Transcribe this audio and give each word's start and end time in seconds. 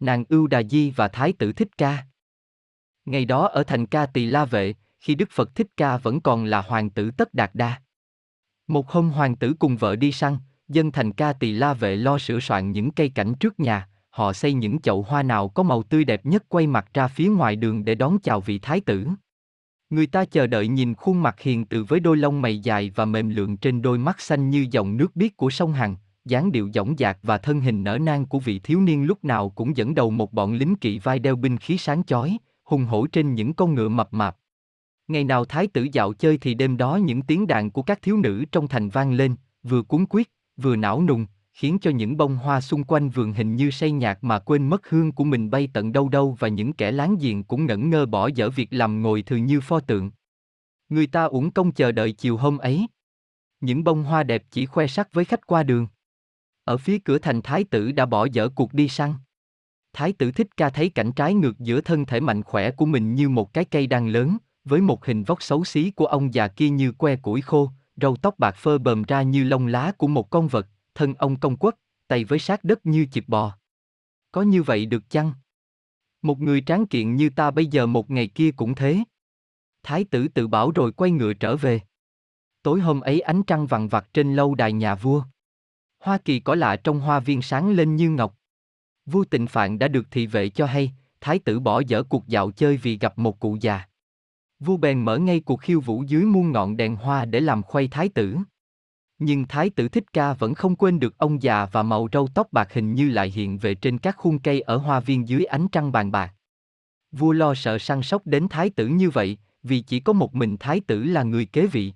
nàng 0.00 0.24
Ưu 0.28 0.46
Đà 0.46 0.62
Di 0.62 0.90
và 0.90 1.08
Thái 1.08 1.32
tử 1.32 1.52
Thích 1.52 1.78
Ca. 1.78 2.04
Ngày 3.04 3.24
đó 3.24 3.46
ở 3.46 3.62
thành 3.62 3.86
Ca 3.86 4.06
Tỳ 4.06 4.26
La 4.26 4.44
Vệ, 4.44 4.74
khi 5.00 5.14
Đức 5.14 5.30
Phật 5.30 5.54
Thích 5.54 5.66
Ca 5.76 5.96
vẫn 5.96 6.20
còn 6.20 6.44
là 6.44 6.60
hoàng 6.60 6.90
tử 6.90 7.10
Tất 7.10 7.34
Đạt 7.34 7.50
Đa. 7.54 7.80
Một 8.66 8.90
hôm 8.90 9.10
hoàng 9.10 9.36
tử 9.36 9.54
cùng 9.58 9.76
vợ 9.76 9.96
đi 9.96 10.12
săn, 10.12 10.36
dân 10.68 10.92
thành 10.92 11.12
Ca 11.12 11.32
Tỳ 11.32 11.52
La 11.52 11.74
Vệ 11.74 11.96
lo 11.96 12.18
sửa 12.18 12.40
soạn 12.40 12.72
những 12.72 12.90
cây 12.90 13.08
cảnh 13.08 13.34
trước 13.34 13.60
nhà, 13.60 13.88
họ 14.10 14.32
xây 14.32 14.52
những 14.52 14.80
chậu 14.80 15.02
hoa 15.02 15.22
nào 15.22 15.48
có 15.48 15.62
màu 15.62 15.82
tươi 15.82 16.04
đẹp 16.04 16.26
nhất 16.26 16.44
quay 16.48 16.66
mặt 16.66 16.86
ra 16.94 17.08
phía 17.08 17.28
ngoài 17.28 17.56
đường 17.56 17.84
để 17.84 17.94
đón 17.94 18.18
chào 18.22 18.40
vị 18.40 18.58
thái 18.58 18.80
tử. 18.80 19.06
Người 19.90 20.06
ta 20.06 20.24
chờ 20.24 20.46
đợi 20.46 20.68
nhìn 20.68 20.94
khuôn 20.94 21.22
mặt 21.22 21.40
hiền 21.40 21.64
từ 21.64 21.84
với 21.84 22.00
đôi 22.00 22.16
lông 22.16 22.42
mày 22.42 22.58
dài 22.58 22.90
và 22.94 23.04
mềm 23.04 23.30
lượn 23.30 23.56
trên 23.56 23.82
đôi 23.82 23.98
mắt 23.98 24.20
xanh 24.20 24.50
như 24.50 24.66
dòng 24.70 24.96
nước 24.96 25.16
biếc 25.16 25.36
của 25.36 25.50
sông 25.50 25.72
Hằng, 25.72 25.96
dáng 26.28 26.52
điệu 26.52 26.70
dõng 26.74 26.94
dạc 26.98 27.18
và 27.22 27.38
thân 27.38 27.60
hình 27.60 27.84
nở 27.84 27.98
nang 27.98 28.26
của 28.26 28.38
vị 28.38 28.58
thiếu 28.58 28.80
niên 28.80 29.04
lúc 29.04 29.24
nào 29.24 29.50
cũng 29.50 29.76
dẫn 29.76 29.94
đầu 29.94 30.10
một 30.10 30.32
bọn 30.32 30.54
lính 30.54 30.76
kỵ 30.76 30.98
vai 30.98 31.18
đeo 31.18 31.36
binh 31.36 31.56
khí 31.56 31.78
sáng 31.78 32.04
chói, 32.04 32.38
hùng 32.64 32.84
hổ 32.84 33.06
trên 33.06 33.34
những 33.34 33.54
con 33.54 33.74
ngựa 33.74 33.88
mập 33.88 34.12
mạp. 34.12 34.36
Ngày 35.08 35.24
nào 35.24 35.44
thái 35.44 35.66
tử 35.66 35.86
dạo 35.92 36.12
chơi 36.12 36.38
thì 36.38 36.54
đêm 36.54 36.76
đó 36.76 36.96
những 36.96 37.22
tiếng 37.22 37.46
đàn 37.46 37.70
của 37.70 37.82
các 37.82 38.02
thiếu 38.02 38.16
nữ 38.16 38.44
trong 38.52 38.68
thành 38.68 38.88
vang 38.88 39.12
lên, 39.12 39.34
vừa 39.62 39.82
cuốn 39.82 40.04
quyết, 40.10 40.30
vừa 40.56 40.76
não 40.76 41.02
nùng, 41.02 41.26
khiến 41.52 41.78
cho 41.80 41.90
những 41.90 42.16
bông 42.16 42.36
hoa 42.36 42.60
xung 42.60 42.84
quanh 42.84 43.08
vườn 43.08 43.32
hình 43.32 43.56
như 43.56 43.70
say 43.70 43.90
nhạc 43.90 44.24
mà 44.24 44.38
quên 44.38 44.68
mất 44.68 44.90
hương 44.90 45.12
của 45.12 45.24
mình 45.24 45.50
bay 45.50 45.68
tận 45.72 45.92
đâu 45.92 46.08
đâu 46.08 46.36
và 46.38 46.48
những 46.48 46.72
kẻ 46.72 46.90
láng 46.90 47.16
giềng 47.20 47.44
cũng 47.44 47.66
ngẩn 47.66 47.90
ngơ 47.90 48.06
bỏ 48.06 48.26
dở 48.34 48.50
việc 48.50 48.68
làm 48.70 49.02
ngồi 49.02 49.22
thường 49.22 49.46
như 49.46 49.60
pho 49.60 49.80
tượng. 49.80 50.10
Người 50.88 51.06
ta 51.06 51.24
uổng 51.24 51.50
công 51.50 51.72
chờ 51.72 51.92
đợi 51.92 52.12
chiều 52.12 52.36
hôm 52.36 52.58
ấy. 52.58 52.86
Những 53.60 53.84
bông 53.84 54.04
hoa 54.04 54.22
đẹp 54.22 54.42
chỉ 54.50 54.66
khoe 54.66 54.86
sắc 54.86 55.12
với 55.12 55.24
khách 55.24 55.46
qua 55.46 55.62
đường. 55.62 55.86
Ở 56.68 56.76
phía 56.76 56.98
cửa 56.98 57.18
thành 57.18 57.42
thái 57.42 57.64
tử 57.64 57.92
đã 57.92 58.06
bỏ 58.06 58.26
dở 58.32 58.48
cuộc 58.48 58.74
đi 58.74 58.88
săn. 58.88 59.14
Thái 59.92 60.12
tử 60.12 60.32
thích 60.32 60.56
ca 60.56 60.70
thấy 60.70 60.88
cảnh 60.88 61.12
trái 61.12 61.34
ngược 61.34 61.58
giữa 61.58 61.80
thân 61.80 62.06
thể 62.06 62.20
mạnh 62.20 62.42
khỏe 62.42 62.70
của 62.70 62.86
mình 62.86 63.14
như 63.14 63.28
một 63.28 63.54
cái 63.54 63.64
cây 63.64 63.86
đang 63.86 64.08
lớn, 64.08 64.36
với 64.64 64.80
một 64.80 65.06
hình 65.06 65.24
vóc 65.24 65.42
xấu 65.42 65.64
xí 65.64 65.90
của 65.90 66.06
ông 66.06 66.34
già 66.34 66.48
kia 66.48 66.68
như 66.68 66.92
que 66.92 67.16
củi 67.16 67.40
khô, 67.40 67.70
râu 67.96 68.16
tóc 68.16 68.38
bạc 68.38 68.56
phơ 68.56 68.78
bờm 68.78 69.02
ra 69.02 69.22
như 69.22 69.44
lông 69.44 69.66
lá 69.66 69.92
của 69.96 70.06
một 70.06 70.30
con 70.30 70.48
vật, 70.48 70.66
thân 70.94 71.14
ông 71.14 71.36
công 71.36 71.56
quất, 71.56 71.76
tay 72.08 72.24
với 72.24 72.38
sát 72.38 72.64
đất 72.64 72.86
như 72.86 73.06
chịp 73.12 73.24
bò. 73.26 73.58
Có 74.32 74.42
như 74.42 74.62
vậy 74.62 74.86
được 74.86 75.10
chăng? 75.10 75.32
Một 76.22 76.40
người 76.40 76.60
tráng 76.60 76.86
kiện 76.86 77.16
như 77.16 77.30
ta 77.30 77.50
bây 77.50 77.66
giờ 77.66 77.86
một 77.86 78.10
ngày 78.10 78.26
kia 78.26 78.50
cũng 78.50 78.74
thế. 78.74 78.98
Thái 79.82 80.04
tử 80.04 80.28
tự 80.28 80.48
bảo 80.48 80.70
rồi 80.70 80.92
quay 80.92 81.10
ngựa 81.10 81.32
trở 81.32 81.56
về. 81.56 81.80
Tối 82.62 82.80
hôm 82.80 83.00
ấy 83.00 83.20
ánh 83.20 83.42
trăng 83.42 83.66
vằn 83.66 83.88
vặt 83.88 84.08
trên 84.14 84.36
lâu 84.36 84.54
đài 84.54 84.72
nhà 84.72 84.94
vua. 84.94 85.22
Hoa 86.00 86.18
kỳ 86.18 86.40
cỏ 86.40 86.54
lạ 86.54 86.76
trong 86.76 87.00
hoa 87.00 87.20
viên 87.20 87.42
sáng 87.42 87.70
lên 87.70 87.96
như 87.96 88.10
ngọc. 88.10 88.34
Vua 89.06 89.24
tịnh 89.24 89.46
phạn 89.46 89.78
đã 89.78 89.88
được 89.88 90.06
thị 90.10 90.26
vệ 90.26 90.48
cho 90.48 90.66
hay, 90.66 90.92
thái 91.20 91.38
tử 91.38 91.60
bỏ 91.60 91.82
dở 91.86 92.02
cuộc 92.02 92.28
dạo 92.28 92.50
chơi 92.50 92.76
vì 92.76 92.98
gặp 92.98 93.18
một 93.18 93.40
cụ 93.40 93.56
già. 93.60 93.82
Vua 94.60 94.76
bèn 94.76 95.04
mở 95.04 95.18
ngay 95.18 95.40
cuộc 95.40 95.60
khiêu 95.60 95.80
vũ 95.80 96.02
dưới 96.02 96.24
muôn 96.24 96.52
ngọn 96.52 96.76
đèn 96.76 96.96
hoa 96.96 97.24
để 97.24 97.40
làm 97.40 97.62
khuây 97.62 97.88
thái 97.88 98.08
tử. 98.08 98.36
Nhưng 99.18 99.46
thái 99.46 99.70
tử 99.70 99.88
thích 99.88 100.12
ca 100.12 100.32
vẫn 100.32 100.54
không 100.54 100.76
quên 100.76 101.00
được 101.00 101.18
ông 101.18 101.42
già 101.42 101.64
và 101.72 101.82
màu 101.82 102.08
râu 102.12 102.28
tóc 102.34 102.52
bạc 102.52 102.72
hình 102.72 102.94
như 102.94 103.10
lại 103.10 103.30
hiện 103.30 103.58
về 103.58 103.74
trên 103.74 103.98
các 103.98 104.16
khuôn 104.16 104.38
cây 104.38 104.60
ở 104.60 104.76
hoa 104.76 105.00
viên 105.00 105.28
dưới 105.28 105.44
ánh 105.44 105.68
trăng 105.68 105.92
bàn 105.92 106.12
bạc. 106.12 106.34
Vua 107.12 107.32
lo 107.32 107.54
sợ 107.54 107.78
săn 107.78 108.02
sóc 108.02 108.22
đến 108.24 108.48
thái 108.48 108.70
tử 108.70 108.86
như 108.86 109.10
vậy, 109.10 109.38
vì 109.62 109.80
chỉ 109.80 110.00
có 110.00 110.12
một 110.12 110.34
mình 110.34 110.56
thái 110.60 110.80
tử 110.80 111.04
là 111.04 111.22
người 111.22 111.46
kế 111.46 111.66
vị. 111.66 111.92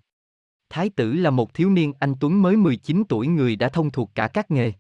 Thái 0.75 0.89
tử 0.89 1.12
là 1.12 1.31
một 1.31 1.55
thiếu 1.55 1.70
niên 1.70 1.92
anh 1.98 2.15
Tuấn 2.20 2.42
mới 2.42 2.56
19 2.56 3.03
tuổi 3.09 3.27
người 3.27 3.56
đã 3.56 3.69
thông 3.69 3.91
thuộc 3.91 4.11
cả 4.15 4.28
các 4.28 4.51
nghề. 4.51 4.73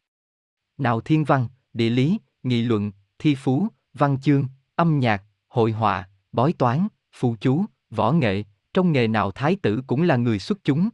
Nào 0.78 1.00
thiên 1.00 1.24
văn, 1.24 1.48
địa 1.72 1.90
lý, 1.90 2.18
nghị 2.42 2.62
luận, 2.62 2.92
thi 3.18 3.34
phú, 3.34 3.68
văn 3.94 4.20
chương, 4.20 4.44
âm 4.76 5.00
nhạc, 5.00 5.22
hội 5.48 5.72
họa, 5.72 6.08
bói 6.32 6.52
toán, 6.52 6.88
phù 7.14 7.36
chú, 7.40 7.64
võ 7.90 8.12
nghệ, 8.12 8.44
trong 8.74 8.92
nghề 8.92 9.08
nào 9.08 9.30
thái 9.30 9.56
tử 9.62 9.82
cũng 9.86 10.02
là 10.02 10.16
người 10.16 10.38
xuất 10.38 10.58
chúng. 10.64 10.88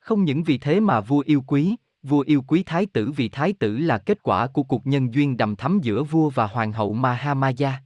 Không 0.00 0.24
những 0.24 0.42
vì 0.42 0.58
thế 0.58 0.80
mà 0.80 1.00
vua 1.00 1.22
yêu 1.26 1.42
quý, 1.46 1.76
vua 2.02 2.20
yêu 2.20 2.42
quý 2.42 2.62
thái 2.62 2.86
tử 2.86 3.10
vì 3.16 3.28
thái 3.28 3.52
tử 3.52 3.78
là 3.78 3.98
kết 3.98 4.22
quả 4.22 4.46
của 4.46 4.62
cuộc 4.62 4.86
nhân 4.86 5.14
duyên 5.14 5.36
đầm 5.36 5.56
thắm 5.56 5.80
giữa 5.82 6.02
vua 6.02 6.30
và 6.30 6.46
hoàng 6.46 6.72
hậu 6.72 6.92
Mahamaya. 6.92 7.82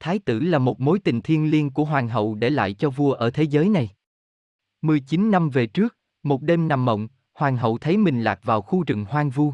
Thái 0.00 0.18
tử 0.18 0.40
là 0.40 0.58
một 0.58 0.80
mối 0.80 0.98
tình 0.98 1.20
thiên 1.20 1.50
liêng 1.50 1.70
của 1.70 1.84
hoàng 1.84 2.08
hậu 2.08 2.34
để 2.34 2.50
lại 2.50 2.74
cho 2.74 2.90
vua 2.90 3.12
ở 3.12 3.30
thế 3.30 3.42
giới 3.42 3.68
này. 3.68 3.90
19 4.84 5.30
năm 5.30 5.50
về 5.50 5.66
trước, 5.66 5.96
một 6.22 6.42
đêm 6.42 6.68
nằm 6.68 6.84
mộng, 6.84 7.08
hoàng 7.34 7.56
hậu 7.56 7.78
thấy 7.78 7.96
mình 7.96 8.22
lạc 8.22 8.40
vào 8.42 8.62
khu 8.62 8.84
rừng 8.86 9.04
hoang 9.04 9.30
vu. 9.30 9.52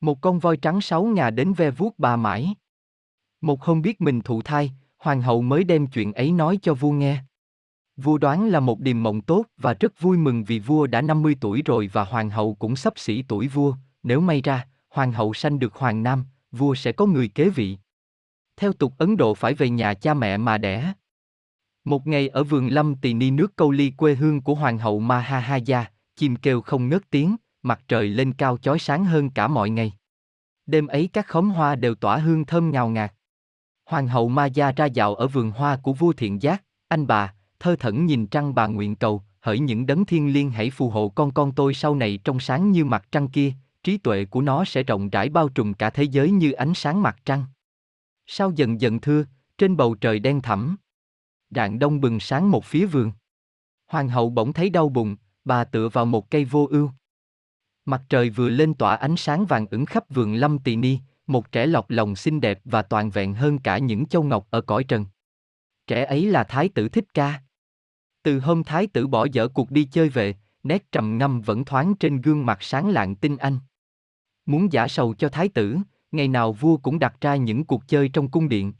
Một 0.00 0.20
con 0.20 0.38
voi 0.38 0.56
trắng 0.56 0.80
sáu 0.80 1.04
ngà 1.04 1.30
đến 1.30 1.52
ve 1.52 1.70
vuốt 1.70 1.98
bà 1.98 2.16
mãi. 2.16 2.54
Một 3.40 3.62
hôm 3.62 3.82
biết 3.82 4.00
mình 4.00 4.20
thụ 4.20 4.42
thai, 4.42 4.72
hoàng 4.98 5.22
hậu 5.22 5.42
mới 5.42 5.64
đem 5.64 5.86
chuyện 5.86 6.12
ấy 6.12 6.32
nói 6.32 6.58
cho 6.62 6.74
vua 6.74 6.90
nghe. 6.90 7.24
Vua 7.96 8.18
đoán 8.18 8.48
là 8.48 8.60
một 8.60 8.80
điềm 8.80 9.02
mộng 9.02 9.20
tốt 9.20 9.46
và 9.56 9.74
rất 9.80 10.00
vui 10.00 10.16
mừng 10.18 10.44
vì 10.44 10.58
vua 10.58 10.86
đã 10.86 11.02
50 11.02 11.36
tuổi 11.40 11.62
rồi 11.62 11.90
và 11.92 12.04
hoàng 12.04 12.30
hậu 12.30 12.54
cũng 12.54 12.76
sắp 12.76 12.92
xỉ 12.96 13.22
tuổi 13.22 13.48
vua, 13.48 13.74
nếu 14.02 14.20
may 14.20 14.40
ra, 14.40 14.68
hoàng 14.88 15.12
hậu 15.12 15.34
sanh 15.34 15.58
được 15.58 15.74
hoàng 15.74 16.02
nam, 16.02 16.24
vua 16.52 16.74
sẽ 16.74 16.92
có 16.92 17.06
người 17.06 17.28
kế 17.28 17.48
vị. 17.48 17.78
Theo 18.56 18.72
tục 18.72 18.94
Ấn 18.98 19.16
Độ 19.16 19.34
phải 19.34 19.54
về 19.54 19.70
nhà 19.70 19.94
cha 19.94 20.14
mẹ 20.14 20.36
mà 20.36 20.58
đẻ. 20.58 20.92
Một 21.84 22.06
ngày 22.06 22.28
ở 22.28 22.44
vườn 22.44 22.68
lâm 22.68 22.94
tỳ 22.94 23.14
ni 23.14 23.30
nước 23.30 23.56
câu 23.56 23.70
ly 23.70 23.90
quê 23.90 24.14
hương 24.14 24.40
của 24.40 24.54
hoàng 24.54 24.78
hậu 24.78 25.00
Mahahaya, 25.00 25.90
chim 26.16 26.36
kêu 26.36 26.60
không 26.60 26.88
ngớt 26.88 27.10
tiếng, 27.10 27.36
mặt 27.62 27.80
trời 27.88 28.08
lên 28.08 28.32
cao 28.32 28.58
chói 28.58 28.78
sáng 28.78 29.04
hơn 29.04 29.30
cả 29.30 29.48
mọi 29.48 29.70
ngày. 29.70 29.92
Đêm 30.66 30.86
ấy 30.86 31.08
các 31.12 31.26
khóm 31.26 31.50
hoa 31.50 31.74
đều 31.74 31.94
tỏa 31.94 32.16
hương 32.16 32.44
thơm 32.44 32.70
ngào 32.70 32.88
ngạt. 32.88 33.14
Hoàng 33.84 34.08
hậu 34.08 34.28
Maya 34.28 34.72
ra 34.72 34.86
dạo 34.86 35.14
ở 35.14 35.26
vườn 35.26 35.50
hoa 35.50 35.76
của 35.76 35.92
vua 35.92 36.12
thiện 36.12 36.42
giác, 36.42 36.64
anh 36.88 37.06
bà, 37.06 37.34
thơ 37.60 37.76
thẩn 37.76 38.06
nhìn 38.06 38.26
trăng 38.26 38.54
bà 38.54 38.66
nguyện 38.66 38.96
cầu, 38.96 39.22
hỡi 39.40 39.58
những 39.58 39.86
đấng 39.86 40.04
thiên 40.04 40.32
liêng 40.32 40.50
hãy 40.50 40.70
phù 40.70 40.90
hộ 40.90 41.08
con 41.08 41.30
con 41.30 41.52
tôi 41.52 41.74
sau 41.74 41.94
này 41.94 42.18
trong 42.24 42.40
sáng 42.40 42.70
như 42.70 42.84
mặt 42.84 43.06
trăng 43.12 43.28
kia, 43.28 43.52
trí 43.82 43.98
tuệ 43.98 44.24
của 44.24 44.40
nó 44.40 44.64
sẽ 44.64 44.82
rộng 44.82 45.10
rãi 45.10 45.28
bao 45.28 45.48
trùm 45.48 45.72
cả 45.72 45.90
thế 45.90 46.02
giới 46.02 46.30
như 46.30 46.52
ánh 46.52 46.74
sáng 46.74 47.02
mặt 47.02 47.16
trăng. 47.24 47.44
Sao 48.26 48.52
dần 48.56 48.80
dần 48.80 49.00
thưa, 49.00 49.24
trên 49.58 49.76
bầu 49.76 49.94
trời 49.94 50.18
đen 50.18 50.42
thẳm. 50.42 50.76
Rạng 51.54 51.78
đông 51.78 52.00
bừng 52.00 52.20
sáng 52.20 52.50
một 52.50 52.64
phía 52.64 52.86
vườn. 52.86 53.12
Hoàng 53.86 54.08
hậu 54.08 54.30
bỗng 54.30 54.52
thấy 54.52 54.70
đau 54.70 54.88
bụng, 54.88 55.16
bà 55.44 55.64
tựa 55.64 55.88
vào 55.88 56.06
một 56.06 56.30
cây 56.30 56.44
vô 56.44 56.66
ưu. 56.70 56.90
Mặt 57.84 58.02
trời 58.08 58.30
vừa 58.30 58.48
lên 58.48 58.74
tỏa 58.74 58.94
ánh 58.96 59.16
sáng 59.16 59.46
vàng 59.46 59.66
ửng 59.70 59.86
khắp 59.86 60.04
vườn 60.08 60.34
lâm 60.34 60.58
tỳ 60.58 60.76
ni, 60.76 60.98
một 61.26 61.52
trẻ 61.52 61.66
lọc 61.66 61.90
lòng 61.90 62.16
xinh 62.16 62.40
đẹp 62.40 62.60
và 62.64 62.82
toàn 62.82 63.10
vẹn 63.10 63.34
hơn 63.34 63.58
cả 63.58 63.78
những 63.78 64.06
châu 64.06 64.22
ngọc 64.22 64.46
ở 64.50 64.60
cõi 64.60 64.84
trần. 64.84 65.06
Trẻ 65.86 66.04
ấy 66.04 66.26
là 66.26 66.44
Thái 66.44 66.68
tử 66.68 66.88
Thích 66.88 67.14
Ca. 67.14 67.42
Từ 68.22 68.40
hôm 68.40 68.64
Thái 68.64 68.86
tử 68.86 69.06
bỏ 69.06 69.26
dở 69.32 69.48
cuộc 69.48 69.70
đi 69.70 69.84
chơi 69.84 70.08
về, 70.08 70.34
nét 70.62 70.92
trầm 70.92 71.18
ngâm 71.18 71.40
vẫn 71.40 71.64
thoáng 71.64 71.94
trên 71.94 72.20
gương 72.20 72.46
mặt 72.46 72.58
sáng 72.60 72.88
lạng 72.88 73.16
tinh 73.16 73.36
anh. 73.36 73.58
Muốn 74.46 74.72
giả 74.72 74.88
sầu 74.88 75.14
cho 75.14 75.28
Thái 75.28 75.48
tử, 75.48 75.76
ngày 76.12 76.28
nào 76.28 76.52
vua 76.52 76.76
cũng 76.76 76.98
đặt 76.98 77.20
ra 77.20 77.36
những 77.36 77.64
cuộc 77.64 77.88
chơi 77.88 78.08
trong 78.08 78.30
cung 78.30 78.48
điện. 78.48 78.72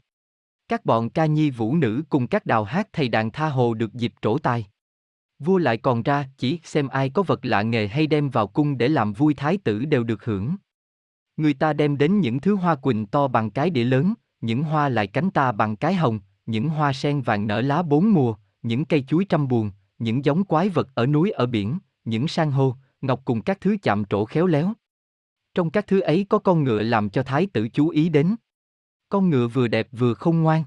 Các 0.67 0.85
bọn 0.85 1.09
ca 1.09 1.25
nhi 1.25 1.49
vũ 1.49 1.75
nữ 1.75 2.03
cùng 2.09 2.27
các 2.27 2.45
đào 2.45 2.63
hát 2.63 2.87
thầy 2.93 3.09
đàn 3.09 3.31
tha 3.31 3.49
hồ 3.49 3.73
được 3.73 3.93
dịp 3.93 4.13
trổ 4.21 4.37
tài. 4.37 4.67
Vua 5.39 5.57
lại 5.57 5.77
còn 5.77 6.03
ra 6.03 6.25
chỉ 6.37 6.59
xem 6.63 6.87
ai 6.87 7.09
có 7.09 7.23
vật 7.23 7.45
lạ 7.45 7.61
nghề 7.61 7.87
hay 7.87 8.07
đem 8.07 8.29
vào 8.29 8.47
cung 8.47 8.77
để 8.77 8.87
làm 8.87 9.13
vui 9.13 9.33
thái 9.33 9.57
tử 9.57 9.85
đều 9.85 10.03
được 10.03 10.25
hưởng. 10.25 10.55
Người 11.37 11.53
ta 11.53 11.73
đem 11.73 11.97
đến 11.97 12.19
những 12.19 12.39
thứ 12.39 12.55
hoa 12.55 12.75
quỳnh 12.75 13.05
to 13.05 13.27
bằng 13.27 13.51
cái 13.51 13.69
đĩa 13.69 13.83
lớn, 13.83 14.13
những 14.41 14.63
hoa 14.63 14.89
lại 14.89 15.07
cánh 15.07 15.29
ta 15.29 15.51
bằng 15.51 15.75
cái 15.75 15.93
hồng, 15.93 16.19
những 16.45 16.69
hoa 16.69 16.93
sen 16.93 17.21
vàng 17.21 17.47
nở 17.47 17.61
lá 17.61 17.81
bốn 17.81 18.13
mùa, 18.13 18.35
những 18.61 18.85
cây 18.85 19.03
chuối 19.07 19.25
trăm 19.29 19.47
buồn, 19.47 19.71
những 19.99 20.25
giống 20.25 20.43
quái 20.43 20.69
vật 20.69 20.87
ở 20.95 21.05
núi 21.05 21.31
ở 21.31 21.45
biển, 21.45 21.77
những 22.05 22.27
san 22.27 22.51
hô, 22.51 22.75
ngọc 23.01 23.21
cùng 23.25 23.41
các 23.41 23.61
thứ 23.61 23.77
chạm 23.81 24.05
trổ 24.05 24.25
khéo 24.25 24.47
léo. 24.47 24.73
Trong 25.53 25.69
các 25.69 25.87
thứ 25.87 25.99
ấy 25.99 26.25
có 26.29 26.39
con 26.39 26.63
ngựa 26.63 26.81
làm 26.81 27.09
cho 27.09 27.23
thái 27.23 27.47
tử 27.53 27.69
chú 27.69 27.89
ý 27.89 28.09
đến. 28.09 28.35
Con 29.15 29.29
ngựa 29.29 29.47
vừa 29.47 29.67
đẹp 29.67 29.87
vừa 29.91 30.13
không 30.13 30.43
ngoan. 30.43 30.63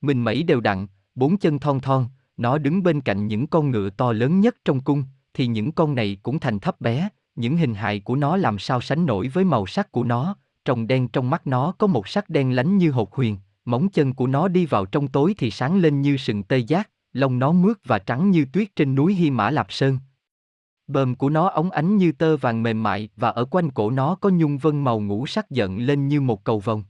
Mình 0.00 0.24
mẩy 0.24 0.42
đều 0.42 0.60
đặn, 0.60 0.86
bốn 1.14 1.36
chân 1.36 1.58
thon 1.58 1.80
thon, 1.80 2.04
nó 2.36 2.58
đứng 2.58 2.82
bên 2.82 3.00
cạnh 3.00 3.26
những 3.26 3.46
con 3.46 3.70
ngựa 3.70 3.90
to 3.90 4.12
lớn 4.12 4.40
nhất 4.40 4.56
trong 4.64 4.80
cung, 4.80 5.04
thì 5.34 5.46
những 5.46 5.72
con 5.72 5.94
này 5.94 6.16
cũng 6.22 6.38
thành 6.38 6.58
thấp 6.58 6.80
bé, 6.80 7.08
những 7.34 7.56
hình 7.56 7.74
hài 7.74 8.00
của 8.00 8.16
nó 8.16 8.36
làm 8.36 8.58
sao 8.58 8.80
sánh 8.80 9.06
nổi 9.06 9.28
với 9.28 9.44
màu 9.44 9.66
sắc 9.66 9.92
của 9.92 10.04
nó, 10.04 10.36
trồng 10.64 10.86
đen 10.86 11.08
trong 11.08 11.30
mắt 11.30 11.46
nó 11.46 11.72
có 11.78 11.86
một 11.86 12.08
sắc 12.08 12.28
đen 12.28 12.56
lánh 12.56 12.78
như 12.78 12.90
hột 12.90 13.14
huyền, 13.14 13.38
móng 13.64 13.88
chân 13.88 14.14
của 14.14 14.26
nó 14.26 14.48
đi 14.48 14.66
vào 14.66 14.86
trong 14.86 15.08
tối 15.08 15.34
thì 15.38 15.50
sáng 15.50 15.78
lên 15.78 16.02
như 16.02 16.16
sừng 16.16 16.42
tê 16.42 16.58
giác, 16.58 16.90
lông 17.12 17.38
nó 17.38 17.52
mướt 17.52 17.76
và 17.84 17.98
trắng 17.98 18.30
như 18.30 18.44
tuyết 18.52 18.76
trên 18.76 18.94
núi 18.94 19.14
Hy 19.14 19.30
Mã 19.30 19.50
Lạp 19.50 19.72
Sơn. 19.72 19.98
Bờm 20.86 21.14
của 21.14 21.30
nó 21.30 21.48
óng 21.48 21.70
ánh 21.70 21.96
như 21.96 22.12
tơ 22.12 22.36
vàng 22.36 22.62
mềm 22.62 22.82
mại 22.82 23.08
và 23.16 23.30
ở 23.30 23.44
quanh 23.44 23.70
cổ 23.70 23.90
nó 23.90 24.14
có 24.14 24.30
nhung 24.30 24.58
vân 24.58 24.84
màu 24.84 25.00
ngũ 25.00 25.26
sắc 25.26 25.50
giận 25.50 25.78
lên 25.78 26.08
như 26.08 26.20
một 26.20 26.44
cầu 26.44 26.60
vồng. 26.60 26.84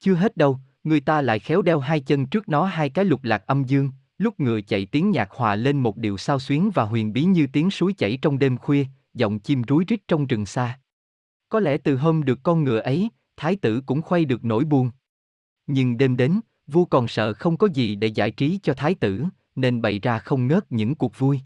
Chưa 0.00 0.14
hết 0.14 0.36
đâu, 0.36 0.58
người 0.84 1.00
ta 1.00 1.22
lại 1.22 1.38
khéo 1.38 1.62
đeo 1.62 1.80
hai 1.80 2.00
chân 2.00 2.26
trước 2.26 2.48
nó 2.48 2.64
hai 2.64 2.90
cái 2.90 3.04
lục 3.04 3.24
lạc 3.24 3.46
âm 3.46 3.64
dương, 3.64 3.90
lúc 4.18 4.40
ngựa 4.40 4.60
chạy 4.60 4.86
tiếng 4.86 5.10
nhạc 5.10 5.30
hòa 5.30 5.54
lên 5.54 5.78
một 5.78 5.96
điệu 5.96 6.16
sao 6.16 6.38
xuyến 6.38 6.70
và 6.74 6.84
huyền 6.84 7.12
bí 7.12 7.24
như 7.24 7.46
tiếng 7.52 7.70
suối 7.70 7.92
chảy 7.92 8.18
trong 8.22 8.38
đêm 8.38 8.56
khuya, 8.56 8.84
giọng 9.14 9.38
chim 9.38 9.62
rúi 9.68 9.84
rít 9.88 10.00
trong 10.08 10.26
rừng 10.26 10.46
xa. 10.46 10.80
Có 11.48 11.60
lẽ 11.60 11.78
từ 11.78 11.96
hôm 11.96 12.24
được 12.24 12.38
con 12.42 12.64
ngựa 12.64 12.78
ấy, 12.78 13.08
thái 13.36 13.56
tử 13.56 13.80
cũng 13.86 14.02
khuây 14.02 14.24
được 14.24 14.44
nỗi 14.44 14.64
buồn. 14.64 14.90
Nhưng 15.66 15.96
đêm 15.96 16.16
đến, 16.16 16.40
vua 16.66 16.84
còn 16.84 17.08
sợ 17.08 17.32
không 17.32 17.56
có 17.56 17.68
gì 17.74 17.94
để 17.94 18.06
giải 18.06 18.30
trí 18.30 18.58
cho 18.62 18.74
thái 18.74 18.94
tử, 18.94 19.24
nên 19.56 19.82
bày 19.82 19.98
ra 19.98 20.18
không 20.18 20.46
ngớt 20.46 20.72
những 20.72 20.94
cuộc 20.94 21.18
vui. 21.18 21.40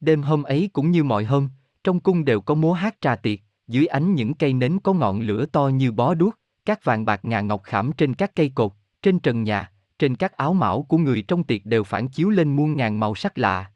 Đêm 0.00 0.22
hôm 0.22 0.42
ấy 0.42 0.70
cũng 0.72 0.90
như 0.90 1.04
mọi 1.04 1.24
hôm, 1.24 1.48
trong 1.84 2.00
cung 2.00 2.24
đều 2.24 2.40
có 2.40 2.54
múa 2.54 2.72
hát 2.72 2.96
trà 3.00 3.16
tiệc, 3.16 3.40
dưới 3.68 3.86
ánh 3.86 4.14
những 4.14 4.34
cây 4.34 4.52
nến 4.52 4.78
có 4.80 4.92
ngọn 4.92 5.20
lửa 5.20 5.46
to 5.46 5.68
như 5.68 5.92
bó 5.92 6.14
đuốc, 6.14 6.34
các 6.66 6.84
vàng 6.84 7.04
bạc 7.04 7.24
ngà 7.24 7.40
ngọc 7.40 7.62
khảm 7.62 7.92
trên 7.92 8.14
các 8.14 8.34
cây 8.34 8.52
cột, 8.54 8.72
trên 9.02 9.18
trần 9.18 9.42
nhà, 9.42 9.72
trên 9.98 10.16
các 10.16 10.32
áo 10.32 10.52
mão 10.52 10.82
của 10.82 10.98
người 10.98 11.22
trong 11.22 11.44
tiệc 11.44 11.66
đều 11.66 11.84
phản 11.84 12.08
chiếu 12.08 12.30
lên 12.30 12.56
muôn 12.56 12.76
ngàn 12.76 13.00
màu 13.00 13.14
sắc 13.14 13.38
lạ. 13.38 13.70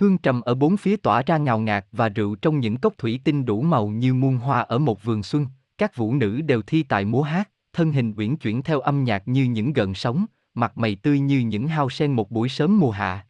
Hương 0.00 0.18
trầm 0.18 0.40
ở 0.40 0.54
bốn 0.54 0.76
phía 0.76 0.96
tỏa 0.96 1.22
ra 1.22 1.36
ngào 1.38 1.58
ngạt 1.58 1.86
và 1.92 2.08
rượu 2.08 2.34
trong 2.34 2.60
những 2.60 2.76
cốc 2.76 2.94
thủy 2.98 3.20
tinh 3.24 3.44
đủ 3.44 3.62
màu 3.62 3.88
như 3.88 4.14
muôn 4.14 4.36
hoa 4.36 4.60
ở 4.60 4.78
một 4.78 5.04
vườn 5.04 5.22
xuân, 5.22 5.46
các 5.78 5.96
vũ 5.96 6.14
nữ 6.14 6.40
đều 6.40 6.62
thi 6.62 6.82
tài 6.82 7.04
múa 7.04 7.22
hát, 7.22 7.50
thân 7.72 7.92
hình 7.92 8.14
uyển 8.16 8.36
chuyển 8.36 8.62
theo 8.62 8.80
âm 8.80 9.04
nhạc 9.04 9.28
như 9.28 9.44
những 9.44 9.72
gợn 9.72 9.94
sóng, 9.94 10.26
mặt 10.54 10.78
mày 10.78 10.94
tươi 10.94 11.20
như 11.20 11.38
những 11.38 11.68
hao 11.68 11.90
sen 11.90 12.12
một 12.12 12.30
buổi 12.30 12.48
sớm 12.48 12.80
mùa 12.80 12.90
hạ. 12.90 13.26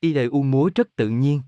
Y 0.00 0.14
đời 0.14 0.26
u 0.26 0.42
múa 0.42 0.70
rất 0.74 0.96
tự 0.96 1.08
nhiên. 1.08 1.42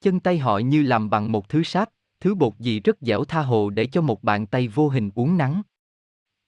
Chân 0.00 0.20
tay 0.20 0.38
họ 0.38 0.58
như 0.58 0.82
làm 0.82 1.10
bằng 1.10 1.32
một 1.32 1.48
thứ 1.48 1.62
sáp, 1.62 1.88
thứ 2.20 2.34
bột 2.34 2.58
gì 2.58 2.80
rất 2.80 2.96
dẻo 3.00 3.24
tha 3.24 3.42
hồ 3.42 3.70
để 3.70 3.86
cho 3.86 4.00
một 4.00 4.24
bàn 4.24 4.46
tay 4.46 4.68
vô 4.68 4.88
hình 4.88 5.10
uống 5.14 5.38
nắng. 5.38 5.62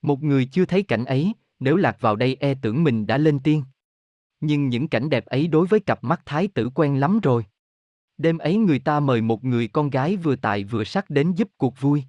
Một 0.04 0.22
người 0.22 0.44
chưa 0.44 0.64
thấy 0.64 0.82
cảnh 0.82 1.04
ấy, 1.04 1.32
nếu 1.60 1.76
lạc 1.76 2.00
vào 2.00 2.16
đây 2.16 2.36
e 2.40 2.54
tưởng 2.54 2.84
mình 2.84 3.06
đã 3.06 3.18
lên 3.18 3.38
tiên. 3.40 3.64
Nhưng 4.40 4.68
những 4.68 4.88
cảnh 4.88 5.10
đẹp 5.10 5.26
ấy 5.26 5.46
đối 5.46 5.66
với 5.66 5.80
cặp 5.80 6.04
mắt 6.04 6.22
thái 6.26 6.48
tử 6.48 6.70
quen 6.74 7.00
lắm 7.00 7.20
rồi. 7.20 7.44
Đêm 8.18 8.38
ấy 8.38 8.56
người 8.56 8.78
ta 8.78 9.00
mời 9.00 9.20
một 9.20 9.44
người 9.44 9.68
con 9.68 9.90
gái 9.90 10.16
vừa 10.16 10.36
tài 10.36 10.64
vừa 10.64 10.84
sắc 10.84 11.10
đến 11.10 11.32
giúp 11.32 11.48
cuộc 11.56 11.80
vui. 11.80 12.04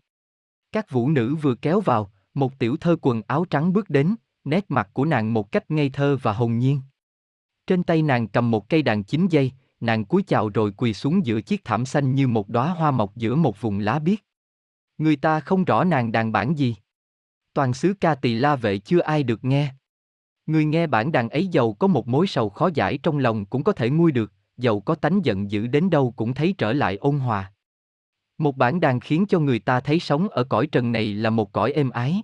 Các 0.72 0.92
vũ 0.92 1.10
nữ 1.10 1.36
vừa 1.36 1.56
kéo 1.56 1.80
vào, 1.80 2.12
một 2.34 2.60
tiểu 2.60 2.78
thơ 2.78 2.96
quần 3.02 3.22
áo 3.28 3.46
trắng 3.46 3.74
bước 3.74 3.90
đến, 3.90 4.16
nét 4.44 4.66
mặt 4.70 4.90
của 4.94 5.06
nàng 5.06 5.34
một 5.34 5.52
cách 5.52 5.72
ngây 5.72 5.90
thơ 5.90 6.18
và 6.22 6.34
hồn 6.34 6.60
nhiên. 6.60 6.82
Trên 7.68 7.84
tay 7.84 8.02
nàng 8.02 8.28
cầm 8.28 8.52
một 8.52 8.70
cây 8.70 8.82
đàn 8.82 9.04
chín 9.04 9.28
dây, 9.28 9.52
nàng 9.80 10.06
cúi 10.06 10.24
chào 10.24 10.50
rồi 10.50 10.72
quỳ 10.72 10.94
xuống 10.94 11.26
giữa 11.26 11.42
chiếc 11.42 11.64
thảm 11.64 11.86
xanh 11.86 12.16
như 12.16 12.28
một 12.28 12.50
đóa 12.50 12.70
hoa 12.70 12.92
mọc 12.92 13.16
giữa 13.16 13.36
một 13.36 13.62
vùng 13.62 13.80
lá 13.80 14.00
biếc. 14.00 14.20
Người 14.98 15.16
ta 15.16 15.40
không 15.40 15.66
rõ 15.66 15.84
nàng 15.84 16.12
đàn 16.12 16.32
bản 16.32 16.58
gì. 16.58 16.76
Toàn 17.56 17.74
xứ 17.74 17.94
ca 18.02 18.16
tỳ 18.16 18.36
la 18.36 18.56
vệ 18.56 18.78
chưa 18.78 19.00
ai 19.00 19.24
được 19.24 19.44
nghe. 19.44 19.74
Người 20.46 20.66
nghe 20.66 20.88
bản 20.88 21.12
đàn 21.12 21.30
ấy 21.30 21.48
giàu 21.48 21.74
có 21.74 21.88
một 21.88 22.08
mối 22.08 22.28
sầu 22.28 22.50
khó 22.50 22.70
giải 22.74 22.98
trong 23.04 23.18
lòng 23.18 23.46
cũng 23.46 23.64
có 23.64 23.72
thể 23.72 23.90
nguôi 23.90 24.12
được, 24.12 24.34
giàu 24.58 24.80
có 24.80 24.96
tánh 24.96 25.26
giận 25.26 25.52
dữ 25.52 25.68
đến 25.68 25.90
đâu 25.90 26.14
cũng 26.16 26.34
thấy 26.34 26.56
trở 26.58 26.74
lại 26.74 26.98
ôn 26.98 27.20
hòa. 27.20 27.54
Một 28.38 28.58
bản 28.58 28.80
đàn 28.80 29.00
khiến 29.00 29.26
cho 29.30 29.40
người 29.40 29.60
ta 29.60 29.80
thấy 29.80 30.00
sống 30.00 30.30
ở 30.30 30.44
cõi 30.44 30.68
trần 30.68 30.92
này 30.92 31.14
là 31.14 31.30
một 31.30 31.52
cõi 31.52 31.72
êm 31.72 31.90
ái. 31.90 32.22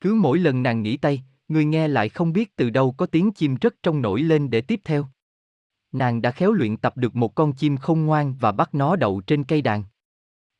Cứ 0.00 0.14
mỗi 0.14 0.38
lần 0.38 0.62
nàng 0.62 0.82
nghỉ 0.82 0.96
tay, 0.96 1.22
người 1.48 1.64
nghe 1.64 1.88
lại 1.88 2.08
không 2.08 2.32
biết 2.32 2.56
từ 2.56 2.70
đâu 2.70 2.92
có 2.92 3.06
tiếng 3.06 3.32
chim 3.32 3.56
rất 3.60 3.74
trong 3.82 4.02
nổi 4.02 4.22
lên 4.22 4.50
để 4.50 4.60
tiếp 4.60 4.80
theo. 4.84 5.06
Nàng 5.92 6.22
đã 6.22 6.30
khéo 6.30 6.52
luyện 6.52 6.76
tập 6.76 6.96
được 6.96 7.16
một 7.16 7.34
con 7.34 7.52
chim 7.52 7.76
không 7.76 8.06
ngoan 8.06 8.34
và 8.40 8.52
bắt 8.52 8.74
nó 8.74 8.96
đậu 8.96 9.20
trên 9.20 9.44
cây 9.44 9.62
đàn. 9.62 9.84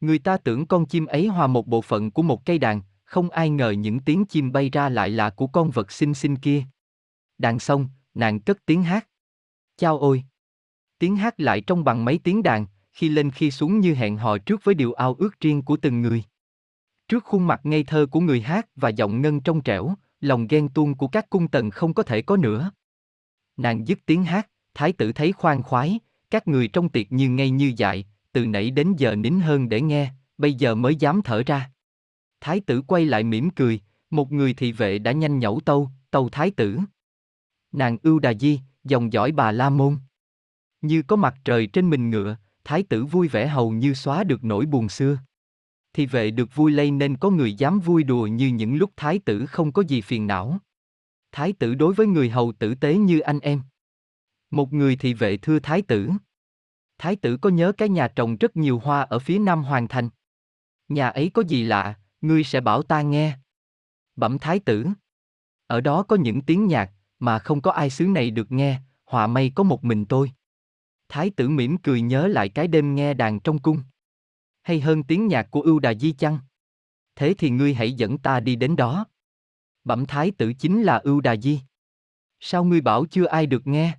Người 0.01 0.19
ta 0.19 0.37
tưởng 0.37 0.67
con 0.67 0.87
chim 0.87 1.07
ấy 1.07 1.27
hòa 1.27 1.47
một 1.47 1.67
bộ 1.67 1.81
phận 1.81 2.11
của 2.11 2.23
một 2.23 2.47
cây 2.47 2.59
đàn, 2.59 2.83
không 3.11 3.31
ai 3.31 3.51
ngờ 3.51 3.71
những 3.71 4.01
tiếng 4.01 4.25
chim 4.25 4.53
bay 4.53 4.71
ra 4.71 4.89
lại 4.89 5.11
là 5.11 5.31
của 5.31 5.47
con 5.47 5.71
vật 5.71 5.93
xinh 5.93 6.15
xinh 6.15 6.37
kia. 6.37 6.63
Đàn 7.39 7.59
xong, 7.59 7.89
nàng 8.15 8.41
cất 8.41 8.67
tiếng 8.67 8.83
hát. 8.83 9.09
Chao 9.77 9.99
ôi! 9.99 10.25
Tiếng 10.99 11.17
hát 11.17 11.41
lại 11.41 11.61
trong 11.61 11.85
bằng 11.85 12.05
mấy 12.05 12.19
tiếng 12.25 12.43
đàn, 12.43 12.67
khi 12.93 13.09
lên 13.09 13.31
khi 13.31 13.51
xuống 13.51 13.81
như 13.81 13.95
hẹn 13.95 14.17
hò 14.17 14.39
trước 14.39 14.65
với 14.65 14.75
điều 14.75 14.93
ao 14.93 15.15
ước 15.15 15.41
riêng 15.41 15.63
của 15.63 15.77
từng 15.77 16.03
người. 16.03 16.25
Trước 17.09 17.25
khuôn 17.25 17.47
mặt 17.47 17.61
ngây 17.65 17.85
thơ 17.85 18.07
của 18.11 18.21
người 18.21 18.41
hát 18.41 18.69
và 18.77 18.89
giọng 18.89 19.23
ngân 19.23 19.41
trong 19.41 19.63
trẻo, 19.63 19.95
lòng 20.21 20.47
ghen 20.47 20.69
tuông 20.69 20.95
của 20.95 21.09
các 21.09 21.31
cung 21.31 21.49
tần 21.49 21.71
không 21.71 21.95
có 21.95 22.03
thể 22.03 22.23
có 22.23 22.37
nữa. 22.37 22.71
Nàng 23.57 23.89
dứt 23.89 23.99
tiếng 24.07 24.25
hát, 24.25 24.51
thái 24.75 24.93
tử 24.93 25.13
thấy 25.13 25.33
khoan 25.33 25.63
khoái, 25.63 25.99
các 26.31 26.49
người 26.49 26.69
trong 26.69 26.89
tiệc 26.89 27.13
như 27.13 27.29
ngây 27.29 27.51
như 27.51 27.73
dại, 27.77 28.05
từ 28.33 28.47
nãy 28.47 28.71
đến 28.71 28.95
giờ 28.97 29.15
nín 29.15 29.41
hơn 29.41 29.69
để 29.69 29.81
nghe, 29.81 30.11
bây 30.39 30.55
giờ 30.55 30.75
mới 30.75 30.97
dám 30.97 31.23
thở 31.23 31.43
ra. 31.47 31.71
Thái 32.41 32.61
tử 32.61 32.83
quay 32.87 33.07
lại 33.07 33.25
mỉm 33.25 33.51
cười, 33.51 33.81
một 34.11 34.33
người 34.33 34.55
thị 34.55 34.73
vệ 34.73 34.99
đã 34.99 35.13
nhanh 35.13 35.39
nhẩu 35.39 35.61
tâu, 35.65 35.91
tâu 36.11 36.29
thái 36.29 36.51
tử. 36.51 36.79
Nàng 37.73 37.97
ưu 38.03 38.19
đà 38.19 38.35
di, 38.35 38.61
dòng 38.85 39.13
dõi 39.13 39.33
bà 39.33 39.53
la 39.53 39.71
môn. 39.71 39.99
Như 40.81 41.03
có 41.03 41.17
mặt 41.17 41.35
trời 41.45 41.67
trên 41.67 41.91
mình 41.91 42.11
ngựa, 42.11 42.37
thái 42.65 42.83
tử 42.83 43.05
vui 43.05 43.29
vẻ 43.29 43.47
hầu 43.47 43.71
như 43.71 43.95
xóa 43.95 44.25
được 44.25 44.45
nỗi 44.45 44.67
buồn 44.67 44.89
xưa. 44.89 45.19
Thị 45.93 46.07
vệ 46.07 46.31
được 46.31 46.55
vui 46.55 46.73
lây 46.73 46.91
nên 46.91 47.17
có 47.17 47.31
người 47.31 47.55
dám 47.55 47.81
vui 47.81 48.05
đùa 48.05 48.27
như 48.27 48.49
những 48.49 48.77
lúc 48.77 48.91
thái 48.97 49.19
tử 49.19 49.47
không 49.47 49.73
có 49.73 49.83
gì 49.83 50.01
phiền 50.01 50.27
não. 50.27 50.59
Thái 51.33 51.53
tử 51.53 51.75
đối 51.75 51.95
với 51.95 52.07
người 52.07 52.31
hầu 52.31 52.53
tử 52.53 52.75
tế 52.75 52.97
như 52.97 53.21
anh 53.21 53.41
em. 53.41 53.63
Một 54.51 54.73
người 54.73 54.97
thị 54.97 55.15
vệ 55.15 55.37
thưa 55.37 55.59
thái 55.59 55.83
tử. 55.83 56.11
Thái 56.99 57.17
tử 57.17 57.37
có 57.37 57.51
nhớ 57.51 57.73
cái 57.73 57.89
nhà 57.89 58.09
trồng 58.09 58.37
rất 58.37 58.57
nhiều 58.57 58.79
hoa 58.79 59.03
ở 59.03 59.19
phía 59.19 59.39
nam 59.39 59.63
hoàng 59.63 59.89
thành. 59.89 60.09
Nhà 60.89 61.09
ấy 61.09 61.31
có 61.35 61.43
gì 61.43 61.63
lạ, 61.63 61.95
ngươi 62.21 62.45
sẽ 62.45 62.61
bảo 62.61 62.83
ta 62.83 63.03
nghe. 63.03 63.39
Bẩm 64.17 64.39
thái 64.39 64.61
tử. 64.61 64.87
Ở 65.67 65.81
đó 65.81 66.03
có 66.03 66.17
những 66.17 66.43
tiếng 66.43 66.67
nhạc, 66.67 66.91
mà 67.19 67.39
không 67.39 67.61
có 67.61 67.71
ai 67.71 67.91
xứ 67.91 68.07
này 68.07 68.31
được 68.31 68.53
nghe, 68.53 68.81
họa 69.05 69.27
may 69.27 69.53
có 69.55 69.63
một 69.63 69.85
mình 69.85 70.05
tôi. 70.05 70.33
Thái 71.09 71.31
tử 71.31 71.49
mỉm 71.49 71.77
cười 71.79 72.01
nhớ 72.01 72.27
lại 72.27 72.49
cái 72.49 72.69
đêm 72.69 72.95
nghe 72.95 73.15
đàn 73.15 73.41
trong 73.41 73.59
cung. 73.59 73.83
Hay 74.63 74.81
hơn 74.81 75.03
tiếng 75.03 75.27
nhạc 75.27 75.51
của 75.51 75.61
ưu 75.61 75.79
đà 75.79 75.95
di 75.95 76.13
chăng? 76.13 76.39
Thế 77.17 77.35
thì 77.39 77.51
ngươi 77.51 77.75
hãy 77.75 77.93
dẫn 77.93 78.19
ta 78.19 78.41
đi 78.41 78.57
đến 78.57 78.77
đó. 78.77 79.07
Bẩm 79.85 80.07
thái 80.07 80.31
tử 80.31 80.53
chính 80.53 80.83
là 80.83 80.97
ưu 80.99 81.21
đà 81.21 81.37
di. 81.37 81.61
Sao 82.41 82.65
ngươi 82.65 82.81
bảo 82.81 83.05
chưa 83.07 83.27
ai 83.27 83.47
được 83.47 83.67
nghe? 83.67 83.99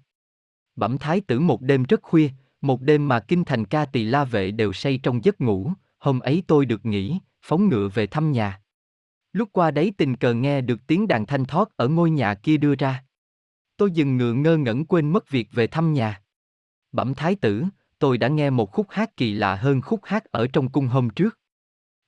Bẩm 0.75 0.97
thái 0.97 1.21
tử 1.21 1.39
một 1.39 1.61
đêm 1.61 1.83
rất 1.83 2.01
khuya, 2.01 2.29
một 2.61 2.81
đêm 2.81 3.07
mà 3.07 3.19
kinh 3.19 3.43
thành 3.45 3.65
ca 3.65 3.85
tỳ 3.85 4.03
la 4.03 4.23
vệ 4.23 4.51
đều 4.51 4.73
say 4.73 4.99
trong 5.03 5.23
giấc 5.23 5.41
ngủ, 5.41 5.73
hôm 5.97 6.19
ấy 6.19 6.43
tôi 6.47 6.65
được 6.65 6.85
nghỉ, 6.85 7.19
phóng 7.41 7.69
ngựa 7.69 7.87
về 7.87 8.07
thăm 8.07 8.31
nhà. 8.31 8.61
Lúc 9.33 9.49
qua 9.51 9.71
đấy 9.71 9.93
tình 9.97 10.15
cờ 10.15 10.33
nghe 10.33 10.61
được 10.61 10.79
tiếng 10.87 11.07
đàn 11.07 11.25
thanh 11.25 11.45
thoát 11.45 11.77
ở 11.77 11.87
ngôi 11.87 12.11
nhà 12.11 12.35
kia 12.35 12.57
đưa 12.57 12.75
ra. 12.75 13.03
Tôi 13.77 13.91
dừng 13.91 14.17
ngựa 14.17 14.33
ngơ 14.33 14.57
ngẩn 14.57 14.85
quên 14.85 15.11
mất 15.11 15.29
việc 15.29 15.47
về 15.51 15.67
thăm 15.67 15.93
nhà. 15.93 16.21
Bẩm 16.91 17.13
thái 17.13 17.35
tử, 17.35 17.63
tôi 17.99 18.17
đã 18.17 18.27
nghe 18.27 18.49
một 18.49 18.71
khúc 18.71 18.87
hát 18.89 19.17
kỳ 19.17 19.33
lạ 19.33 19.55
hơn 19.55 19.81
khúc 19.81 19.99
hát 20.03 20.25
ở 20.25 20.47
trong 20.47 20.69
cung 20.69 20.87
hôm 20.87 21.09
trước. 21.09 21.39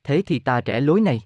Thế 0.03 0.21
thì 0.25 0.39
ta 0.39 0.61
rẽ 0.61 0.79
lối 0.81 1.01
này. 1.01 1.21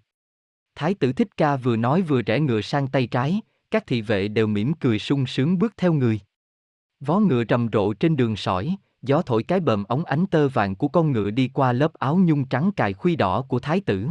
Thái 0.76 0.94
tử 0.94 1.14
Thích 1.14 1.38
Ca 1.38 1.56
vừa 1.56 1.76
nói 1.76 2.02
vừa 2.02 2.22
rẽ 2.22 2.40
ngựa 2.40 2.62
sang 2.62 2.88
tay 2.88 3.08
trái, 3.08 3.42
các 3.72 3.84
thị 3.88 4.02
vệ 4.02 4.28
đều 4.28 4.48
mỉm 4.48 4.74
cười 4.74 5.00
sung 5.00 5.26
sướng 5.26 5.60
bước 5.60 5.74
theo 5.78 5.94
người. 5.94 6.20
Vó 7.00 7.20
ngựa 7.20 7.44
rầm 7.50 7.68
rộ 7.74 7.94
trên 7.94 8.16
đường 8.16 8.36
sỏi, 8.36 8.78
gió 9.02 9.22
thổi 9.22 9.44
cái 9.44 9.60
bờm 9.60 9.84
ống 9.84 10.06
ánh 10.06 10.26
tơ 10.28 10.50
vàng 10.50 10.76
của 10.76 10.88
con 10.88 11.12
ngựa 11.12 11.30
đi 11.30 11.50
qua 11.54 11.74
lớp 11.74 11.94
áo 11.94 12.18
nhung 12.18 12.46
trắng 12.46 12.72
cài 12.72 12.94
khuy 12.94 13.16
đỏ 13.16 13.42
của 13.42 13.60
thái 13.60 13.82
tử. 13.82 14.08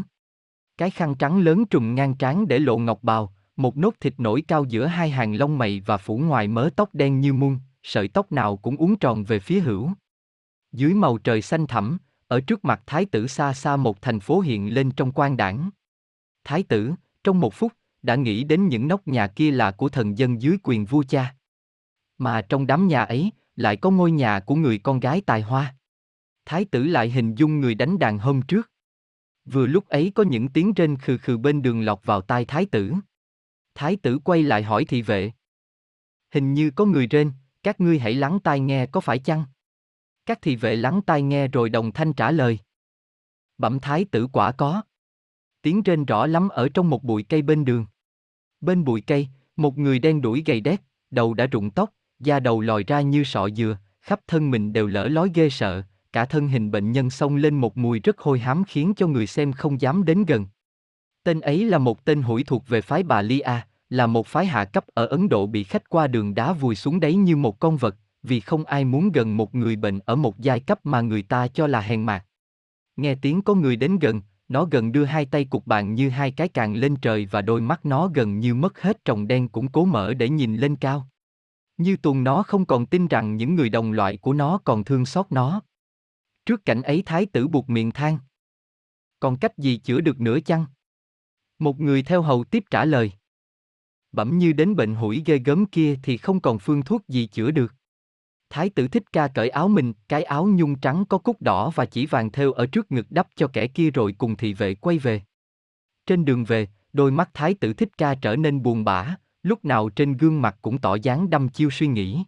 Cái 0.78 0.90
khăn 0.90 1.14
trắng 1.14 1.38
lớn 1.38 1.66
trùm 1.66 1.94
ngang 1.94 2.14
trán 2.14 2.48
để 2.48 2.58
lộ 2.58 2.78
ngọc 2.78 3.02
bào, 3.02 3.32
một 3.56 3.76
nốt 3.76 3.94
thịt 4.00 4.14
nổi 4.20 4.42
cao 4.48 4.64
giữa 4.64 4.86
hai 4.86 5.10
hàng 5.10 5.34
lông 5.34 5.58
mày 5.58 5.80
và 5.86 5.96
phủ 5.96 6.18
ngoài 6.18 6.48
mớ 6.48 6.70
tóc 6.76 6.94
đen 6.94 7.20
như 7.20 7.32
muôn, 7.32 7.58
sợi 7.82 8.08
tóc 8.08 8.32
nào 8.32 8.56
cũng 8.56 8.76
uốn 8.76 8.96
tròn 8.96 9.24
về 9.24 9.38
phía 9.38 9.60
hữu. 9.60 9.90
Dưới 10.72 10.94
màu 10.94 11.18
trời 11.18 11.42
xanh 11.42 11.66
thẳm, 11.66 11.98
ở 12.28 12.40
trước 12.40 12.64
mặt 12.64 12.82
thái 12.86 13.04
tử 13.04 13.26
xa 13.26 13.52
xa 13.52 13.76
một 13.76 14.02
thành 14.02 14.20
phố 14.20 14.40
hiện 14.40 14.74
lên 14.74 14.90
trong 14.90 15.12
quan 15.12 15.36
đảng. 15.36 15.70
Thái 16.44 16.62
tử, 16.62 16.92
trong 17.24 17.40
một 17.40 17.54
phút, 17.54 17.72
đã 18.02 18.14
nghĩ 18.14 18.44
đến 18.44 18.68
những 18.68 18.88
nóc 18.88 19.08
nhà 19.08 19.26
kia 19.26 19.50
là 19.50 19.70
của 19.70 19.88
thần 19.88 20.18
dân 20.18 20.42
dưới 20.42 20.58
quyền 20.62 20.84
vua 20.84 21.04
cha. 21.08 21.34
Mà 22.18 22.42
trong 22.42 22.66
đám 22.66 22.88
nhà 22.88 23.02
ấy, 23.02 23.30
lại 23.56 23.76
có 23.76 23.90
ngôi 23.90 24.10
nhà 24.10 24.40
của 24.40 24.54
người 24.54 24.78
con 24.78 25.00
gái 25.00 25.22
tài 25.26 25.42
hoa. 25.42 25.74
Thái 26.44 26.64
tử 26.64 26.84
lại 26.84 27.10
hình 27.10 27.34
dung 27.34 27.60
người 27.60 27.74
đánh 27.74 27.98
đàn 27.98 28.18
hôm 28.18 28.42
trước. 28.42 28.70
Vừa 29.44 29.66
lúc 29.66 29.88
ấy 29.88 30.12
có 30.14 30.22
những 30.22 30.48
tiếng 30.48 30.72
rên 30.72 30.96
khừ 30.96 31.18
khừ 31.18 31.38
bên 31.38 31.62
đường 31.62 31.80
lọt 31.80 31.98
vào 32.04 32.20
tai 32.20 32.44
thái 32.44 32.66
tử. 32.66 32.92
Thái 33.74 33.96
tử 33.96 34.18
quay 34.24 34.42
lại 34.42 34.62
hỏi 34.62 34.84
thị 34.84 35.02
vệ. 35.02 35.32
Hình 36.30 36.54
như 36.54 36.70
có 36.70 36.84
người 36.84 37.06
rên, 37.06 37.32
các 37.62 37.80
ngươi 37.80 37.98
hãy 37.98 38.14
lắng 38.14 38.38
tai 38.44 38.60
nghe 38.60 38.86
có 38.86 39.00
phải 39.00 39.18
chăng? 39.18 39.44
Các 40.26 40.42
thị 40.42 40.56
vệ 40.56 40.76
lắng 40.76 41.00
tai 41.06 41.22
nghe 41.22 41.48
rồi 41.48 41.70
đồng 41.70 41.92
thanh 41.92 42.12
trả 42.12 42.30
lời. 42.30 42.58
Bẩm 43.58 43.80
thái 43.80 44.04
tử 44.04 44.28
quả 44.32 44.52
có. 44.52 44.82
Tiếng 45.62 45.82
rên 45.82 46.04
rõ 46.04 46.26
lắm 46.26 46.48
ở 46.48 46.68
trong 46.74 46.90
một 46.90 47.04
bụi 47.04 47.22
cây 47.22 47.42
bên 47.42 47.64
đường. 47.64 47.86
Bên 48.60 48.84
bụi 48.84 49.00
cây, 49.00 49.28
một 49.56 49.78
người 49.78 49.98
đen 49.98 50.20
đuổi 50.20 50.42
gầy 50.46 50.60
đét, 50.60 50.80
đầu 51.10 51.34
đã 51.34 51.46
rụng 51.46 51.70
tóc, 51.70 51.90
da 52.20 52.40
đầu 52.40 52.60
lòi 52.60 52.84
ra 52.84 53.00
như 53.00 53.24
sọ 53.24 53.48
dừa, 53.50 53.76
khắp 54.02 54.20
thân 54.26 54.50
mình 54.50 54.72
đều 54.72 54.86
lở 54.86 55.08
lói 55.08 55.30
ghê 55.34 55.50
sợ, 55.50 55.82
cả 56.12 56.24
thân 56.24 56.48
hình 56.48 56.70
bệnh 56.70 56.92
nhân 56.92 57.10
xông 57.10 57.36
lên 57.36 57.54
một 57.54 57.76
mùi 57.76 58.00
rất 58.00 58.18
hôi 58.18 58.38
hám 58.38 58.64
khiến 58.64 58.94
cho 58.96 59.06
người 59.06 59.26
xem 59.26 59.52
không 59.52 59.80
dám 59.80 60.04
đến 60.04 60.24
gần. 60.24 60.46
Tên 61.22 61.40
ấy 61.40 61.64
là 61.64 61.78
một 61.78 62.04
tên 62.04 62.22
hủi 62.22 62.44
thuộc 62.44 62.68
về 62.68 62.80
phái 62.80 63.02
bà 63.02 63.22
Lia, 63.22 63.60
là 63.90 64.06
một 64.06 64.26
phái 64.26 64.46
hạ 64.46 64.64
cấp 64.64 64.84
ở 64.94 65.06
Ấn 65.06 65.28
Độ 65.28 65.46
bị 65.46 65.64
khách 65.64 65.88
qua 65.88 66.06
đường 66.06 66.34
đá 66.34 66.52
vùi 66.52 66.74
xuống 66.74 67.00
đấy 67.00 67.14
như 67.14 67.36
một 67.36 67.58
con 67.58 67.76
vật, 67.76 67.96
vì 68.22 68.40
không 68.40 68.64
ai 68.64 68.84
muốn 68.84 69.12
gần 69.12 69.36
một 69.36 69.54
người 69.54 69.76
bệnh 69.76 69.98
ở 69.98 70.16
một 70.16 70.38
giai 70.38 70.60
cấp 70.60 70.86
mà 70.86 71.00
người 71.00 71.22
ta 71.22 71.48
cho 71.48 71.66
là 71.66 71.80
hèn 71.80 72.02
mạt. 72.02 72.24
Nghe 72.96 73.14
tiếng 73.14 73.42
có 73.42 73.54
người 73.54 73.76
đến 73.76 73.98
gần, 73.98 74.22
nó 74.48 74.64
gần 74.64 74.92
đưa 74.92 75.04
hai 75.04 75.26
tay 75.26 75.44
cục 75.44 75.66
bàn 75.66 75.94
như 75.94 76.08
hai 76.08 76.30
cái 76.30 76.48
càng 76.48 76.74
lên 76.74 76.96
trời 76.96 77.28
và 77.30 77.42
đôi 77.42 77.60
mắt 77.60 77.86
nó 77.86 78.10
gần 78.14 78.38
như 78.38 78.54
mất 78.54 78.82
hết 78.82 79.04
tròng 79.04 79.26
đen 79.26 79.48
cũng 79.48 79.68
cố 79.68 79.84
mở 79.84 80.14
để 80.14 80.28
nhìn 80.28 80.56
lên 80.56 80.76
cao. 80.76 81.08
Như 81.76 81.96
tuần 81.96 82.24
nó 82.24 82.42
không 82.42 82.66
còn 82.66 82.86
tin 82.86 83.06
rằng 83.06 83.36
những 83.36 83.54
người 83.54 83.68
đồng 83.68 83.92
loại 83.92 84.16
của 84.16 84.32
nó 84.32 84.58
còn 84.64 84.84
thương 84.84 85.06
xót 85.06 85.26
nó. 85.30 85.60
Trước 86.46 86.64
cảnh 86.64 86.82
ấy 86.82 87.02
thái 87.06 87.26
tử 87.26 87.48
buộc 87.48 87.70
miệng 87.70 87.90
than. 87.90 88.18
Còn 89.20 89.36
cách 89.36 89.58
gì 89.58 89.76
chữa 89.76 90.00
được 90.00 90.20
nữa 90.20 90.38
chăng? 90.44 90.66
Một 91.58 91.80
người 91.80 92.02
theo 92.02 92.22
hầu 92.22 92.44
tiếp 92.44 92.64
trả 92.70 92.84
lời. 92.84 93.12
Bẩm 94.12 94.38
như 94.38 94.52
đến 94.52 94.76
bệnh 94.76 94.94
hủi 94.94 95.22
ghê 95.26 95.38
gớm 95.38 95.66
kia 95.66 95.98
thì 96.02 96.16
không 96.16 96.40
còn 96.40 96.58
phương 96.58 96.82
thuốc 96.82 97.08
gì 97.08 97.26
chữa 97.26 97.50
được. 97.50 97.74
Thái 98.50 98.70
tử 98.70 98.88
thích 98.88 99.12
ca 99.12 99.28
cởi 99.28 99.48
áo 99.48 99.68
mình, 99.68 99.92
cái 100.08 100.22
áo 100.22 100.46
nhung 100.46 100.80
trắng 100.80 101.04
có 101.08 101.18
cúc 101.18 101.42
đỏ 101.42 101.70
và 101.74 101.86
chỉ 101.86 102.06
vàng 102.06 102.32
thêu 102.32 102.52
ở 102.52 102.66
trước 102.66 102.92
ngực 102.92 103.06
đắp 103.10 103.28
cho 103.36 103.48
kẻ 103.52 103.66
kia 103.66 103.90
rồi 103.90 104.14
cùng 104.18 104.36
thị 104.36 104.54
vệ 104.54 104.74
quay 104.74 104.98
về. 104.98 105.22
Trên 106.06 106.24
đường 106.24 106.44
về, 106.44 106.68
đôi 106.92 107.10
mắt 107.10 107.30
thái 107.34 107.54
tử 107.54 107.72
thích 107.72 107.98
ca 107.98 108.14
trở 108.14 108.36
nên 108.36 108.62
buồn 108.62 108.84
bã, 108.84 109.16
lúc 109.46 109.64
nào 109.64 109.88
trên 109.88 110.16
gương 110.16 110.42
mặt 110.42 110.56
cũng 110.62 110.78
tỏ 110.78 110.94
dáng 110.94 111.30
đăm 111.30 111.48
chiêu 111.48 111.70
suy 111.70 111.86
nghĩ. 111.86 112.24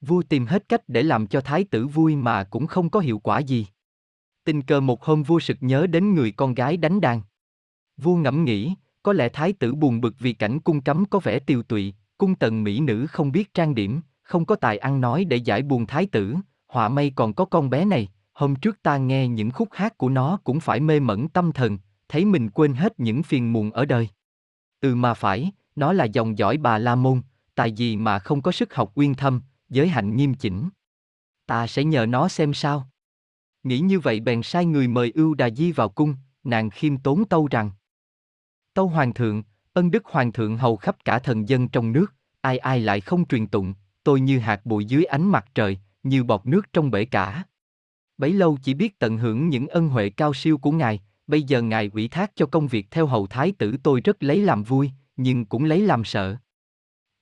Vua 0.00 0.22
tìm 0.22 0.46
hết 0.46 0.68
cách 0.68 0.88
để 0.88 1.02
làm 1.02 1.26
cho 1.26 1.40
thái 1.40 1.64
tử 1.64 1.86
vui 1.86 2.16
mà 2.16 2.44
cũng 2.44 2.66
không 2.66 2.90
có 2.90 3.00
hiệu 3.00 3.18
quả 3.18 3.38
gì. 3.38 3.66
Tình 4.44 4.62
cờ 4.62 4.80
một 4.80 5.04
hôm 5.04 5.22
vua 5.22 5.40
sực 5.40 5.56
nhớ 5.60 5.86
đến 5.86 6.14
người 6.14 6.32
con 6.32 6.54
gái 6.54 6.76
đánh 6.76 7.00
đàn. 7.00 7.20
Vua 7.96 8.16
ngẫm 8.16 8.44
nghĩ, 8.44 8.74
có 9.02 9.12
lẽ 9.12 9.28
thái 9.28 9.52
tử 9.52 9.74
buồn 9.74 10.00
bực 10.00 10.14
vì 10.18 10.32
cảnh 10.32 10.60
cung 10.60 10.80
cấm 10.80 11.04
có 11.04 11.18
vẻ 11.18 11.38
tiêu 11.38 11.62
tụy, 11.62 11.94
cung 12.18 12.34
tần 12.34 12.64
mỹ 12.64 12.80
nữ 12.80 13.06
không 13.06 13.32
biết 13.32 13.54
trang 13.54 13.74
điểm, 13.74 14.00
không 14.22 14.44
có 14.44 14.54
tài 14.56 14.78
ăn 14.78 15.00
nói 15.00 15.24
để 15.24 15.36
giải 15.36 15.62
buồn 15.62 15.86
thái 15.86 16.06
tử, 16.06 16.36
họa 16.68 16.88
may 16.88 17.12
còn 17.16 17.32
có 17.32 17.44
con 17.44 17.70
bé 17.70 17.84
này, 17.84 18.08
hôm 18.32 18.56
trước 18.56 18.82
ta 18.82 18.96
nghe 18.96 19.28
những 19.28 19.50
khúc 19.50 19.68
hát 19.72 19.98
của 19.98 20.08
nó 20.08 20.38
cũng 20.44 20.60
phải 20.60 20.80
mê 20.80 21.00
mẩn 21.00 21.28
tâm 21.28 21.52
thần, 21.52 21.78
thấy 22.08 22.24
mình 22.24 22.50
quên 22.50 22.74
hết 22.74 23.00
những 23.00 23.22
phiền 23.22 23.52
muộn 23.52 23.70
ở 23.70 23.84
đời. 23.84 24.08
Ừ 24.80 24.94
mà 24.94 25.14
phải, 25.14 25.52
nó 25.78 25.92
là 25.92 26.04
dòng 26.04 26.38
dõi 26.38 26.56
bà 26.56 26.78
La 26.78 26.94
Môn, 26.94 27.20
tài 27.54 27.72
gì 27.72 27.96
mà 27.96 28.18
không 28.18 28.42
có 28.42 28.52
sức 28.52 28.74
học 28.74 28.92
uyên 28.94 29.14
thâm, 29.14 29.42
giới 29.68 29.88
hạnh 29.88 30.16
nghiêm 30.16 30.34
chỉnh. 30.34 30.68
Ta 31.46 31.66
sẽ 31.66 31.84
nhờ 31.84 32.06
nó 32.06 32.28
xem 32.28 32.54
sao. 32.54 32.88
Nghĩ 33.62 33.78
như 33.78 34.00
vậy 34.00 34.20
bèn 34.20 34.42
sai 34.42 34.64
người 34.64 34.88
mời 34.88 35.12
ưu 35.14 35.34
đà 35.34 35.50
di 35.50 35.72
vào 35.72 35.88
cung, 35.88 36.14
nàng 36.44 36.70
khiêm 36.70 36.98
tốn 36.98 37.24
tâu 37.24 37.48
rằng. 37.50 37.70
Tâu 38.74 38.88
hoàng 38.88 39.14
thượng, 39.14 39.42
ân 39.72 39.90
đức 39.90 40.04
hoàng 40.06 40.32
thượng 40.32 40.56
hầu 40.56 40.76
khắp 40.76 40.96
cả 41.04 41.18
thần 41.18 41.48
dân 41.48 41.68
trong 41.68 41.92
nước, 41.92 42.14
ai 42.40 42.58
ai 42.58 42.80
lại 42.80 43.00
không 43.00 43.26
truyền 43.26 43.46
tụng, 43.46 43.74
tôi 44.04 44.20
như 44.20 44.38
hạt 44.38 44.60
bụi 44.66 44.84
dưới 44.84 45.04
ánh 45.04 45.28
mặt 45.28 45.46
trời, 45.54 45.78
như 46.02 46.24
bọt 46.24 46.46
nước 46.46 46.72
trong 46.72 46.90
bể 46.90 47.04
cả. 47.04 47.44
Bấy 48.18 48.32
lâu 48.32 48.58
chỉ 48.62 48.74
biết 48.74 48.98
tận 48.98 49.18
hưởng 49.18 49.48
những 49.48 49.66
ân 49.66 49.88
huệ 49.88 50.10
cao 50.10 50.34
siêu 50.34 50.58
của 50.58 50.70
ngài, 50.70 51.00
bây 51.26 51.42
giờ 51.42 51.62
ngài 51.62 51.90
ủy 51.92 52.08
thác 52.08 52.32
cho 52.34 52.46
công 52.46 52.68
việc 52.68 52.90
theo 52.90 53.06
hầu 53.06 53.26
thái 53.26 53.52
tử 53.58 53.76
tôi 53.82 54.00
rất 54.00 54.22
lấy 54.22 54.42
làm 54.42 54.62
vui, 54.62 54.90
nhưng 55.18 55.44
cũng 55.44 55.64
lấy 55.64 55.80
làm 55.80 56.04
sợ. 56.04 56.36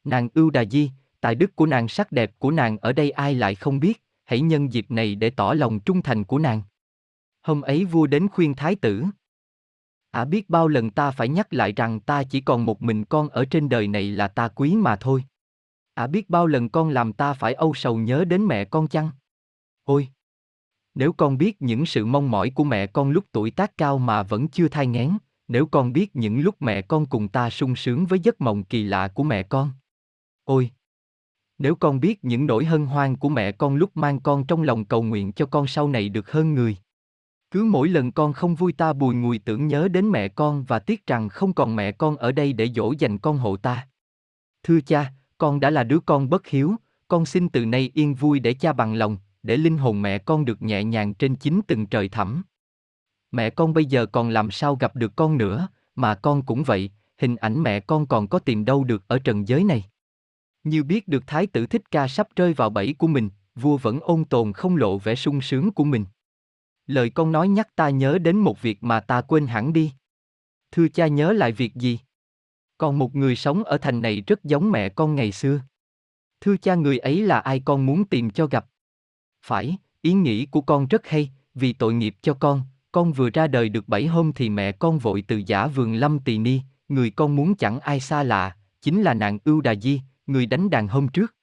Nàng 0.04 0.28
ưu 0.34 0.50
đà 0.50 0.64
di, 0.64 0.90
tài 1.20 1.34
đức 1.34 1.56
của 1.56 1.66
nàng 1.66 1.88
sắc 1.88 2.12
đẹp 2.12 2.38
của 2.38 2.50
nàng 2.50 2.78
ở 2.78 2.92
đây 2.92 3.10
ai 3.10 3.34
lại 3.34 3.54
không 3.54 3.80
biết, 3.80 4.02
hãy 4.24 4.40
nhân 4.40 4.72
dịp 4.72 4.90
này 4.90 5.14
để 5.14 5.30
tỏ 5.30 5.52
lòng 5.52 5.80
trung 5.80 6.02
thành 6.02 6.24
của 6.24 6.38
nàng. 6.38 6.62
Hôm 7.42 7.60
ấy 7.60 7.84
vua 7.84 8.06
đến 8.06 8.28
khuyên 8.28 8.54
thái 8.54 8.76
tử. 8.76 9.04
Ả 10.10 10.20
à 10.20 10.24
biết 10.24 10.50
bao 10.50 10.68
lần 10.68 10.90
ta 10.90 11.10
phải 11.10 11.28
nhắc 11.28 11.52
lại 11.52 11.72
rằng 11.72 12.00
ta 12.00 12.22
chỉ 12.24 12.40
còn 12.40 12.64
một 12.64 12.82
mình 12.82 13.04
con 13.04 13.28
ở 13.28 13.44
trên 13.44 13.68
đời 13.68 13.88
này 13.88 14.10
là 14.10 14.28
ta 14.28 14.48
quý 14.48 14.76
mà 14.76 14.96
thôi. 14.96 15.24
Ả 15.94 16.04
à 16.04 16.06
biết 16.06 16.30
bao 16.30 16.46
lần 16.46 16.68
con 16.68 16.88
làm 16.88 17.12
ta 17.12 17.34
phải 17.34 17.54
âu 17.54 17.74
sầu 17.74 17.96
nhớ 17.96 18.24
đến 18.24 18.46
mẹ 18.46 18.64
con 18.64 18.88
chăng? 18.88 19.10
Ôi! 19.84 20.08
Nếu 20.94 21.12
con 21.12 21.38
biết 21.38 21.62
những 21.62 21.86
sự 21.86 22.06
mong 22.06 22.30
mỏi 22.30 22.50
của 22.50 22.64
mẹ 22.64 22.86
con 22.86 23.10
lúc 23.10 23.24
tuổi 23.32 23.50
tác 23.50 23.78
cao 23.78 23.98
mà 23.98 24.22
vẫn 24.22 24.48
chưa 24.48 24.68
thai 24.68 24.86
ngén 24.86 25.18
nếu 25.48 25.66
con 25.66 25.92
biết 25.92 26.16
những 26.16 26.40
lúc 26.40 26.62
mẹ 26.62 26.82
con 26.82 27.06
cùng 27.06 27.28
ta 27.28 27.50
sung 27.50 27.76
sướng 27.76 28.06
với 28.06 28.18
giấc 28.18 28.40
mộng 28.40 28.64
kỳ 28.64 28.82
lạ 28.82 29.08
của 29.08 29.22
mẹ 29.22 29.42
con. 29.42 29.70
Ôi! 30.44 30.70
Nếu 31.58 31.74
con 31.74 32.00
biết 32.00 32.24
những 32.24 32.46
nỗi 32.46 32.64
hân 32.64 32.86
hoan 32.86 33.16
của 33.16 33.28
mẹ 33.28 33.52
con 33.52 33.76
lúc 33.76 33.96
mang 33.96 34.20
con 34.20 34.46
trong 34.46 34.62
lòng 34.62 34.84
cầu 34.84 35.02
nguyện 35.02 35.32
cho 35.32 35.46
con 35.46 35.66
sau 35.66 35.88
này 35.88 36.08
được 36.08 36.30
hơn 36.30 36.54
người. 36.54 36.76
Cứ 37.50 37.64
mỗi 37.64 37.88
lần 37.88 38.12
con 38.12 38.32
không 38.32 38.54
vui 38.54 38.72
ta 38.72 38.92
bùi 38.92 39.14
ngùi 39.14 39.38
tưởng 39.38 39.66
nhớ 39.66 39.88
đến 39.88 40.08
mẹ 40.08 40.28
con 40.28 40.64
và 40.64 40.78
tiếc 40.78 41.06
rằng 41.06 41.28
không 41.28 41.52
còn 41.52 41.76
mẹ 41.76 41.92
con 41.92 42.16
ở 42.16 42.32
đây 42.32 42.52
để 42.52 42.68
dỗ 42.74 42.94
dành 42.98 43.18
con 43.18 43.38
hộ 43.38 43.56
ta. 43.56 43.88
Thưa 44.62 44.80
cha, 44.80 45.12
con 45.38 45.60
đã 45.60 45.70
là 45.70 45.84
đứa 45.84 46.00
con 46.00 46.30
bất 46.30 46.46
hiếu, 46.46 46.74
con 47.08 47.26
xin 47.26 47.48
từ 47.48 47.66
nay 47.66 47.90
yên 47.94 48.14
vui 48.14 48.40
để 48.40 48.54
cha 48.54 48.72
bằng 48.72 48.94
lòng, 48.94 49.18
để 49.42 49.56
linh 49.56 49.78
hồn 49.78 50.02
mẹ 50.02 50.18
con 50.18 50.44
được 50.44 50.62
nhẹ 50.62 50.84
nhàng 50.84 51.14
trên 51.14 51.36
chính 51.36 51.60
từng 51.66 51.86
trời 51.86 52.08
thẳm. 52.08 52.42
Mẹ 53.30 53.50
con 53.50 53.74
bây 53.74 53.84
giờ 53.84 54.06
còn 54.06 54.28
làm 54.28 54.50
sao 54.50 54.76
gặp 54.76 54.96
được 54.96 55.16
con 55.16 55.38
nữa, 55.38 55.68
mà 55.94 56.14
con 56.14 56.42
cũng 56.42 56.62
vậy, 56.62 56.90
hình 57.18 57.36
ảnh 57.36 57.62
mẹ 57.62 57.80
con 57.80 58.06
còn 58.06 58.28
có 58.28 58.38
tìm 58.38 58.64
đâu 58.64 58.84
được 58.84 59.08
ở 59.08 59.18
trần 59.18 59.48
giới 59.48 59.64
này. 59.64 59.84
Như 60.64 60.84
biết 60.84 61.08
được 61.08 61.26
thái 61.26 61.46
tử 61.46 61.66
thích 61.66 61.90
ca 61.90 62.08
sắp 62.08 62.28
rơi 62.36 62.52
vào 62.52 62.70
bẫy 62.70 62.94
của 62.98 63.06
mình, 63.06 63.30
vua 63.54 63.76
vẫn 63.76 64.00
ôn 64.00 64.24
tồn 64.24 64.52
không 64.52 64.76
lộ 64.76 64.98
vẻ 64.98 65.14
sung 65.14 65.40
sướng 65.40 65.72
của 65.72 65.84
mình. 65.84 66.04
Lời 66.86 67.10
con 67.10 67.32
nói 67.32 67.48
nhắc 67.48 67.76
ta 67.76 67.90
nhớ 67.90 68.18
đến 68.18 68.36
một 68.36 68.62
việc 68.62 68.82
mà 68.84 69.00
ta 69.00 69.20
quên 69.20 69.46
hẳn 69.46 69.72
đi. 69.72 69.92
Thưa 70.70 70.88
cha 70.88 71.06
nhớ 71.06 71.32
lại 71.32 71.52
việc 71.52 71.74
gì? 71.74 71.98
Còn 72.78 72.98
một 72.98 73.14
người 73.14 73.36
sống 73.36 73.64
ở 73.64 73.78
thành 73.78 74.02
này 74.02 74.22
rất 74.26 74.44
giống 74.44 74.70
mẹ 74.70 74.88
con 74.88 75.14
ngày 75.14 75.32
xưa. 75.32 75.60
Thưa 76.40 76.56
cha 76.56 76.74
người 76.74 76.98
ấy 76.98 77.22
là 77.22 77.38
ai 77.38 77.62
con 77.64 77.86
muốn 77.86 78.04
tìm 78.04 78.30
cho 78.30 78.46
gặp. 78.46 78.66
Phải, 79.42 79.76
ý 80.02 80.12
nghĩ 80.12 80.46
của 80.46 80.60
con 80.60 80.86
rất 80.86 81.06
hay, 81.06 81.30
vì 81.54 81.72
tội 81.72 81.94
nghiệp 81.94 82.16
cho 82.22 82.34
con, 82.34 82.62
con 82.96 83.12
vừa 83.12 83.30
ra 83.30 83.46
đời 83.46 83.68
được 83.68 83.88
bảy 83.88 84.06
hôm 84.06 84.32
thì 84.32 84.50
mẹ 84.50 84.72
con 84.72 84.98
vội 84.98 85.24
từ 85.28 85.42
giả 85.46 85.66
vườn 85.66 85.94
lâm 85.94 86.18
tỳ 86.18 86.38
ni, 86.38 86.60
người 86.88 87.10
con 87.10 87.36
muốn 87.36 87.54
chẳng 87.54 87.80
ai 87.80 88.00
xa 88.00 88.22
lạ, 88.22 88.56
chính 88.82 89.02
là 89.02 89.14
nàng 89.14 89.38
ưu 89.44 89.60
đà 89.60 89.74
di, 89.74 90.00
người 90.26 90.46
đánh 90.46 90.70
đàn 90.70 90.88
hôm 90.88 91.08
trước. 91.08 91.34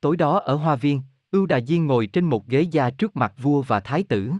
Tối 0.00 0.16
đó 0.16 0.38
ở 0.38 0.54
hoa 0.54 0.76
viên, 0.76 1.02
ưu 1.30 1.46
đà 1.46 1.60
di 1.60 1.78
ngồi 1.78 2.06
trên 2.06 2.24
một 2.24 2.46
ghế 2.46 2.60
da 2.60 2.90
trước 2.90 3.16
mặt 3.16 3.32
vua 3.38 3.62
và 3.62 3.80
thái 3.80 4.02
tử. 4.02 4.32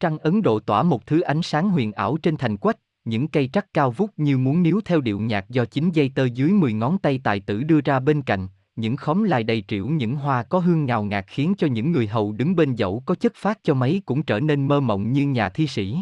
Trăng 0.00 0.18
Ấn 0.18 0.42
Độ 0.42 0.60
tỏa 0.60 0.82
một 0.82 1.06
thứ 1.06 1.20
ánh 1.20 1.42
sáng 1.42 1.70
huyền 1.70 1.92
ảo 1.92 2.16
trên 2.22 2.36
thành 2.36 2.56
quách, 2.56 2.78
những 3.04 3.28
cây 3.28 3.50
trắc 3.52 3.66
cao 3.74 3.90
vút 3.90 4.10
như 4.16 4.38
muốn 4.38 4.62
níu 4.62 4.80
theo 4.84 5.00
điệu 5.00 5.20
nhạc 5.20 5.50
do 5.50 5.64
chính 5.64 5.90
dây 5.90 6.10
tơ 6.14 6.24
dưới 6.24 6.50
10 6.52 6.72
ngón 6.72 6.98
tay 6.98 7.20
tài 7.24 7.40
tử 7.40 7.62
đưa 7.62 7.80
ra 7.80 8.00
bên 8.00 8.22
cạnh, 8.22 8.48
những 8.76 8.96
khóm 8.96 9.22
lai 9.22 9.44
đầy 9.44 9.64
trĩu 9.68 9.88
những 9.88 10.16
hoa 10.16 10.42
có 10.42 10.58
hương 10.58 10.84
ngào 10.84 11.04
ngạt 11.04 11.24
khiến 11.28 11.54
cho 11.58 11.66
những 11.66 11.92
người 11.92 12.06
hầu 12.06 12.32
đứng 12.32 12.56
bên 12.56 12.74
dẫu 12.74 13.02
có 13.06 13.14
chất 13.14 13.32
phát 13.34 13.58
cho 13.62 13.74
mấy 13.74 14.02
cũng 14.06 14.22
trở 14.22 14.40
nên 14.40 14.68
mơ 14.68 14.80
mộng 14.80 15.12
như 15.12 15.26
nhà 15.26 15.48
thi 15.48 15.66
sĩ. 15.66 15.98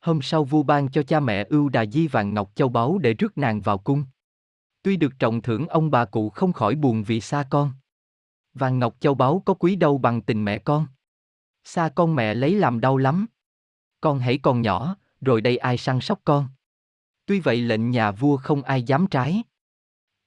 Hôm 0.00 0.22
sau 0.22 0.44
vua 0.44 0.62
ban 0.62 0.90
cho 0.90 1.02
cha 1.02 1.20
mẹ 1.20 1.44
ưu 1.48 1.68
đà 1.68 1.86
di 1.86 2.06
vàng 2.06 2.34
ngọc 2.34 2.50
châu 2.54 2.68
báu 2.68 2.98
để 2.98 3.14
rước 3.14 3.38
nàng 3.38 3.60
vào 3.60 3.78
cung. 3.78 4.04
Tuy 4.82 4.96
được 4.96 5.18
trọng 5.18 5.42
thưởng 5.42 5.66
ông 5.66 5.90
bà 5.90 6.04
cụ 6.04 6.30
không 6.30 6.52
khỏi 6.52 6.74
buồn 6.74 7.02
vì 7.02 7.20
xa 7.20 7.44
con. 7.50 7.72
Vàng 8.54 8.78
ngọc 8.78 8.96
châu 9.00 9.14
báu 9.14 9.42
có 9.46 9.54
quý 9.54 9.76
đâu 9.76 9.98
bằng 9.98 10.22
tình 10.22 10.44
mẹ 10.44 10.58
con. 10.58 10.86
Xa 11.64 11.88
con 11.94 12.14
mẹ 12.14 12.34
lấy 12.34 12.54
làm 12.54 12.80
đau 12.80 12.96
lắm. 12.96 13.26
Con 14.00 14.18
hãy 14.18 14.38
còn 14.38 14.62
nhỏ, 14.62 14.96
rồi 15.20 15.40
đây 15.40 15.56
ai 15.56 15.76
săn 15.76 16.00
sóc 16.00 16.20
con. 16.24 16.48
Tuy 17.26 17.40
vậy 17.40 17.56
lệnh 17.56 17.90
nhà 17.90 18.10
vua 18.10 18.36
không 18.36 18.62
ai 18.62 18.82
dám 18.82 19.06
trái. 19.06 19.42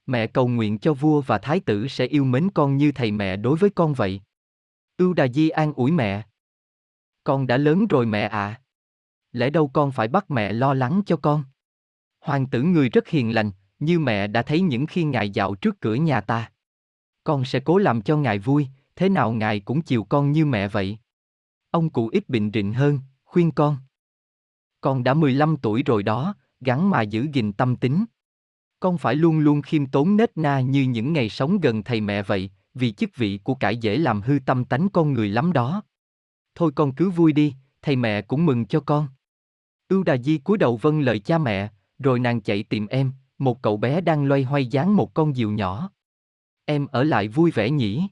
Mẹ 0.06 0.28
cầu 0.28 0.48
nguyện 0.48 0.80
cho 0.80 0.94
vua 0.94 1.22
và 1.22 1.38
thái 1.38 1.60
tử 1.60 1.88
sẽ 1.88 2.06
yêu 2.06 2.24
mến 2.24 2.50
con 2.54 2.78
như 2.78 2.92
thầy 2.92 3.12
mẹ 3.12 3.38
đối 3.38 3.58
với 3.58 3.70
con 3.70 3.94
vậy. 3.94 4.22
Ưu 4.98 5.14
Đà 5.14 5.28
Di 5.28 5.50
an 5.50 5.74
ủi 5.74 5.92
mẹ. 5.92 6.24
Con 7.24 7.48
đã 7.48 7.58
lớn 7.58 7.88
rồi 7.88 8.06
mẹ 8.06 8.22
à. 8.22 8.62
Lẽ 9.32 9.50
đâu 9.50 9.68
con 9.68 9.92
phải 9.92 10.08
bắt 10.08 10.32
mẹ 10.32 10.54
lo 10.54 10.74
lắng 10.74 11.02
cho 11.06 11.18
con. 11.18 11.44
Hoàng 12.20 12.50
tử 12.50 12.62
người 12.62 12.90
rất 12.90 13.08
hiền 13.08 13.36
lành, 13.36 13.52
như 13.80 14.00
mẹ 14.00 14.28
đã 14.28 14.42
thấy 14.42 14.62
những 14.62 14.86
khi 14.86 15.04
ngài 15.04 15.30
dạo 15.30 15.56
trước 15.56 15.82
cửa 15.82 15.96
nhà 15.96 16.22
ta. 16.22 16.52
Con 17.24 17.46
sẽ 17.46 17.60
cố 17.60 17.78
làm 17.78 18.02
cho 18.02 18.18
ngài 18.18 18.40
vui, 18.40 18.68
thế 18.96 19.10
nào 19.10 19.32
ngài 19.32 19.60
cũng 19.60 19.82
chiều 19.82 20.04
con 20.04 20.32
như 20.32 20.46
mẹ 20.46 20.68
vậy. 20.68 20.98
Ông 21.72 21.90
cụ 21.90 22.08
ít 22.08 22.30
bình 22.30 22.52
định 22.52 22.74
hơn, 22.74 23.00
khuyên 23.24 23.52
con. 23.52 23.78
Con 24.82 25.04
đã 25.04 25.14
15 25.14 25.58
tuổi 25.58 25.84
rồi 25.84 26.04
đó, 26.04 26.36
gắn 26.62 26.90
mà 26.90 27.02
giữ 27.02 27.28
gìn 27.34 27.54
tâm 27.54 27.76
tính. 27.76 28.06
Con 28.84 28.98
phải 28.98 29.16
luôn 29.16 29.40
luôn 29.40 29.62
khiêm 29.62 29.86
tốn 29.86 30.18
nết 30.18 30.38
na 30.38 30.60
như 30.60 30.82
những 30.84 31.14
ngày 31.14 31.30
sống 31.30 31.60
gần 31.60 31.84
thầy 31.84 32.02
mẹ 32.02 32.24
vậy, 32.24 32.50
vì 32.74 32.92
chức 32.92 33.16
vị 33.16 33.40
của 33.44 33.56
cải 33.56 33.78
dễ 33.78 33.98
làm 33.98 34.22
hư 34.22 34.40
tâm 34.46 34.66
tánh 34.66 34.90
con 34.94 35.14
người 35.14 35.30
lắm 35.30 35.54
đó. 35.54 35.84
Thôi 36.56 36.72
con 36.76 36.96
cứ 36.96 37.10
vui 37.10 37.34
đi, 37.34 37.56
thầy 37.82 37.96
mẹ 37.96 38.22
cũng 38.22 38.46
mừng 38.46 38.66
cho 38.66 38.80
con. 38.80 39.08
Ưu 39.90 40.04
Đà 40.04 40.18
Di 40.18 40.38
cúi 40.38 40.58
đầu 40.58 40.78
vâng 40.78 41.00
lời 41.02 41.20
cha 41.20 41.38
mẹ, 41.38 41.70
rồi 42.00 42.20
nàng 42.20 42.42
chạy 42.42 42.64
tìm 42.64 42.88
em, 42.88 43.12
một 43.38 43.62
cậu 43.62 43.78
bé 43.78 44.02
đang 44.02 44.26
loay 44.26 44.44
hoay 44.44 44.66
dán 44.66 44.96
một 44.96 45.14
con 45.14 45.34
diều 45.34 45.52
nhỏ. 45.52 45.92
Em 46.66 46.88
ở 46.88 47.04
lại 47.04 47.28
vui 47.28 47.52
vẻ 47.52 47.70
nhỉ? 47.70 48.08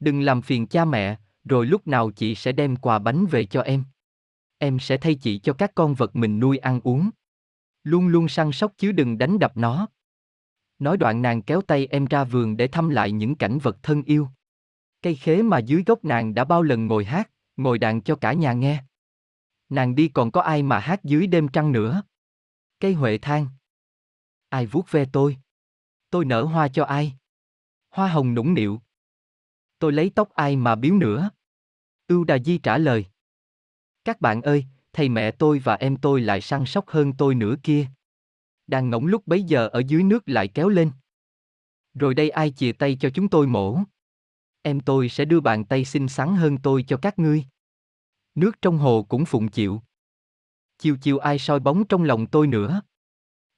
Đừng 0.00 0.20
làm 0.20 0.42
phiền 0.42 0.66
cha 0.66 0.84
mẹ, 0.84 1.16
rồi 1.44 1.66
lúc 1.66 1.86
nào 1.86 2.10
chị 2.10 2.34
sẽ 2.34 2.52
đem 2.52 2.76
quà 2.76 2.98
bánh 2.98 3.26
về 3.26 3.44
cho 3.44 3.60
em. 3.60 3.84
Em 4.58 4.78
sẽ 4.78 4.96
thay 4.96 5.14
chị 5.14 5.38
cho 5.38 5.52
các 5.52 5.74
con 5.74 5.94
vật 5.94 6.16
mình 6.16 6.40
nuôi 6.40 6.58
ăn 6.58 6.80
uống. 6.84 7.10
Luôn 7.82 8.08
luôn 8.08 8.28
săn 8.28 8.52
sóc 8.52 8.72
chứ 8.76 8.92
đừng 8.92 9.18
đánh 9.18 9.38
đập 9.38 9.52
nó. 9.56 9.88
Nói 10.78 10.96
đoạn 10.96 11.22
nàng 11.22 11.42
kéo 11.42 11.62
tay 11.62 11.86
em 11.86 12.04
ra 12.04 12.24
vườn 12.24 12.56
để 12.56 12.68
thăm 12.68 12.88
lại 12.88 13.12
những 13.12 13.34
cảnh 13.34 13.58
vật 13.58 13.76
thân 13.82 14.02
yêu. 14.02 14.28
Cây 15.02 15.14
khế 15.14 15.42
mà 15.42 15.58
dưới 15.58 15.82
gốc 15.86 16.04
nàng 16.04 16.34
đã 16.34 16.44
bao 16.44 16.62
lần 16.62 16.86
ngồi 16.86 17.04
hát, 17.04 17.30
ngồi 17.56 17.78
đàn 17.78 18.02
cho 18.02 18.16
cả 18.16 18.32
nhà 18.32 18.52
nghe. 18.52 18.84
Nàng 19.68 19.94
đi 19.94 20.08
còn 20.08 20.30
có 20.30 20.40
ai 20.40 20.62
mà 20.62 20.78
hát 20.78 21.04
dưới 21.04 21.26
đêm 21.26 21.48
trăng 21.48 21.72
nữa? 21.72 22.02
Cây 22.80 22.94
huệ 22.94 23.18
thang. 23.18 23.46
Ai 24.48 24.66
vuốt 24.66 24.90
ve 24.90 25.04
tôi? 25.12 25.36
Tôi 26.10 26.24
nở 26.24 26.42
hoa 26.42 26.68
cho 26.68 26.84
ai? 26.84 27.12
Hoa 27.90 28.08
hồng 28.08 28.34
nũng 28.34 28.54
nịu. 28.54 28.80
Tôi 29.78 29.92
lấy 29.92 30.10
tóc 30.14 30.30
ai 30.34 30.56
mà 30.56 30.74
biếu 30.74 30.94
nữa? 30.94 31.30
Ưu 32.08 32.24
Đà 32.24 32.38
Di 32.38 32.58
trả 32.58 32.78
lời. 32.78 33.06
Các 34.04 34.20
bạn 34.20 34.42
ơi, 34.42 34.66
thầy 34.92 35.08
mẹ 35.08 35.30
tôi 35.30 35.58
và 35.58 35.74
em 35.74 35.96
tôi 35.96 36.20
lại 36.20 36.40
săn 36.40 36.66
sóc 36.66 36.88
hơn 36.88 37.12
tôi 37.12 37.34
nữa 37.34 37.54
kia. 37.62 37.86
Đang 38.66 38.90
ngỗng 38.90 39.06
lúc 39.06 39.26
bấy 39.26 39.42
giờ 39.42 39.68
ở 39.68 39.82
dưới 39.86 40.02
nước 40.02 40.28
lại 40.28 40.48
kéo 40.48 40.68
lên. 40.68 40.90
Rồi 41.94 42.14
đây 42.14 42.30
ai 42.30 42.50
chìa 42.50 42.72
tay 42.72 42.96
cho 43.00 43.10
chúng 43.10 43.28
tôi 43.28 43.46
mổ? 43.46 43.78
Em 44.62 44.80
tôi 44.80 45.08
sẽ 45.08 45.24
đưa 45.24 45.40
bàn 45.40 45.64
tay 45.64 45.84
xinh 45.84 46.08
xắn 46.08 46.36
hơn 46.36 46.58
tôi 46.58 46.84
cho 46.88 46.96
các 46.96 47.18
ngươi. 47.18 47.44
Nước 48.34 48.62
trong 48.62 48.78
hồ 48.78 49.06
cũng 49.08 49.24
phụng 49.24 49.48
chịu. 49.48 49.82
Chiều 50.78 50.96
chiều 51.02 51.18
ai 51.18 51.38
soi 51.38 51.60
bóng 51.60 51.84
trong 51.84 52.02
lòng 52.02 52.26
tôi 52.26 52.46
nữa. 52.46 52.82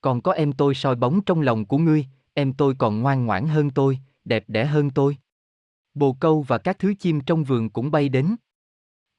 Còn 0.00 0.22
có 0.22 0.32
em 0.32 0.52
tôi 0.52 0.74
soi 0.74 0.94
bóng 0.94 1.24
trong 1.24 1.40
lòng 1.40 1.64
của 1.64 1.78
ngươi, 1.78 2.06
em 2.34 2.52
tôi 2.52 2.74
còn 2.78 3.00
ngoan 3.00 3.26
ngoãn 3.26 3.48
hơn 3.48 3.70
tôi, 3.70 3.98
đẹp 4.24 4.44
đẽ 4.48 4.64
hơn 4.64 4.90
tôi. 4.90 5.16
Bồ 5.94 6.12
câu 6.20 6.42
và 6.42 6.58
các 6.58 6.78
thứ 6.78 6.94
chim 6.94 7.20
trong 7.20 7.44
vườn 7.44 7.70
cũng 7.70 7.90
bay 7.90 8.08
đến. 8.08 8.36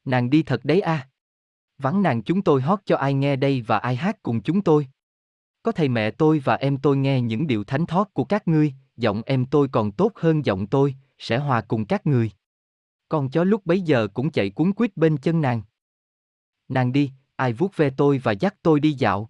Nàng 0.05 0.29
đi 0.29 0.43
thật 0.43 0.65
đấy 0.65 0.82
a. 0.82 0.91
À. 0.91 1.10
Vắng 1.77 2.01
nàng 2.01 2.23
chúng 2.23 2.41
tôi 2.41 2.61
hót 2.61 2.79
cho 2.85 2.97
ai 2.97 3.13
nghe 3.13 3.35
đây 3.35 3.61
và 3.61 3.77
ai 3.77 3.95
hát 3.95 4.23
cùng 4.23 4.41
chúng 4.41 4.61
tôi. 4.61 4.87
Có 5.63 5.71
thầy 5.71 5.89
mẹ 5.89 6.11
tôi 6.11 6.39
và 6.39 6.55
em 6.55 6.77
tôi 6.77 6.97
nghe 6.97 7.21
những 7.21 7.47
điệu 7.47 7.63
thánh 7.63 7.85
thót 7.85 8.13
của 8.13 8.23
các 8.23 8.47
ngươi, 8.47 8.73
giọng 8.97 9.21
em 9.25 9.45
tôi 9.45 9.67
còn 9.71 9.91
tốt 9.91 10.11
hơn 10.15 10.45
giọng 10.45 10.67
tôi, 10.67 10.95
sẽ 11.17 11.37
hòa 11.37 11.61
cùng 11.61 11.85
các 11.85 12.07
người. 12.07 12.31
Con 13.09 13.29
chó 13.29 13.43
lúc 13.43 13.65
bấy 13.65 13.81
giờ 13.81 14.07
cũng 14.13 14.31
chạy 14.31 14.49
cuốn 14.49 14.73
quýt 14.73 14.97
bên 14.97 15.17
chân 15.17 15.41
nàng. 15.41 15.61
Nàng 16.67 16.91
đi, 16.91 17.11
ai 17.35 17.53
vuốt 17.53 17.77
ve 17.77 17.89
tôi 17.89 18.17
và 18.17 18.31
dắt 18.31 18.55
tôi 18.61 18.79
đi 18.79 18.93
dạo. 18.93 19.29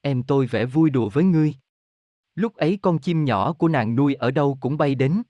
Em 0.00 0.22
tôi 0.22 0.46
vẽ 0.46 0.64
vui 0.64 0.90
đùa 0.90 1.08
với 1.08 1.24
ngươi. 1.24 1.54
Lúc 2.34 2.54
ấy 2.54 2.78
con 2.82 2.98
chim 2.98 3.24
nhỏ 3.24 3.52
của 3.52 3.68
nàng 3.68 3.96
nuôi 3.96 4.14
ở 4.14 4.30
đâu 4.30 4.58
cũng 4.60 4.78
bay 4.78 4.94
đến. 4.94 5.22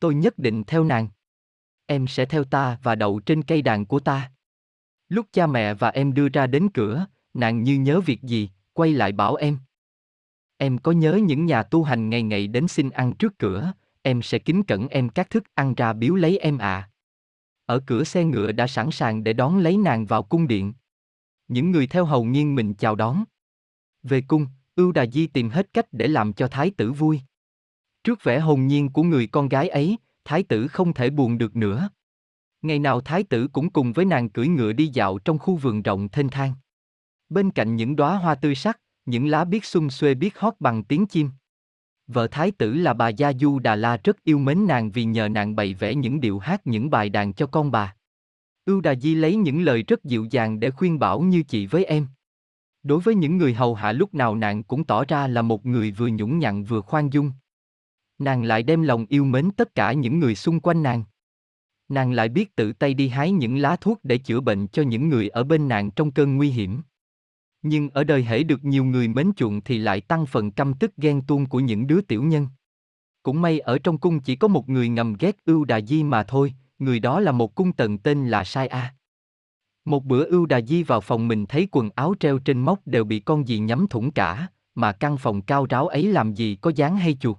Tôi 0.00 0.14
nhất 0.14 0.38
định 0.38 0.64
theo 0.64 0.84
nàng. 0.84 1.08
Em 1.86 2.06
sẽ 2.06 2.24
theo 2.26 2.44
ta 2.44 2.78
và 2.82 2.94
đậu 2.94 3.20
trên 3.20 3.42
cây 3.42 3.62
đàn 3.62 3.86
của 3.86 4.00
ta. 4.00 4.30
Lúc 5.08 5.26
cha 5.32 5.46
mẹ 5.46 5.74
và 5.74 5.88
em 5.88 6.14
đưa 6.14 6.28
ra 6.28 6.46
đến 6.46 6.68
cửa, 6.74 7.06
nàng 7.34 7.62
như 7.62 7.78
nhớ 7.78 8.00
việc 8.00 8.22
gì, 8.22 8.50
quay 8.72 8.92
lại 8.92 9.12
bảo 9.12 9.34
em. 9.34 9.58
Em 10.56 10.78
có 10.78 10.92
nhớ 10.92 11.20
những 11.22 11.46
nhà 11.46 11.62
tu 11.62 11.82
hành 11.82 12.10
ngày 12.10 12.22
ngày 12.22 12.46
đến 12.46 12.68
xin 12.68 12.90
ăn 12.90 13.12
trước 13.12 13.38
cửa, 13.38 13.72
em 14.02 14.22
sẽ 14.22 14.38
kính 14.38 14.62
cẩn 14.62 14.88
em 14.88 15.08
các 15.08 15.30
thức 15.30 15.44
ăn 15.54 15.74
ra 15.74 15.92
biếu 15.92 16.14
lấy 16.14 16.38
em 16.38 16.58
à. 16.58 16.90
Ở 17.66 17.80
cửa 17.86 18.04
xe 18.04 18.24
ngựa 18.24 18.52
đã 18.52 18.66
sẵn 18.66 18.90
sàng 18.90 19.24
để 19.24 19.32
đón 19.32 19.58
lấy 19.58 19.76
nàng 19.76 20.06
vào 20.06 20.22
cung 20.22 20.48
điện. 20.48 20.72
Những 21.48 21.70
người 21.70 21.86
theo 21.86 22.04
hầu 22.04 22.24
nhiên 22.24 22.54
mình 22.54 22.74
chào 22.74 22.94
đón. 22.94 23.24
Về 24.02 24.20
cung, 24.20 24.46
Ưu 24.76 24.92
Đà 24.92 25.06
Di 25.06 25.26
tìm 25.26 25.50
hết 25.50 25.72
cách 25.72 25.86
để 25.92 26.08
làm 26.08 26.32
cho 26.32 26.48
thái 26.48 26.70
tử 26.70 26.92
vui. 26.92 27.20
Trước 28.04 28.24
vẻ 28.24 28.38
hồn 28.38 28.66
nhiên 28.66 28.88
của 28.88 29.02
người 29.02 29.26
con 29.26 29.48
gái 29.48 29.68
ấy, 29.68 29.96
thái 30.24 30.42
tử 30.42 30.68
không 30.68 30.94
thể 30.94 31.10
buồn 31.10 31.38
được 31.38 31.56
nữa. 31.56 31.88
Ngày 32.62 32.78
nào 32.78 33.00
thái 33.00 33.22
tử 33.22 33.48
cũng 33.52 33.70
cùng 33.70 33.92
với 33.92 34.04
nàng 34.04 34.28
cưỡi 34.28 34.48
ngựa 34.48 34.72
đi 34.72 34.86
dạo 34.86 35.18
trong 35.18 35.38
khu 35.38 35.56
vườn 35.56 35.82
rộng 35.82 36.08
thênh 36.08 36.28
thang. 36.28 36.54
Bên 37.28 37.50
cạnh 37.50 37.76
những 37.76 37.96
đóa 37.96 38.16
hoa 38.16 38.34
tươi 38.34 38.54
sắc, 38.54 38.80
những 39.06 39.26
lá 39.28 39.44
biết 39.44 39.64
xung 39.64 39.90
xuê 39.90 40.14
biết 40.14 40.38
hót 40.38 40.54
bằng 40.60 40.84
tiếng 40.84 41.06
chim. 41.06 41.30
Vợ 42.06 42.26
thái 42.26 42.50
tử 42.50 42.74
là 42.74 42.94
bà 42.94 43.08
Gia 43.08 43.32
Du 43.32 43.58
Đà 43.58 43.76
La 43.76 43.96
rất 44.04 44.24
yêu 44.24 44.38
mến 44.38 44.66
nàng 44.66 44.90
vì 44.90 45.04
nhờ 45.04 45.28
nàng 45.28 45.56
bày 45.56 45.74
vẽ 45.74 45.94
những 45.94 46.20
điệu 46.20 46.38
hát 46.38 46.66
những 46.66 46.90
bài 46.90 47.08
đàn 47.08 47.32
cho 47.32 47.46
con 47.46 47.70
bà. 47.70 47.94
Ưu 48.64 48.80
Đà 48.80 48.94
Di 48.94 49.14
lấy 49.14 49.36
những 49.36 49.62
lời 49.62 49.82
rất 49.82 50.04
dịu 50.04 50.26
dàng 50.30 50.60
để 50.60 50.70
khuyên 50.70 50.98
bảo 50.98 51.20
như 51.20 51.42
chị 51.42 51.66
với 51.66 51.84
em. 51.84 52.06
Đối 52.82 53.00
với 53.00 53.14
những 53.14 53.36
người 53.36 53.54
hầu 53.54 53.74
hạ 53.74 53.92
lúc 53.92 54.14
nào 54.14 54.36
nàng 54.36 54.62
cũng 54.62 54.84
tỏ 54.84 55.04
ra 55.04 55.26
là 55.26 55.42
một 55.42 55.66
người 55.66 55.90
vừa 55.90 56.08
nhũng 56.08 56.38
nhặn 56.38 56.64
vừa 56.64 56.80
khoan 56.80 57.12
dung. 57.12 57.32
Nàng 58.18 58.44
lại 58.44 58.62
đem 58.62 58.82
lòng 58.82 59.06
yêu 59.08 59.24
mến 59.24 59.50
tất 59.50 59.74
cả 59.74 59.92
những 59.92 60.18
người 60.18 60.34
xung 60.34 60.60
quanh 60.60 60.82
nàng. 60.82 61.04
Nàng 61.88 62.12
lại 62.12 62.28
biết 62.28 62.56
tự 62.56 62.72
tay 62.72 62.94
đi 62.94 63.08
hái 63.08 63.30
những 63.30 63.56
lá 63.56 63.76
thuốc 63.76 64.00
để 64.02 64.18
chữa 64.18 64.40
bệnh 64.40 64.66
cho 64.68 64.82
những 64.82 65.08
người 65.08 65.28
ở 65.28 65.44
bên 65.44 65.68
nàng 65.68 65.90
trong 65.90 66.10
cơn 66.10 66.36
nguy 66.36 66.50
hiểm. 66.50 66.80
Nhưng 67.62 67.90
ở 67.90 68.04
đời 68.04 68.24
hễ 68.24 68.42
được 68.42 68.64
nhiều 68.64 68.84
người 68.84 69.08
mến 69.08 69.32
chuộng 69.36 69.60
thì 69.60 69.78
lại 69.78 70.00
tăng 70.00 70.26
phần 70.26 70.50
căm 70.50 70.74
tức 70.74 70.96
ghen 70.96 71.22
tuông 71.22 71.46
của 71.46 71.60
những 71.60 71.86
đứa 71.86 72.00
tiểu 72.00 72.22
nhân. 72.22 72.48
Cũng 73.22 73.42
may 73.42 73.58
ở 73.58 73.78
trong 73.78 73.98
cung 73.98 74.20
chỉ 74.20 74.36
có 74.36 74.48
một 74.48 74.68
người 74.68 74.88
ngầm 74.88 75.14
ghét 75.18 75.36
ưu 75.44 75.64
đà 75.64 75.80
di 75.80 76.02
mà 76.02 76.22
thôi, 76.22 76.54
người 76.78 77.00
đó 77.00 77.20
là 77.20 77.32
một 77.32 77.54
cung 77.54 77.72
tần 77.72 77.98
tên 77.98 78.28
là 78.28 78.44
Sai 78.44 78.66
A. 78.66 78.94
Một 79.84 80.04
bữa 80.04 80.24
ưu 80.24 80.46
đà 80.46 80.60
di 80.60 80.82
vào 80.82 81.00
phòng 81.00 81.28
mình 81.28 81.46
thấy 81.46 81.68
quần 81.72 81.90
áo 81.94 82.14
treo 82.20 82.38
trên 82.38 82.60
móc 82.60 82.86
đều 82.86 83.04
bị 83.04 83.20
con 83.20 83.48
gì 83.48 83.58
nhắm 83.58 83.86
thủng 83.90 84.10
cả, 84.10 84.48
mà 84.74 84.92
căn 84.92 85.16
phòng 85.18 85.42
cao 85.42 85.66
ráo 85.66 85.88
ấy 85.88 86.02
làm 86.06 86.34
gì 86.34 86.56
có 86.60 86.72
dáng 86.76 86.96
hay 86.96 87.16
chuột. 87.20 87.36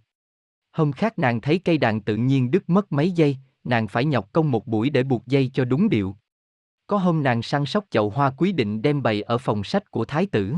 Hôm 0.71 0.91
khác 0.91 1.19
nàng 1.19 1.41
thấy 1.41 1.59
cây 1.59 1.77
đàn 1.77 2.01
tự 2.01 2.15
nhiên 2.15 2.51
đứt 2.51 2.69
mất 2.69 2.91
mấy 2.91 3.11
giây, 3.11 3.37
nàng 3.69 3.87
phải 3.87 4.05
nhọc 4.05 4.33
công 4.33 4.51
một 4.51 4.67
buổi 4.67 4.89
để 4.89 5.03
buộc 5.03 5.27
dây 5.27 5.51
cho 5.53 5.65
đúng 5.65 5.89
điệu. 5.89 6.15
Có 6.87 6.97
hôm 6.97 7.23
nàng 7.23 7.41
săn 7.41 7.65
sóc 7.65 7.85
chậu 7.89 8.09
hoa 8.09 8.31
quý 8.37 8.51
định 8.51 8.81
đem 8.81 9.03
bày 9.03 9.21
ở 9.21 9.37
phòng 9.37 9.63
sách 9.63 9.91
của 9.91 10.05
thái 10.05 10.25
tử. 10.25 10.55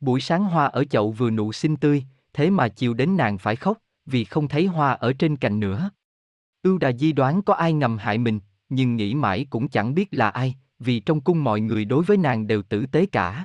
Buổi 0.00 0.20
sáng 0.20 0.44
hoa 0.44 0.66
ở 0.66 0.84
chậu 0.84 1.10
vừa 1.10 1.30
nụ 1.30 1.52
xinh 1.52 1.76
tươi, 1.76 2.04
thế 2.32 2.50
mà 2.50 2.68
chiều 2.68 2.94
đến 2.94 3.16
nàng 3.16 3.38
phải 3.38 3.56
khóc, 3.56 3.78
vì 4.06 4.24
không 4.24 4.48
thấy 4.48 4.66
hoa 4.66 4.92
ở 4.92 5.12
trên 5.12 5.36
cành 5.36 5.60
nữa. 5.60 5.90
Ưu 6.62 6.78
đà 6.78 6.92
di 6.92 7.12
đoán 7.12 7.42
có 7.42 7.54
ai 7.54 7.72
ngầm 7.72 7.98
hại 7.98 8.18
mình, 8.18 8.40
nhưng 8.68 8.96
nghĩ 8.96 9.14
mãi 9.14 9.46
cũng 9.50 9.68
chẳng 9.68 9.94
biết 9.94 10.08
là 10.10 10.28
ai, 10.28 10.54
vì 10.78 11.00
trong 11.00 11.20
cung 11.20 11.44
mọi 11.44 11.60
người 11.60 11.84
đối 11.84 12.04
với 12.04 12.16
nàng 12.16 12.46
đều 12.46 12.62
tử 12.62 12.86
tế 12.86 13.06
cả. 13.06 13.44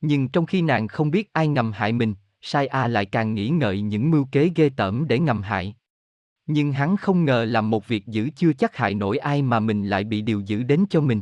Nhưng 0.00 0.28
trong 0.28 0.46
khi 0.46 0.62
nàng 0.62 0.88
không 0.88 1.10
biết 1.10 1.32
ai 1.32 1.48
ngầm 1.48 1.72
hại 1.72 1.92
mình, 1.92 2.14
Sai 2.40 2.66
A 2.66 2.88
lại 2.88 3.06
càng 3.06 3.34
nghĩ 3.34 3.48
ngợi 3.48 3.80
những 3.80 4.10
mưu 4.10 4.28
kế 4.32 4.50
ghê 4.56 4.70
tởm 4.76 5.08
để 5.08 5.18
ngầm 5.18 5.42
hại. 5.42 5.74
Nhưng 6.46 6.72
hắn 6.72 6.96
không 6.96 7.24
ngờ 7.24 7.44
làm 7.44 7.70
một 7.70 7.88
việc 7.88 8.06
giữ 8.06 8.30
chưa 8.36 8.52
chắc 8.52 8.76
hại 8.76 8.94
nổi 8.94 9.18
ai 9.18 9.42
mà 9.42 9.60
mình 9.60 9.88
lại 9.88 10.04
bị 10.04 10.22
điều 10.22 10.40
giữ 10.40 10.62
đến 10.62 10.84
cho 10.90 11.00
mình. 11.00 11.20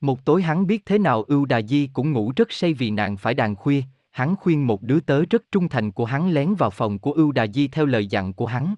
Một 0.00 0.24
tối 0.24 0.42
hắn 0.42 0.66
biết 0.66 0.86
thế 0.86 0.98
nào 0.98 1.22
ưu 1.22 1.44
đà 1.44 1.62
di 1.62 1.86
cũng 1.92 2.12
ngủ 2.12 2.32
rất 2.36 2.52
say 2.52 2.74
vì 2.74 2.90
nạn 2.90 3.16
phải 3.16 3.34
đàn 3.34 3.56
khuya, 3.56 3.82
hắn 4.10 4.36
khuyên 4.36 4.66
một 4.66 4.82
đứa 4.82 5.00
tớ 5.00 5.24
rất 5.30 5.42
trung 5.52 5.68
thành 5.68 5.92
của 5.92 6.04
hắn 6.04 6.30
lén 6.30 6.54
vào 6.54 6.70
phòng 6.70 6.98
của 6.98 7.12
ưu 7.12 7.32
đà 7.32 7.46
di 7.46 7.68
theo 7.68 7.86
lời 7.86 8.06
dặn 8.06 8.32
của 8.32 8.46
hắn. 8.46 8.74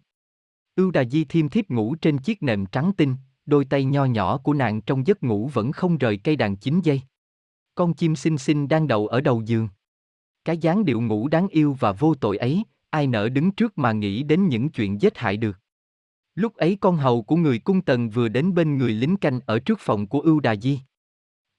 Ưu 0.76 0.90
đà 0.90 1.04
di 1.04 1.24
thiêm 1.24 1.48
thiếp 1.48 1.70
ngủ 1.70 1.94
trên 1.94 2.18
chiếc 2.18 2.42
nệm 2.42 2.66
trắng 2.66 2.92
tinh, 2.96 3.16
đôi 3.46 3.64
tay 3.64 3.84
nho 3.84 4.04
nhỏ 4.04 4.38
của 4.38 4.54
nàng 4.54 4.80
trong 4.80 5.06
giấc 5.06 5.22
ngủ 5.22 5.50
vẫn 5.52 5.72
không 5.72 5.98
rời 5.98 6.16
cây 6.16 6.36
đàn 6.36 6.56
chín 6.56 6.80
giây. 6.80 7.00
Con 7.74 7.94
chim 7.94 8.16
xinh 8.16 8.38
xinh 8.38 8.68
đang 8.68 8.88
đậu 8.88 9.06
ở 9.06 9.20
đầu 9.20 9.42
giường. 9.46 9.68
Cái 10.44 10.58
dáng 10.58 10.84
điệu 10.84 11.00
ngủ 11.00 11.28
đáng 11.28 11.48
yêu 11.48 11.76
và 11.80 11.92
vô 11.92 12.14
tội 12.14 12.36
ấy, 12.36 12.64
ai 12.92 13.06
nỡ 13.06 13.28
đứng 13.28 13.50
trước 13.50 13.78
mà 13.78 13.92
nghĩ 13.92 14.22
đến 14.22 14.48
những 14.48 14.68
chuyện 14.68 15.00
giết 15.00 15.18
hại 15.18 15.36
được. 15.36 15.58
Lúc 16.34 16.54
ấy 16.56 16.78
con 16.80 16.96
hầu 16.96 17.22
của 17.22 17.36
người 17.36 17.58
cung 17.58 17.82
tần 17.82 18.10
vừa 18.10 18.28
đến 18.28 18.54
bên 18.54 18.78
người 18.78 18.92
lính 18.92 19.16
canh 19.16 19.40
ở 19.46 19.58
trước 19.58 19.80
phòng 19.80 20.06
của 20.06 20.20
ưu 20.20 20.40
đà 20.40 20.56
di. 20.56 20.80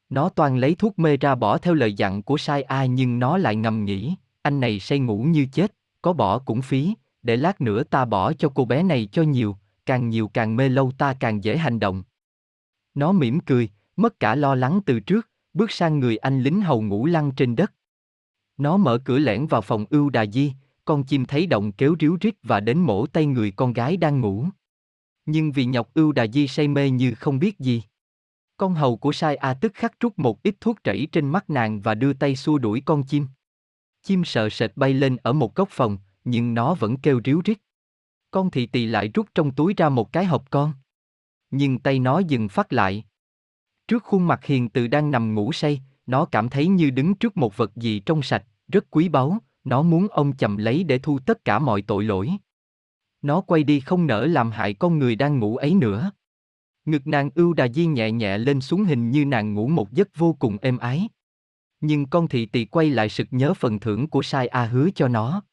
Nó 0.09 0.29
toàn 0.29 0.57
lấy 0.57 0.75
thuốc 0.75 0.99
mê 0.99 1.17
ra 1.17 1.35
bỏ 1.35 1.57
theo 1.57 1.73
lời 1.73 1.93
dặn 1.93 2.23
của 2.23 2.37
sai 2.37 2.63
ai 2.63 2.87
nhưng 2.87 3.19
nó 3.19 3.37
lại 3.37 3.55
ngầm 3.55 3.85
nghĩ, 3.85 4.15
anh 4.41 4.59
này 4.59 4.79
say 4.79 4.99
ngủ 4.99 5.23
như 5.23 5.45
chết, 5.53 5.75
có 6.01 6.13
bỏ 6.13 6.39
cũng 6.39 6.61
phí, 6.61 6.93
để 7.21 7.37
lát 7.37 7.61
nữa 7.61 7.83
ta 7.83 8.05
bỏ 8.05 8.33
cho 8.33 8.49
cô 8.55 8.65
bé 8.65 8.83
này 8.83 9.09
cho 9.11 9.21
nhiều, 9.23 9.57
càng 9.85 10.09
nhiều 10.09 10.27
càng 10.27 10.55
mê 10.55 10.69
lâu 10.69 10.91
ta 10.97 11.13
càng 11.19 11.43
dễ 11.43 11.57
hành 11.57 11.79
động. 11.79 12.03
Nó 12.93 13.11
mỉm 13.11 13.39
cười, 13.39 13.69
mất 13.95 14.19
cả 14.19 14.35
lo 14.35 14.55
lắng 14.55 14.79
từ 14.85 14.99
trước, 14.99 15.29
bước 15.53 15.71
sang 15.71 15.99
người 15.99 16.17
anh 16.17 16.41
lính 16.41 16.61
hầu 16.61 16.81
ngủ 16.81 17.05
lăn 17.05 17.31
trên 17.31 17.55
đất. 17.55 17.73
Nó 18.57 18.77
mở 18.77 18.97
cửa 18.97 19.19
lẻn 19.19 19.47
vào 19.47 19.61
phòng 19.61 19.85
ưu 19.89 20.09
đà 20.09 20.25
di, 20.25 20.53
con 20.85 21.03
chim 21.03 21.25
thấy 21.25 21.47
động 21.47 21.71
kéo 21.71 21.95
ríu 21.99 22.17
rít 22.21 22.35
và 22.43 22.59
đến 22.59 22.79
mổ 22.79 23.05
tay 23.05 23.25
người 23.25 23.51
con 23.51 23.73
gái 23.73 23.97
đang 23.97 24.21
ngủ. 24.21 24.45
Nhưng 25.25 25.51
vì 25.51 25.65
nhọc 25.65 25.93
ưu 25.93 26.11
đà 26.11 26.27
di 26.27 26.47
say 26.47 26.67
mê 26.67 26.89
như 26.89 27.13
không 27.13 27.39
biết 27.39 27.59
gì. 27.59 27.83
Con 28.57 28.75
hầu 28.75 28.97
của 28.97 29.11
sai 29.11 29.35
A 29.35 29.53
tức 29.53 29.71
khắc 29.75 29.93
trút 29.99 30.13
một 30.17 30.43
ít 30.43 30.55
thuốc 30.61 30.83
chảy 30.83 31.07
trên 31.11 31.29
mắt 31.29 31.49
nàng 31.49 31.81
và 31.81 31.95
đưa 31.95 32.13
tay 32.13 32.35
xua 32.35 32.57
đuổi 32.57 32.81
con 32.85 33.03
chim. 33.03 33.27
Chim 34.03 34.23
sợ 34.23 34.49
sệt 34.49 34.71
bay 34.75 34.93
lên 34.93 35.17
ở 35.17 35.33
một 35.33 35.55
góc 35.55 35.69
phòng, 35.71 35.97
nhưng 36.23 36.53
nó 36.53 36.73
vẫn 36.73 36.97
kêu 36.97 37.21
ríu 37.25 37.41
rít. 37.45 37.57
Con 38.31 38.51
thị 38.51 38.65
tỳ 38.65 38.85
lại 38.85 39.11
rút 39.13 39.27
trong 39.35 39.51
túi 39.51 39.73
ra 39.77 39.89
một 39.89 40.13
cái 40.13 40.25
hộp 40.25 40.49
con. 40.49 40.73
Nhưng 41.51 41.79
tay 41.79 41.99
nó 41.99 42.19
dừng 42.19 42.49
phát 42.49 42.73
lại. 42.73 43.05
Trước 43.87 44.03
khuôn 44.03 44.27
mặt 44.27 44.45
hiền 44.45 44.69
từ 44.69 44.87
đang 44.87 45.11
nằm 45.11 45.35
ngủ 45.35 45.51
say, 45.51 45.81
nó 46.05 46.25
cảm 46.25 46.49
thấy 46.49 46.67
như 46.67 46.89
đứng 46.89 47.15
trước 47.15 47.37
một 47.37 47.57
vật 47.57 47.75
gì 47.75 47.99
trong 47.99 48.21
sạch, 48.21 48.45
rất 48.67 48.85
quý 48.89 49.09
báu, 49.09 49.37
nó 49.63 49.81
muốn 49.81 50.07
ông 50.07 50.37
chầm 50.37 50.57
lấy 50.57 50.83
để 50.83 50.97
thu 50.97 51.19
tất 51.19 51.45
cả 51.45 51.59
mọi 51.59 51.81
tội 51.81 52.03
lỗi. 52.03 52.31
Nó 53.21 53.41
quay 53.41 53.63
đi 53.63 53.79
không 53.79 54.07
nỡ 54.07 54.25
làm 54.25 54.51
hại 54.51 54.73
con 54.73 54.99
người 54.99 55.15
đang 55.15 55.39
ngủ 55.39 55.57
ấy 55.57 55.75
nữa. 55.75 56.11
Ngực 56.85 57.07
nàng 57.07 57.29
ưu 57.35 57.53
đà 57.53 57.67
di 57.67 57.85
nhẹ 57.85 58.11
nhẹ 58.11 58.37
lên 58.37 58.61
xuống 58.61 58.83
hình 58.83 59.11
như 59.11 59.25
nàng 59.25 59.53
ngủ 59.53 59.67
một 59.67 59.91
giấc 59.91 60.07
vô 60.17 60.33
cùng 60.39 60.57
êm 60.61 60.77
ái. 60.77 61.09
Nhưng 61.81 62.05
con 62.05 62.27
thị 62.27 62.45
tỳ 62.45 62.65
quay 62.65 62.89
lại 62.89 63.09
sực 63.09 63.27
nhớ 63.31 63.53
phần 63.53 63.79
thưởng 63.79 64.07
của 64.07 64.21
sai 64.21 64.47
A 64.47 64.65
hứa 64.65 64.89
cho 64.95 65.07
nó. 65.07 65.43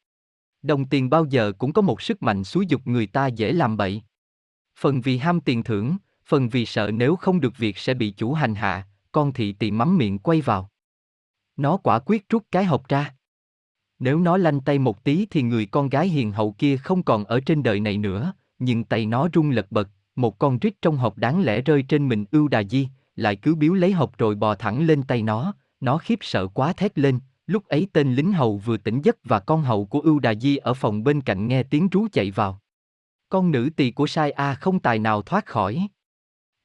Đồng 0.62 0.88
tiền 0.88 1.10
bao 1.10 1.24
giờ 1.24 1.52
cũng 1.58 1.72
có 1.72 1.82
một 1.82 2.02
sức 2.02 2.22
mạnh 2.22 2.44
xúi 2.44 2.66
dục 2.66 2.86
người 2.86 3.06
ta 3.06 3.26
dễ 3.26 3.52
làm 3.52 3.76
bậy. 3.76 4.02
Phần 4.78 5.00
vì 5.00 5.18
ham 5.18 5.40
tiền 5.40 5.62
thưởng, 5.62 5.96
phần 6.26 6.48
vì 6.48 6.66
sợ 6.66 6.90
nếu 6.94 7.16
không 7.16 7.40
được 7.40 7.56
việc 7.56 7.78
sẽ 7.78 7.94
bị 7.94 8.10
chủ 8.10 8.32
hành 8.32 8.54
hạ, 8.54 8.86
con 9.12 9.32
thị 9.32 9.52
tỳ 9.52 9.70
mắm 9.70 9.98
miệng 9.98 10.18
quay 10.18 10.40
vào. 10.40 10.70
Nó 11.56 11.76
quả 11.76 11.98
quyết 11.98 12.28
rút 12.28 12.44
cái 12.50 12.64
hộp 12.64 12.88
ra. 12.88 13.14
Nếu 14.00 14.20
nó 14.20 14.36
lanh 14.36 14.60
tay 14.60 14.78
một 14.78 15.04
tí 15.04 15.26
thì 15.30 15.42
người 15.42 15.66
con 15.66 15.88
gái 15.88 16.08
hiền 16.08 16.32
hậu 16.32 16.52
kia 16.52 16.76
không 16.76 17.02
còn 17.02 17.24
ở 17.24 17.40
trên 17.40 17.62
đời 17.62 17.80
này 17.80 17.98
nữa, 17.98 18.32
nhưng 18.58 18.84
tay 18.84 19.06
nó 19.06 19.28
rung 19.34 19.50
lật 19.50 19.72
bật, 19.72 19.88
một 20.16 20.38
con 20.38 20.58
rít 20.58 20.74
trong 20.82 20.96
hộp 20.96 21.18
đáng 21.18 21.42
lẽ 21.42 21.60
rơi 21.60 21.82
trên 21.82 22.08
mình 22.08 22.24
ưu 22.30 22.48
đà 22.48 22.62
di, 22.62 22.88
lại 23.16 23.36
cứ 23.36 23.54
biếu 23.54 23.74
lấy 23.74 23.92
hộp 23.92 24.18
rồi 24.18 24.34
bò 24.34 24.54
thẳng 24.54 24.86
lên 24.86 25.02
tay 25.02 25.22
nó, 25.22 25.54
nó 25.80 25.98
khiếp 25.98 26.18
sợ 26.20 26.46
quá 26.46 26.72
thét 26.72 26.98
lên, 26.98 27.18
lúc 27.46 27.66
ấy 27.66 27.88
tên 27.92 28.14
lính 28.14 28.32
hầu 28.32 28.56
vừa 28.56 28.76
tỉnh 28.76 29.00
giấc 29.04 29.16
và 29.24 29.40
con 29.40 29.62
hầu 29.62 29.84
của 29.84 30.00
ưu 30.00 30.18
đà 30.18 30.34
di 30.34 30.56
ở 30.56 30.74
phòng 30.74 31.04
bên 31.04 31.20
cạnh 31.20 31.48
nghe 31.48 31.62
tiếng 31.62 31.88
rú 31.88 32.06
chạy 32.12 32.30
vào. 32.30 32.60
Con 33.28 33.50
nữ 33.50 33.70
tỳ 33.76 33.90
của 33.90 34.06
sai 34.06 34.30
A 34.30 34.54
không 34.54 34.80
tài 34.80 34.98
nào 34.98 35.22
thoát 35.22 35.46
khỏi. 35.46 35.88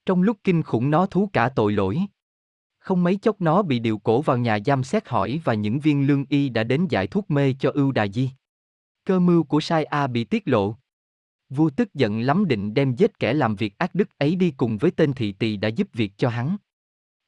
Trong 0.06 0.22
lúc 0.22 0.38
kinh 0.44 0.64
khủng 0.64 0.92
nó 0.92 1.06
thú 1.06 1.30
cả 1.34 1.50
tội 1.50 1.72
lỗi. 1.72 2.02
Không 2.86 3.04
mấy 3.04 3.16
chốc 3.16 3.42
nó 3.42 3.62
bị 3.62 3.80
điều 3.80 3.98
cổ 3.98 4.22
vào 4.22 4.38
nhà 4.38 4.60
giam 4.66 4.84
xét 4.84 5.10
hỏi 5.10 5.42
và 5.44 5.54
những 5.54 5.80
viên 5.80 6.08
lương 6.08 6.26
y 6.30 6.50
đã 6.50 6.64
đến 6.64 6.88
giải 6.90 7.08
thuốc 7.08 7.32
mê 7.32 7.54
cho 7.60 7.72
ưu 7.74 7.92
đà 7.92 8.08
di. 8.08 8.30
Cơ 9.06 9.20
mưu 9.20 9.44
của 9.44 9.60
sai 9.60 9.84
A 9.84 10.08
bị 10.08 10.24
tiết 10.24 10.48
lộ. 10.48 10.76
Vua 11.50 11.70
tức 11.70 11.94
giận 11.94 12.22
lắm 12.22 12.48
định 12.48 12.74
đem 12.74 12.96
giết 12.96 13.20
kẻ 13.20 13.34
làm 13.34 13.56
việc 13.56 13.78
ác 13.78 13.96
đức 13.96 14.10
ấy 14.18 14.36
đi 14.36 14.52
cùng 14.58 14.78
với 14.78 14.92
tên 14.92 15.14
thị 15.14 15.32
tỳ 15.32 15.58
đã 15.58 15.68
giúp 15.68 15.88
việc 15.94 16.12
cho 16.18 16.30
hắn. 16.30 16.58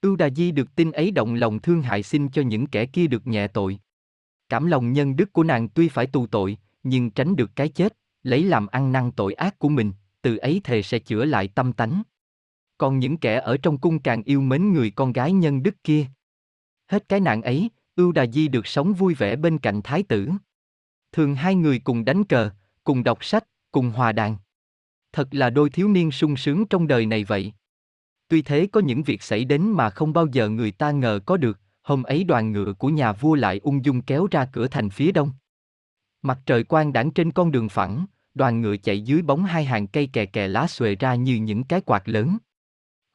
Ưu 0.02 0.16
Đà 0.16 0.30
Di 0.30 0.52
được 0.52 0.76
tin 0.76 0.92
ấy 0.92 1.12
động 1.12 1.34
lòng 1.34 1.60
thương 1.60 1.82
hại 1.82 2.04
xin 2.04 2.30
cho 2.30 2.42
những 2.42 2.68
kẻ 2.68 2.86
kia 2.86 3.08
được 3.08 3.28
nhẹ 3.28 3.48
tội. 3.48 3.80
Cảm 4.50 4.68
lòng 4.68 4.94
nhân 4.94 5.16
đức 5.16 5.34
của 5.34 5.44
nàng 5.44 5.70
tuy 5.70 5.90
phải 5.90 6.08
tù 6.08 6.28
tội, 6.28 6.58
nhưng 6.84 7.12
tránh 7.12 7.36
được 7.36 7.52
cái 7.56 7.70
chết, 7.70 7.98
lấy 8.24 8.44
làm 8.44 8.68
ăn 8.68 8.92
năn 8.92 9.12
tội 9.12 9.34
ác 9.34 9.60
của 9.60 9.70
mình, 9.70 9.92
từ 10.22 10.38
ấy 10.38 10.62
thề 10.64 10.82
sẽ 10.82 11.00
chữa 11.00 11.26
lại 11.26 11.48
tâm 11.48 11.74
tánh. 11.74 12.04
Còn 12.78 13.00
những 13.00 13.18
kẻ 13.18 13.40
ở 13.40 13.58
trong 13.58 13.78
cung 13.78 14.00
càng 14.00 14.24
yêu 14.24 14.42
mến 14.42 14.74
người 14.74 14.90
con 14.90 15.14
gái 15.14 15.32
nhân 15.32 15.64
đức 15.64 15.84
kia. 15.84 16.06
Hết 16.88 17.10
cái 17.10 17.20
nạn 17.20 17.42
ấy, 17.42 17.70
Ưu 17.96 18.12
Đà 18.12 18.26
Di 18.26 18.48
được 18.48 18.68
sống 18.68 18.94
vui 18.94 19.14
vẻ 19.14 19.36
bên 19.36 19.58
cạnh 19.58 19.82
thái 19.84 20.04
tử. 20.04 20.30
Thường 21.12 21.36
hai 21.36 21.56
người 21.56 21.80
cùng 21.80 22.06
đánh 22.06 22.24
cờ, 22.24 22.50
cùng 22.84 23.04
đọc 23.04 23.24
sách, 23.24 23.44
cùng 23.72 23.90
hòa 23.90 24.12
đàn. 24.12 24.38
Thật 25.14 25.28
là 25.32 25.50
đôi 25.50 25.70
thiếu 25.70 25.88
niên 25.88 26.12
sung 26.12 26.38
sướng 26.38 26.66
trong 26.66 26.88
đời 26.88 27.06
này 27.06 27.24
vậy. 27.24 27.54
Tuy 28.28 28.42
thế 28.42 28.68
có 28.72 28.82
những 28.82 29.04
việc 29.04 29.24
xảy 29.24 29.46
đến 29.46 29.62
mà 29.72 29.90
không 29.90 30.14
bao 30.14 30.28
giờ 30.32 30.50
người 30.50 30.72
ta 30.72 30.92
ngờ 30.92 31.20
có 31.26 31.38
được, 31.38 31.60
hôm 31.84 32.04
ấy 32.04 32.24
đoàn 32.24 32.52
ngựa 32.52 32.74
của 32.74 32.90
nhà 32.90 33.14
vua 33.14 33.36
lại 33.36 33.60
ung 33.64 33.86
dung 33.86 34.02
kéo 34.02 34.28
ra 34.32 34.46
cửa 34.46 34.68
thành 34.68 34.90
phía 34.90 35.12
đông. 35.12 35.32
Mặt 36.22 36.40
trời 36.46 36.64
quang 36.64 36.94
đãng 36.94 37.12
trên 37.12 37.32
con 37.32 37.52
đường 37.52 37.70
phẳng, 37.70 38.06
đoàn 38.34 38.62
ngựa 38.62 38.78
chạy 38.78 39.02
dưới 39.02 39.22
bóng 39.22 39.44
hai 39.46 39.66
hàng 39.66 39.88
cây 39.88 40.10
kè 40.14 40.26
kè 40.26 40.48
lá 40.48 40.68
xuề 40.68 40.96
ra 40.96 41.16
như 41.16 41.36
những 41.36 41.64
cái 41.64 41.82
quạt 41.82 42.10
lớn. 42.10 42.38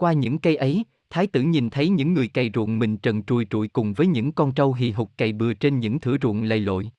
Qua 0.02 0.12
những 0.12 0.38
cây 0.38 0.56
ấy, 0.56 0.84
thái 1.10 1.26
tử 1.26 1.42
nhìn 1.42 1.70
thấy 1.70 1.88
những 1.88 2.14
người 2.14 2.28
cày 2.28 2.50
ruộng 2.54 2.78
mình 2.78 2.96
trần 2.96 3.22
trùi 3.22 3.46
trụi 3.50 3.68
cùng 3.68 3.92
với 3.92 4.06
những 4.06 4.32
con 4.32 4.52
trâu 4.52 4.72
hì 4.72 4.90
hục 4.90 5.10
cày 5.16 5.32
bừa 5.32 5.54
trên 5.54 5.80
những 5.80 6.00
thửa 6.00 6.16
ruộng 6.22 6.42
lầy 6.42 6.60
lội. 6.60 6.90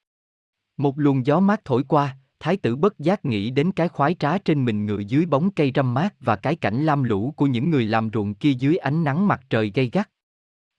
Một 0.77 0.99
luồng 0.99 1.25
gió 1.25 1.39
mát 1.39 1.65
thổi 1.65 1.83
qua, 1.83 2.17
thái 2.39 2.57
tử 2.57 2.75
bất 2.75 2.99
giác 2.99 3.25
nghĩ 3.25 3.49
đến 3.51 3.71
cái 3.71 3.87
khoái 3.87 4.15
trá 4.19 4.37
trên 4.37 4.65
mình 4.65 4.85
ngựa 4.85 4.99
dưới 4.99 5.25
bóng 5.25 5.51
cây 5.51 5.71
râm 5.75 5.93
mát 5.93 6.15
và 6.19 6.35
cái 6.35 6.55
cảnh 6.55 6.85
lam 6.85 7.03
lũ 7.03 7.33
của 7.37 7.45
những 7.45 7.69
người 7.69 7.85
làm 7.85 8.09
ruộng 8.13 8.33
kia 8.33 8.51
dưới 8.51 8.77
ánh 8.77 9.03
nắng 9.03 9.27
mặt 9.27 9.41
trời 9.49 9.71
gay 9.75 9.89
gắt. 9.93 10.09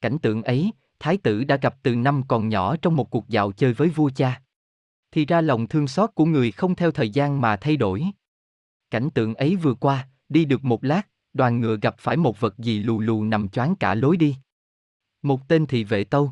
Cảnh 0.01 0.19
tượng 0.19 0.43
ấy, 0.43 0.71
thái 0.99 1.17
tử 1.17 1.45
đã 1.45 1.57
gặp 1.57 1.77
từ 1.83 1.97
năm 1.97 2.23
còn 2.29 2.49
nhỏ 2.49 2.77
trong 2.77 2.97
một 2.97 3.11
cuộc 3.11 3.29
dạo 3.29 3.53
chơi 3.53 3.73
với 3.73 3.89
vua 3.89 4.11
cha. 4.17 4.43
Thì 5.13 5.27
ra 5.27 5.41
lòng 5.41 5.69
thương 5.69 5.89
xót 5.89 6.11
của 6.15 6.25
người 6.25 6.53
không 6.53 6.75
theo 6.75 6.91
thời 6.91 7.11
gian 7.11 7.41
mà 7.41 7.57
thay 7.57 7.77
đổi. 7.77 8.05
Cảnh 8.91 9.11
tượng 9.11 9.35
ấy 9.35 9.57
vừa 9.57 9.75
qua, 9.75 10.09
đi 10.29 10.45
được 10.45 10.65
một 10.65 10.85
lát, 10.85 11.09
đoàn 11.35 11.61
ngựa 11.61 11.77
gặp 11.83 11.95
phải 11.99 12.17
một 12.17 12.41
vật 12.41 12.59
gì 12.59 12.83
lù 12.83 13.01
lù 13.01 13.25
nằm 13.25 13.49
choáng 13.49 13.77
cả 13.77 13.95
lối 13.95 14.17
đi. 14.17 14.37
Một 15.23 15.49
tên 15.49 15.67
thị 15.67 15.85
vệ 15.85 16.05
tâu. 16.05 16.31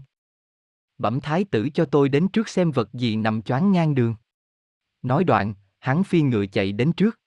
Bẩm 0.99 1.21
thái 1.21 1.45
tử 1.45 1.69
cho 1.75 1.85
tôi 1.85 2.09
đến 2.09 2.29
trước 2.29 2.49
xem 2.49 2.71
vật 2.71 2.93
gì 2.93 3.17
nằm 3.17 3.43
choáng 3.43 3.73
ngang 3.73 3.95
đường. 3.95 4.15
Nói 5.03 5.25
đoạn, 5.25 5.55
hắn 5.79 6.05
phi 6.05 6.23
ngựa 6.23 6.47
chạy 6.47 6.73
đến 6.73 6.93
trước. 6.93 7.19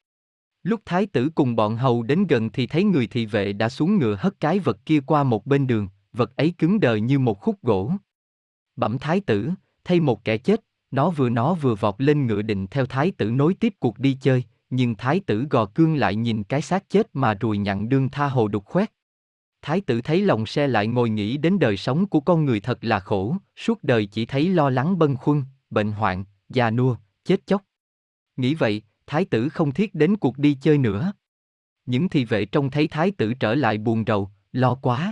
Lúc 0.64 0.82
thái 0.86 1.06
tử 1.06 1.30
cùng 1.36 1.56
bọn 1.56 1.78
hầu 1.78 2.04
đến 2.04 2.28
gần 2.28 2.50
thì 2.50 2.68
thấy 2.68 2.84
người 2.84 3.08
thị 3.08 3.26
vệ 3.26 3.54
đã 3.54 3.70
xuống 3.70 3.98
ngựa 3.98 4.16
hất 4.20 4.40
cái 4.40 4.60
vật 4.60 4.78
kia 4.86 5.00
qua 5.06 5.24
một 5.24 5.46
bên 5.46 5.68
đường, 5.68 5.88
vật 6.14 6.36
ấy 6.36 6.54
cứng 6.58 6.80
đờ 6.80 6.96
như 6.96 7.20
một 7.20 7.42
khúc 7.42 7.62
gỗ. 7.64 7.92
Bẩm 8.76 9.00
thái 9.00 9.22
tử, 9.22 9.50
thay 9.84 10.00
một 10.00 10.24
kẻ 10.24 10.38
chết, 10.38 10.62
nó 10.92 11.10
vừa 11.10 11.30
nó 11.30 11.54
vừa 11.54 11.76
vọt 11.76 11.96
lên 11.98 12.28
ngựa 12.28 12.42
định 12.42 12.68
theo 12.68 12.86
thái 12.86 13.12
tử 13.12 13.32
nối 13.32 13.54
tiếp 13.54 13.74
cuộc 13.80 14.00
đi 14.00 14.18
chơi, 14.22 14.44
nhưng 14.70 14.96
thái 14.96 15.20
tử 15.20 15.48
gò 15.50 15.66
cương 15.66 15.96
lại 15.96 16.16
nhìn 16.16 16.44
cái 16.44 16.62
xác 16.62 16.90
chết 16.90 17.08
mà 17.14 17.38
rùi 17.42 17.58
nhặn 17.58 17.90
đương 17.90 18.10
tha 18.10 18.28
hồ 18.28 18.48
đục 18.48 18.66
khoét. 18.66 18.92
Thái 19.62 19.82
tử 19.82 20.02
thấy 20.02 20.22
lòng 20.22 20.46
xe 20.46 20.68
lại 20.68 20.88
ngồi 20.88 21.10
nghĩ 21.10 21.38
đến 21.38 21.60
đời 21.60 21.78
sống 21.78 22.08
của 22.08 22.20
con 22.20 22.46
người 22.46 22.60
thật 22.60 22.84
là 22.84 23.00
khổ, 23.00 23.38
suốt 23.56 23.84
đời 23.84 24.06
chỉ 24.06 24.26
thấy 24.26 24.50
lo 24.50 24.70
lắng 24.70 25.00
bân 25.00 25.16
khuâng, 25.16 25.44
bệnh 25.70 25.92
hoạn, 25.92 26.26
già 26.50 26.72
nua, 26.72 26.96
chết 27.24 27.48
chóc. 27.48 27.64
Nghĩ 28.38 28.54
vậy, 28.54 28.82
thái 29.08 29.26
tử 29.26 29.50
không 29.50 29.72
thiết 29.72 29.96
đến 29.96 30.18
cuộc 30.18 30.38
đi 30.38 30.58
chơi 30.62 30.78
nữa. 30.78 31.14
Những 31.86 32.10
thị 32.10 32.26
vệ 32.26 32.46
trông 32.46 32.72
thấy 32.72 32.88
thái 32.88 33.12
tử 33.12 33.34
trở 33.34 33.56
lại 33.56 33.78
buồn 33.78 34.04
rầu, 34.08 34.30
lo 34.52 34.76
quá. 34.76 35.12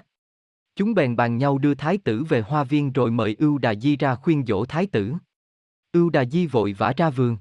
Chúng 0.76 0.94
bèn 0.94 1.16
bàn 1.16 1.38
nhau 1.38 1.58
đưa 1.58 1.76
thái 1.76 1.98
tử 1.98 2.24
về 2.24 2.42
hoa 2.42 2.64
viên 2.64 2.94
rồi 2.94 3.12
mời 3.12 3.36
Ưu 3.40 3.58
Đà 3.58 3.76
Di 3.76 3.98
ra 3.98 4.16
khuyên 4.16 4.46
dỗ 4.46 4.66
thái 4.66 4.88
tử. 4.88 5.14
Ưu 5.92 6.10
Đà 6.10 6.26
Di 6.26 6.46
vội 6.48 6.74
vã 6.74 6.94
ra 6.98 7.10
vườn. 7.10 7.38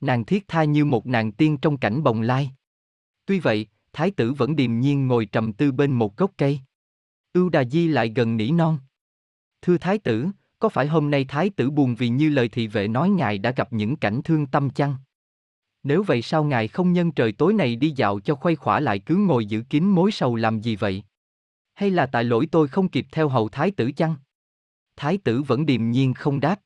Nàng 0.00 0.24
thiết 0.24 0.48
tha 0.48 0.64
như 0.64 0.84
một 0.84 1.06
nàng 1.06 1.32
tiên 1.32 1.56
trong 1.62 1.76
cảnh 1.76 2.02
bồng 2.02 2.20
lai. 2.20 2.50
Tuy 3.26 3.40
vậy, 3.40 3.66
thái 3.92 4.10
tử 4.10 4.32
vẫn 4.32 4.56
điềm 4.56 4.80
nhiên 4.80 5.06
ngồi 5.06 5.26
trầm 5.26 5.52
tư 5.52 5.72
bên 5.72 5.92
một 5.92 6.16
gốc 6.16 6.30
cây. 6.38 6.60
Ưu 7.32 7.48
Đà 7.48 7.64
Di 7.64 7.88
lại 7.88 8.12
gần 8.16 8.36
nỉ 8.36 8.50
non. 8.50 8.78
Thưa 9.62 9.78
thái 9.78 9.98
tử, 9.98 10.26
có 10.58 10.68
phải 10.68 10.86
hôm 10.86 11.10
nay 11.10 11.24
thái 11.24 11.50
tử 11.50 11.70
buồn 11.70 11.94
vì 11.94 12.08
như 12.08 12.28
lời 12.28 12.48
thị 12.48 12.66
vệ 12.66 12.88
nói 12.88 13.10
ngài 13.10 13.38
đã 13.38 13.50
gặp 13.50 13.72
những 13.72 13.96
cảnh 13.96 14.20
thương 14.24 14.46
tâm 14.46 14.70
chăng? 14.70 14.96
Nếu 15.82 16.02
vậy 16.02 16.22
sao 16.22 16.44
ngài 16.44 16.68
không 16.68 16.92
nhân 16.92 17.12
trời 17.12 17.32
tối 17.32 17.54
này 17.54 17.76
đi 17.76 17.90
dạo 17.90 18.20
cho 18.20 18.34
khuây 18.34 18.56
khỏa 18.56 18.80
lại 18.80 18.98
cứ 18.98 19.16
ngồi 19.16 19.46
giữ 19.46 19.62
kín 19.70 19.84
mối 19.84 20.12
sầu 20.12 20.36
làm 20.36 20.60
gì 20.60 20.76
vậy? 20.76 21.02
Hay 21.74 21.90
là 21.90 22.06
tại 22.06 22.24
lỗi 22.24 22.48
tôi 22.52 22.68
không 22.68 22.88
kịp 22.88 23.06
theo 23.12 23.28
hầu 23.28 23.48
thái 23.48 23.70
tử 23.70 23.92
chăng? 23.92 24.14
Thái 24.96 25.18
tử 25.18 25.42
vẫn 25.42 25.66
điềm 25.66 25.90
nhiên 25.90 26.14
không 26.14 26.40
đáp. 26.40 26.60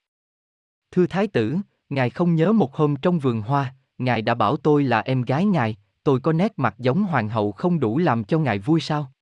Thưa 0.90 1.06
thái 1.06 1.26
tử, 1.26 1.56
ngài 1.94 2.10
không 2.10 2.34
nhớ 2.34 2.52
một 2.52 2.76
hôm 2.76 2.96
trong 2.96 3.18
vườn 3.18 3.40
hoa, 3.40 3.74
ngài 3.98 4.22
đã 4.22 4.34
bảo 4.34 4.56
tôi 4.56 4.84
là 4.84 5.00
em 5.00 5.22
gái 5.22 5.44
ngài, 5.44 5.76
tôi 6.04 6.20
có 6.20 6.32
nét 6.32 6.52
mặt 6.56 6.74
giống 6.78 7.04
hoàng 7.04 7.28
hậu 7.28 7.52
không 7.52 7.80
đủ 7.80 7.98
làm 7.98 8.24
cho 8.24 8.38
ngài 8.38 8.58
vui 8.58 8.80
sao? 8.80 9.12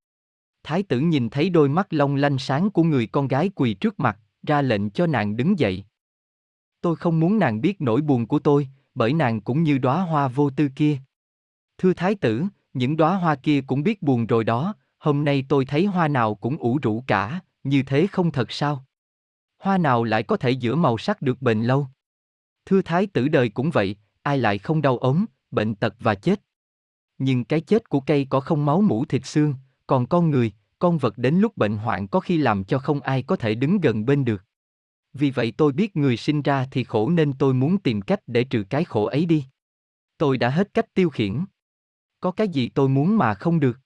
Thái 0.62 0.82
tử 0.82 1.00
nhìn 1.00 1.30
thấy 1.30 1.50
đôi 1.50 1.68
mắt 1.68 1.92
long 1.92 2.16
lanh 2.16 2.38
sáng 2.38 2.70
của 2.70 2.82
người 2.82 3.06
con 3.06 3.28
gái 3.28 3.50
quỳ 3.54 3.74
trước 3.74 4.00
mặt, 4.00 4.18
ra 4.42 4.62
lệnh 4.62 4.90
cho 4.90 5.06
nàng 5.06 5.36
đứng 5.36 5.58
dậy. 5.58 5.84
Tôi 6.80 6.96
không 6.96 7.20
muốn 7.20 7.38
nàng 7.38 7.60
biết 7.60 7.80
nỗi 7.80 8.00
buồn 8.00 8.26
của 8.26 8.38
tôi, 8.38 8.68
bởi 8.94 9.12
nàng 9.12 9.40
cũng 9.40 9.62
như 9.62 9.78
đóa 9.78 10.02
hoa 10.02 10.28
vô 10.28 10.50
tư 10.50 10.68
kia. 10.76 10.98
Thưa 11.78 11.92
thái 11.92 12.14
tử, 12.14 12.44
những 12.72 12.96
đóa 12.96 13.14
hoa 13.16 13.34
kia 13.34 13.60
cũng 13.60 13.82
biết 13.82 14.02
buồn 14.02 14.26
rồi 14.26 14.44
đó, 14.44 14.74
hôm 14.98 15.24
nay 15.24 15.44
tôi 15.48 15.64
thấy 15.64 15.84
hoa 15.84 16.08
nào 16.08 16.34
cũng 16.34 16.56
ủ 16.56 16.78
rũ 16.82 17.04
cả, 17.06 17.40
như 17.64 17.82
thế 17.82 18.06
không 18.06 18.30
thật 18.30 18.52
sao? 18.52 18.84
Hoa 19.58 19.78
nào 19.78 20.04
lại 20.04 20.22
có 20.22 20.36
thể 20.36 20.50
giữa 20.50 20.74
màu 20.74 20.98
sắc 20.98 21.22
được 21.22 21.42
bền 21.42 21.62
lâu? 21.62 21.86
Thưa 22.66 22.82
thái 22.82 23.06
tử 23.06 23.28
đời 23.28 23.48
cũng 23.48 23.70
vậy, 23.70 23.96
ai 24.22 24.38
lại 24.38 24.58
không 24.58 24.82
đau 24.82 24.98
ốm, 24.98 25.24
bệnh 25.50 25.74
tật 25.74 25.94
và 26.00 26.14
chết. 26.14 26.40
Nhưng 27.18 27.44
cái 27.44 27.60
chết 27.60 27.88
của 27.88 28.00
cây 28.00 28.26
có 28.30 28.40
không 28.40 28.64
máu 28.64 28.80
mũ 28.80 29.04
thịt 29.04 29.26
xương, 29.26 29.54
còn 29.86 30.06
con 30.06 30.30
người, 30.30 30.52
con 30.78 30.98
vật 30.98 31.18
đến 31.18 31.34
lúc 31.34 31.56
bệnh 31.56 31.76
hoạn 31.76 32.08
có 32.08 32.20
khi 32.20 32.38
làm 32.38 32.64
cho 32.64 32.78
không 32.78 33.00
ai 33.00 33.22
có 33.22 33.36
thể 33.36 33.54
đứng 33.54 33.80
gần 33.80 34.06
bên 34.06 34.24
được. 34.24 34.44
Vì 35.12 35.30
vậy 35.30 35.52
tôi 35.56 35.72
biết 35.72 35.96
người 35.96 36.16
sinh 36.16 36.42
ra 36.42 36.66
thì 36.70 36.84
khổ 36.84 37.10
nên 37.10 37.32
tôi 37.32 37.54
muốn 37.54 37.78
tìm 37.78 38.02
cách 38.02 38.20
để 38.26 38.44
trừ 38.44 38.64
cái 38.70 38.84
khổ 38.84 39.04
ấy 39.04 39.26
đi. 39.26 39.44
Tôi 40.18 40.38
đã 40.38 40.48
hết 40.48 40.74
cách 40.74 40.94
tiêu 40.94 41.10
khiển. 41.10 41.44
Có 42.20 42.30
cái 42.30 42.48
gì 42.48 42.68
tôi 42.68 42.88
muốn 42.88 43.16
mà 43.16 43.34
không 43.34 43.60
được. 43.60 43.78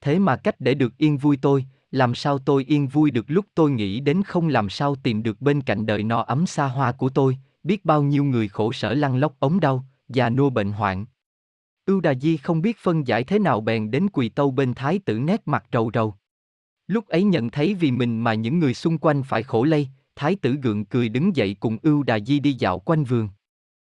Thế 0.00 0.18
mà 0.18 0.36
cách 0.36 0.54
để 0.58 0.74
được 0.74 0.98
yên 0.98 1.18
vui 1.18 1.38
tôi, 1.42 1.66
làm 1.90 2.14
sao 2.14 2.38
tôi 2.38 2.64
yên 2.64 2.88
vui 2.88 3.10
được 3.10 3.24
lúc 3.28 3.46
tôi 3.54 3.70
nghĩ 3.70 4.00
đến 4.00 4.22
không 4.22 4.48
làm 4.48 4.70
sao 4.70 4.94
tìm 5.02 5.22
được 5.22 5.40
bên 5.40 5.60
cạnh 5.60 5.86
đời 5.86 6.02
no 6.02 6.20
ấm 6.20 6.46
xa 6.46 6.66
hoa 6.66 6.92
của 6.92 7.08
tôi, 7.08 7.38
biết 7.64 7.84
bao 7.84 8.02
nhiêu 8.02 8.24
người 8.24 8.48
khổ 8.48 8.72
sở 8.72 8.94
lăn 8.94 9.16
lóc 9.16 9.36
ống 9.38 9.60
đau, 9.60 9.84
già 10.08 10.30
nua 10.30 10.50
bệnh 10.50 10.72
hoạn. 10.72 11.06
Ưu 11.86 12.00
Đà 12.00 12.14
Di 12.14 12.36
không 12.36 12.62
biết 12.62 12.78
phân 12.78 13.06
giải 13.06 13.24
thế 13.24 13.38
nào 13.38 13.60
bèn 13.60 13.90
đến 13.90 14.08
quỳ 14.12 14.28
tâu 14.28 14.50
bên 14.50 14.74
thái 14.74 14.98
tử 14.98 15.18
nét 15.18 15.42
mặt 15.46 15.64
rầu 15.72 15.90
rầu. 15.94 16.14
Lúc 16.86 17.08
ấy 17.08 17.24
nhận 17.24 17.50
thấy 17.50 17.74
vì 17.74 17.90
mình 17.90 18.20
mà 18.20 18.34
những 18.34 18.58
người 18.58 18.74
xung 18.74 18.98
quanh 18.98 19.22
phải 19.22 19.42
khổ 19.42 19.64
lây, 19.64 19.88
thái 20.16 20.36
tử 20.36 20.52
gượng 20.62 20.84
cười 20.84 21.08
đứng 21.08 21.36
dậy 21.36 21.56
cùng 21.60 21.78
ưu 21.82 22.02
đà 22.02 22.18
di 22.20 22.40
đi 22.40 22.52
dạo 22.52 22.78
quanh 22.78 23.04
vườn. 23.04 23.28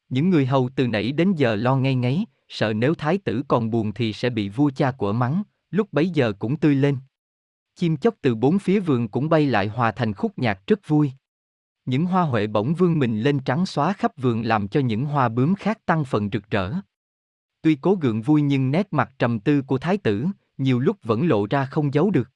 Những 0.08 0.30
người 0.30 0.46
hầu 0.46 0.68
từ 0.76 0.86
nãy 0.86 1.12
đến 1.12 1.32
giờ 1.32 1.56
lo 1.56 1.76
ngay 1.76 1.94
ngáy, 1.94 2.24
sợ 2.48 2.72
nếu 2.72 2.94
thái 2.94 3.18
tử 3.18 3.42
còn 3.48 3.70
buồn 3.70 3.92
thì 3.94 4.12
sẽ 4.12 4.30
bị 4.30 4.48
vua 4.48 4.70
cha 4.70 4.90
của 4.90 5.12
mắng, 5.12 5.42
lúc 5.70 5.88
bấy 5.92 6.08
giờ 6.10 6.32
cũng 6.38 6.56
tươi 6.56 6.74
lên. 6.74 6.96
Chim 7.74 7.96
chóc 7.96 8.14
từ 8.22 8.34
bốn 8.34 8.58
phía 8.58 8.80
vườn 8.80 9.08
cũng 9.08 9.28
bay 9.28 9.46
lại 9.46 9.68
hòa 9.68 9.92
thành 9.92 10.14
khúc 10.14 10.38
nhạc 10.38 10.66
rất 10.66 10.88
vui. 10.88 11.12
Những 11.88 12.06
hoa 12.06 12.22
huệ 12.22 12.46
bỗng 12.46 12.74
vương 12.74 12.98
mình 12.98 13.20
lên 13.20 13.40
trắng 13.40 13.66
xóa 13.66 13.92
khắp 13.92 14.12
vườn 14.16 14.44
làm 14.44 14.68
cho 14.68 14.80
những 14.80 15.04
hoa 15.04 15.28
bướm 15.28 15.54
khác 15.54 15.86
tăng 15.86 16.04
phần 16.04 16.28
rực 16.32 16.50
rỡ. 16.50 16.72
Tuy 17.62 17.78
cố 17.80 17.94
gượng 17.94 18.22
vui 18.22 18.42
nhưng 18.42 18.70
nét 18.70 18.88
mặt 18.90 19.12
trầm 19.18 19.40
tư 19.40 19.62
của 19.62 19.78
thái 19.78 19.98
tử, 19.98 20.26
nhiều 20.58 20.78
lúc 20.78 20.96
vẫn 21.02 21.28
lộ 21.28 21.46
ra 21.46 21.66
không 21.66 21.94
giấu 21.94 22.10
được. 22.10 22.30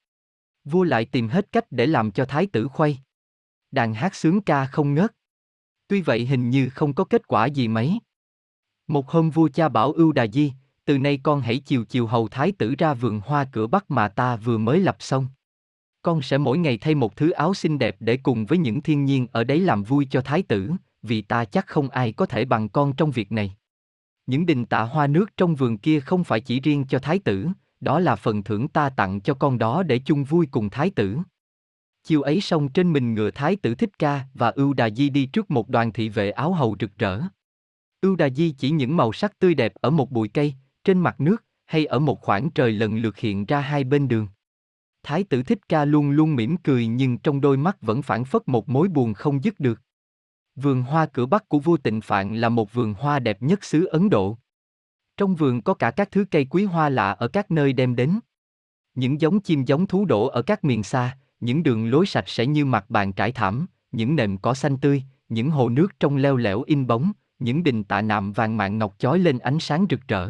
Vua 0.65 0.83
lại 0.83 1.05
tìm 1.05 1.27
hết 1.27 1.51
cách 1.51 1.65
để 1.71 1.85
làm 1.85 2.11
cho 2.11 2.25
thái 2.25 2.47
tử 2.47 2.67
khuây. 2.67 2.97
Đàn 3.71 3.93
hát 3.93 4.15
sướng 4.15 4.41
ca 4.41 4.65
không 4.65 4.93
ngớt. 4.93 5.15
Tuy 5.87 6.01
vậy 6.01 6.25
hình 6.25 6.49
như 6.49 6.69
không 6.69 6.93
có 6.93 7.03
kết 7.03 7.27
quả 7.27 7.45
gì 7.45 7.67
mấy. 7.67 7.99
Một 8.87 9.09
hôm 9.09 9.29
vua 9.29 9.49
cha 9.53 9.69
bảo 9.69 9.91
ưu 9.91 10.11
đà 10.11 10.27
di, 10.27 10.53
từ 10.85 10.97
nay 10.97 11.19
con 11.23 11.41
hãy 11.41 11.59
chiều 11.59 11.85
chiều 11.85 12.07
hầu 12.07 12.27
thái 12.27 12.51
tử 12.51 12.75
ra 12.77 12.93
vườn 12.93 13.21
hoa 13.25 13.45
cửa 13.51 13.67
bắc 13.67 13.91
mà 13.91 14.07
ta 14.07 14.35
vừa 14.35 14.57
mới 14.57 14.79
lập 14.79 14.95
xong. 14.99 15.27
Con 16.03 16.21
sẽ 16.21 16.37
mỗi 16.37 16.57
ngày 16.57 16.77
thay 16.77 16.95
một 16.95 17.15
thứ 17.15 17.31
áo 17.31 17.53
xinh 17.53 17.79
đẹp 17.79 17.95
để 17.99 18.17
cùng 18.17 18.45
với 18.45 18.57
những 18.57 18.81
thiên 18.81 19.05
nhiên 19.05 19.27
ở 19.31 19.43
đấy 19.43 19.59
làm 19.59 19.83
vui 19.83 20.07
cho 20.09 20.21
thái 20.21 20.43
tử, 20.43 20.71
vì 21.01 21.21
ta 21.21 21.45
chắc 21.45 21.67
không 21.67 21.89
ai 21.89 22.11
có 22.11 22.25
thể 22.25 22.45
bằng 22.45 22.69
con 22.69 22.93
trong 22.95 23.11
việc 23.11 23.31
này. 23.31 23.55
Những 24.25 24.45
đình 24.45 24.65
tạ 24.65 24.81
hoa 24.81 25.07
nước 25.07 25.37
trong 25.37 25.55
vườn 25.55 25.77
kia 25.77 25.99
không 25.99 26.23
phải 26.23 26.41
chỉ 26.41 26.59
riêng 26.59 26.85
cho 26.89 26.99
thái 26.99 27.19
tử, 27.19 27.47
đó 27.79 27.99
là 27.99 28.15
phần 28.15 28.43
thưởng 28.43 28.67
ta 28.67 28.89
tặng 28.89 29.21
cho 29.21 29.33
con 29.33 29.57
đó 29.57 29.83
để 29.83 29.99
chung 30.05 30.23
vui 30.23 30.47
cùng 30.51 30.69
thái 30.69 30.89
tử. 30.89 31.17
Chiều 32.03 32.21
ấy 32.21 32.41
xong 32.41 32.69
trên 32.69 32.93
mình 32.93 33.13
ngựa 33.13 33.31
thái 33.31 33.55
tử 33.55 33.75
thích 33.75 33.99
ca 33.99 34.21
và 34.33 34.49
ưu 34.49 34.73
đà 34.73 34.89
di 34.89 35.09
đi 35.09 35.25
trước 35.25 35.51
một 35.51 35.69
đoàn 35.69 35.93
thị 35.93 36.09
vệ 36.09 36.31
áo 36.31 36.53
hầu 36.53 36.75
rực 36.79 36.97
rỡ. 36.97 37.21
Ưu 38.01 38.15
đà 38.15 38.29
di 38.29 38.51
chỉ 38.51 38.69
những 38.69 38.97
màu 38.97 39.13
sắc 39.13 39.39
tươi 39.39 39.55
đẹp 39.55 39.73
ở 39.75 39.89
một 39.89 40.11
bụi 40.11 40.27
cây, 40.27 40.53
trên 40.83 40.99
mặt 40.99 41.21
nước, 41.21 41.43
hay 41.65 41.85
ở 41.85 41.99
một 41.99 42.21
khoảng 42.21 42.49
trời 42.49 42.71
lần 42.71 42.97
lượt 42.97 43.17
hiện 43.17 43.45
ra 43.45 43.59
hai 43.59 43.83
bên 43.83 44.07
đường. 44.07 44.27
Thái 45.03 45.23
tử 45.23 45.43
thích 45.43 45.69
ca 45.69 45.85
luôn 45.85 46.11
luôn 46.11 46.35
mỉm 46.35 46.57
cười 46.57 46.87
nhưng 46.87 47.17
trong 47.17 47.41
đôi 47.41 47.57
mắt 47.57 47.81
vẫn 47.81 48.01
phản 48.01 48.25
phất 48.25 48.41
một 48.47 48.69
mối 48.69 48.87
buồn 48.87 49.13
không 49.13 49.43
dứt 49.43 49.59
được. 49.59 49.81
Vườn 50.55 50.81
hoa 50.81 51.05
cửa 51.05 51.25
bắc 51.25 51.49
của 51.49 51.59
vua 51.59 51.77
tịnh 51.77 52.01
Phạn 52.01 52.35
là 52.35 52.49
một 52.49 52.73
vườn 52.73 52.93
hoa 52.93 53.19
đẹp 53.19 53.41
nhất 53.41 53.63
xứ 53.63 53.85
Ấn 53.85 54.09
Độ. 54.09 54.37
Trong 55.17 55.35
vườn 55.35 55.61
có 55.61 55.73
cả 55.73 55.91
các 55.91 56.11
thứ 56.11 56.25
cây 56.31 56.45
quý 56.45 56.63
hoa 56.63 56.89
lạ 56.89 57.11
ở 57.11 57.27
các 57.27 57.51
nơi 57.51 57.73
đem 57.73 57.95
đến. 57.95 58.19
Những 58.95 59.21
giống 59.21 59.39
chim 59.39 59.65
giống 59.65 59.87
thú 59.87 60.05
đổ 60.05 60.27
ở 60.27 60.41
các 60.41 60.63
miền 60.63 60.83
xa, 60.83 61.17
những 61.39 61.63
đường 61.63 61.89
lối 61.89 62.05
sạch 62.05 62.29
sẽ 62.29 62.45
như 62.45 62.65
mặt 62.65 62.85
bàn 62.89 63.13
trải 63.13 63.31
thảm, 63.31 63.65
những 63.91 64.15
nệm 64.15 64.37
cỏ 64.37 64.53
xanh 64.53 64.77
tươi, 64.77 65.03
những 65.29 65.49
hồ 65.49 65.69
nước 65.69 65.99
trong 65.99 66.17
leo 66.17 66.35
lẻo 66.35 66.61
in 66.61 66.87
bóng, 66.87 67.11
những 67.39 67.63
đình 67.63 67.83
tạ 67.83 68.01
nạm 68.01 68.33
vàng 68.33 68.57
mạn 68.57 68.77
ngọc 68.77 68.95
chói 68.97 69.19
lên 69.19 69.39
ánh 69.39 69.59
sáng 69.59 69.85
rực 69.89 69.99
rỡ. 70.07 70.29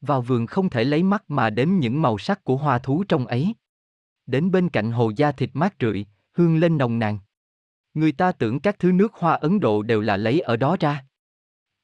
Vào 0.00 0.22
vườn 0.22 0.46
không 0.46 0.70
thể 0.70 0.84
lấy 0.84 1.02
mắt 1.02 1.24
mà 1.28 1.50
đếm 1.50 1.68
những 1.68 2.02
màu 2.02 2.18
sắc 2.18 2.44
của 2.44 2.56
hoa 2.56 2.78
thú 2.78 3.04
trong 3.08 3.26
ấy. 3.26 3.54
Đến 4.26 4.50
bên 4.50 4.68
cạnh 4.68 4.92
hồ 4.92 5.12
da 5.16 5.32
thịt 5.32 5.50
mát 5.52 5.74
rượi, 5.80 6.06
hương 6.32 6.56
lên 6.56 6.78
nồng 6.78 6.98
nàn. 6.98 7.18
Người 7.94 8.12
ta 8.12 8.32
tưởng 8.32 8.60
các 8.60 8.78
thứ 8.78 8.92
nước 8.92 9.14
hoa 9.14 9.34
Ấn 9.34 9.60
Độ 9.60 9.82
đều 9.82 10.00
là 10.00 10.16
lấy 10.16 10.40
ở 10.40 10.56
đó 10.56 10.76
ra. 10.80 11.04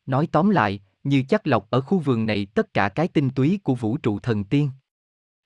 Nói 0.07 0.29
tóm 0.33 0.51
lại, 0.51 0.81
như 1.05 1.23
chắc 1.29 1.47
lọc 1.47 1.71
ở 1.71 1.81
khu 1.81 1.99
vườn 1.99 2.27
này 2.27 2.47
tất 2.55 2.75
cả 2.75 2.89
cái 2.89 3.09
tinh 3.09 3.31
túy 3.31 3.61
của 3.63 3.75
vũ 3.75 3.97
trụ 3.97 4.19
thần 4.19 4.45
tiên. 4.45 4.71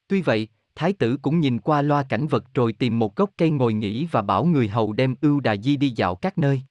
Tuy 0.09 0.23
vậy, 0.23 0.49
thái 0.75 0.93
tử 0.93 1.17
cũng 1.23 1.41
nhìn 1.41 1.59
qua 1.59 1.83
loa 1.83 2.03
cảnh 2.03 2.27
vật 2.27 2.45
rồi 2.55 2.73
tìm 2.73 2.99
một 2.99 3.17
gốc 3.17 3.31
cây 3.37 3.51
ngồi 3.51 3.75
nghỉ 3.75 4.07
và 4.11 4.23
bảo 4.23 4.45
người 4.45 4.69
hầu 4.69 4.93
đem 4.93 5.15
ưu 5.21 5.41
đà 5.41 5.57
di 5.57 5.77
đi 5.77 5.91
dạo 5.91 6.15
các 6.15 6.39
nơi. 6.39 6.63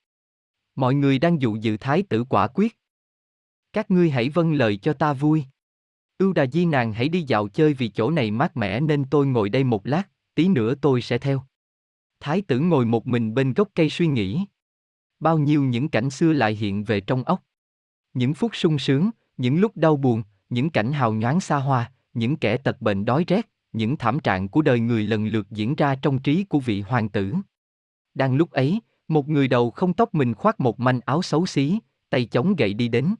Mọi 0.75 0.95
người 0.95 1.19
đang 1.19 1.41
dụ 1.41 1.55
dự 1.55 1.77
thái 1.77 2.03
tử 2.03 2.23
quả 2.23 2.47
quyết. 2.47 2.77
Các 3.73 3.91
ngươi 3.91 4.09
hãy 4.09 4.29
vâng 4.29 4.53
lời 4.53 4.77
cho 4.77 4.93
ta 4.93 5.13
vui. 5.13 5.45
Ưu 6.17 6.33
đà 6.33 6.45
di 6.45 6.65
nàng 6.65 6.93
hãy 6.93 7.09
đi 7.09 7.21
dạo 7.21 7.47
chơi 7.47 7.73
vì 7.73 7.87
chỗ 7.87 8.11
này 8.11 8.31
mát 8.31 8.57
mẻ 8.57 8.79
nên 8.79 9.05
tôi 9.09 9.27
ngồi 9.27 9.49
đây 9.49 9.63
một 9.63 9.87
lát, 9.87 10.03
tí 10.35 10.47
nữa 10.47 10.75
tôi 10.81 11.01
sẽ 11.01 11.17
theo. 11.17 11.41
Thái 12.19 12.41
tử 12.41 12.59
ngồi 12.59 12.85
một 12.85 13.07
mình 13.07 13.33
bên 13.33 13.53
gốc 13.53 13.69
cây 13.75 13.89
suy 13.89 14.07
nghĩ. 14.07 14.45
Bao 15.19 15.37
nhiêu 15.37 15.63
những 15.63 15.89
cảnh 15.89 16.09
xưa 16.09 16.33
lại 16.33 16.55
hiện 16.55 16.83
về 16.83 17.01
trong 17.01 17.23
óc. 17.23 17.43
Những 18.13 18.33
phút 18.33 18.55
sung 18.55 18.79
sướng, 18.79 19.09
những 19.37 19.59
lúc 19.59 19.77
đau 19.77 19.97
buồn, 19.97 20.23
những 20.49 20.69
cảnh 20.69 20.91
hào 20.91 21.13
nhoáng 21.13 21.39
xa 21.39 21.57
hoa, 21.57 21.91
những 22.13 22.35
kẻ 22.35 22.57
tật 22.57 22.81
bệnh 22.81 23.05
đói 23.05 23.23
rét, 23.27 23.49
những 23.73 23.97
thảm 23.97 24.19
trạng 24.19 24.49
của 24.49 24.61
đời 24.61 24.79
người 24.79 25.03
lần 25.03 25.27
lượt 25.27 25.47
diễn 25.51 25.75
ra 25.75 25.95
trong 25.95 26.19
trí 26.19 26.43
của 26.43 26.59
vị 26.59 26.81
hoàng 26.81 27.09
tử. 27.09 27.33
Đang 28.13 28.35
lúc 28.35 28.51
ấy, 28.51 28.79
một 29.07 29.29
người 29.29 29.47
đầu 29.47 29.71
không 29.71 29.93
tóc 29.93 30.15
mình 30.15 30.33
khoác 30.33 30.59
một 30.59 30.79
manh 30.79 30.99
áo 31.05 31.21
xấu 31.21 31.45
xí, 31.45 31.79
tay 32.09 32.25
chống 32.25 32.55
gậy 32.55 32.73
đi 32.73 32.87
đến. 32.87 33.15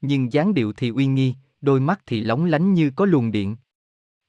Nhưng 0.00 0.32
dáng 0.32 0.54
điệu 0.54 0.72
thì 0.72 0.88
uy 0.88 1.06
nghi, 1.06 1.34
đôi 1.60 1.80
mắt 1.80 2.00
thì 2.06 2.20
lóng 2.20 2.44
lánh 2.44 2.74
như 2.74 2.90
có 2.96 3.04
luồng 3.04 3.32
điện. 3.32 3.56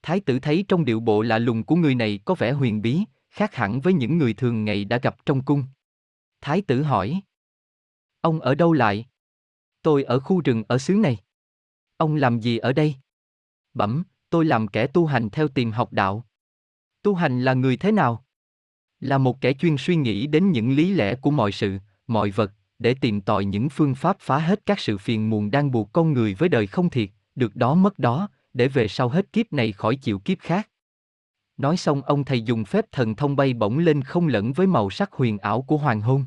Thái 0.02 0.20
tử 0.20 0.38
thấy 0.38 0.64
trong 0.68 0.84
điệu 0.84 1.00
bộ 1.00 1.22
lạ 1.22 1.38
lùng 1.38 1.64
của 1.64 1.76
người 1.76 1.94
này 1.94 2.20
có 2.24 2.34
vẻ 2.34 2.52
huyền 2.52 2.82
bí, 2.82 3.04
khác 3.30 3.54
hẳn 3.54 3.80
với 3.80 3.92
những 3.92 4.18
người 4.18 4.34
thường 4.34 4.64
ngày 4.64 4.84
đã 4.84 4.98
gặp 4.98 5.16
trong 5.26 5.44
cung. 5.44 5.64
Thái 6.40 6.62
tử 6.62 6.82
hỏi. 6.82 7.20
Ông 8.20 8.40
ở 8.40 8.54
đâu 8.54 8.72
lại? 8.72 9.06
Tôi 9.82 10.04
ở 10.04 10.20
khu 10.20 10.40
rừng 10.40 10.62
ở 10.68 10.78
xứ 10.78 10.94
này. 10.94 11.16
Ông 11.96 12.16
làm 12.16 12.40
gì 12.40 12.58
ở 12.58 12.72
đây? 12.72 12.94
Bẩm, 13.74 14.04
tôi 14.30 14.44
làm 14.44 14.68
kẻ 14.68 14.86
tu 14.86 15.06
hành 15.06 15.30
theo 15.30 15.48
tìm 15.48 15.70
học 15.70 15.92
đạo. 15.92 16.24
Tu 17.02 17.14
hành 17.14 17.44
là 17.44 17.54
người 17.54 17.76
thế 17.76 17.92
nào? 17.92 18.24
Là 19.00 19.18
một 19.18 19.40
kẻ 19.40 19.52
chuyên 19.52 19.76
suy 19.78 19.96
nghĩ 19.96 20.26
đến 20.26 20.52
những 20.52 20.70
lý 20.70 20.94
lẽ 20.94 21.14
của 21.14 21.30
mọi 21.30 21.52
sự, 21.52 21.78
mọi 22.06 22.30
vật, 22.30 22.52
để 22.78 22.94
tìm 23.00 23.20
tòi 23.20 23.44
những 23.44 23.68
phương 23.68 23.94
pháp 23.94 24.16
phá 24.20 24.38
hết 24.38 24.66
các 24.66 24.80
sự 24.80 24.98
phiền 24.98 25.30
muộn 25.30 25.50
đang 25.50 25.70
buộc 25.70 25.92
con 25.92 26.12
người 26.12 26.34
với 26.34 26.48
đời 26.48 26.66
không 26.66 26.90
thiệt, 26.90 27.10
được 27.34 27.56
đó 27.56 27.74
mất 27.74 27.98
đó, 27.98 28.28
để 28.58 28.68
về 28.68 28.88
sau 28.88 29.08
hết 29.08 29.32
kiếp 29.32 29.52
này 29.52 29.72
khỏi 29.72 29.96
chịu 29.96 30.18
kiếp 30.18 30.38
khác. 30.40 30.70
Nói 31.56 31.76
xong 31.76 32.02
ông 32.02 32.24
thầy 32.24 32.42
dùng 32.42 32.64
phép 32.64 32.84
thần 32.92 33.16
thông 33.16 33.36
bay 33.36 33.54
bổng 33.54 33.78
lên 33.78 34.02
không 34.02 34.28
lẫn 34.28 34.52
với 34.52 34.66
màu 34.66 34.90
sắc 34.90 35.12
huyền 35.12 35.38
ảo 35.38 35.62
của 35.62 35.76
hoàng 35.76 36.00
hôn. 36.00 36.24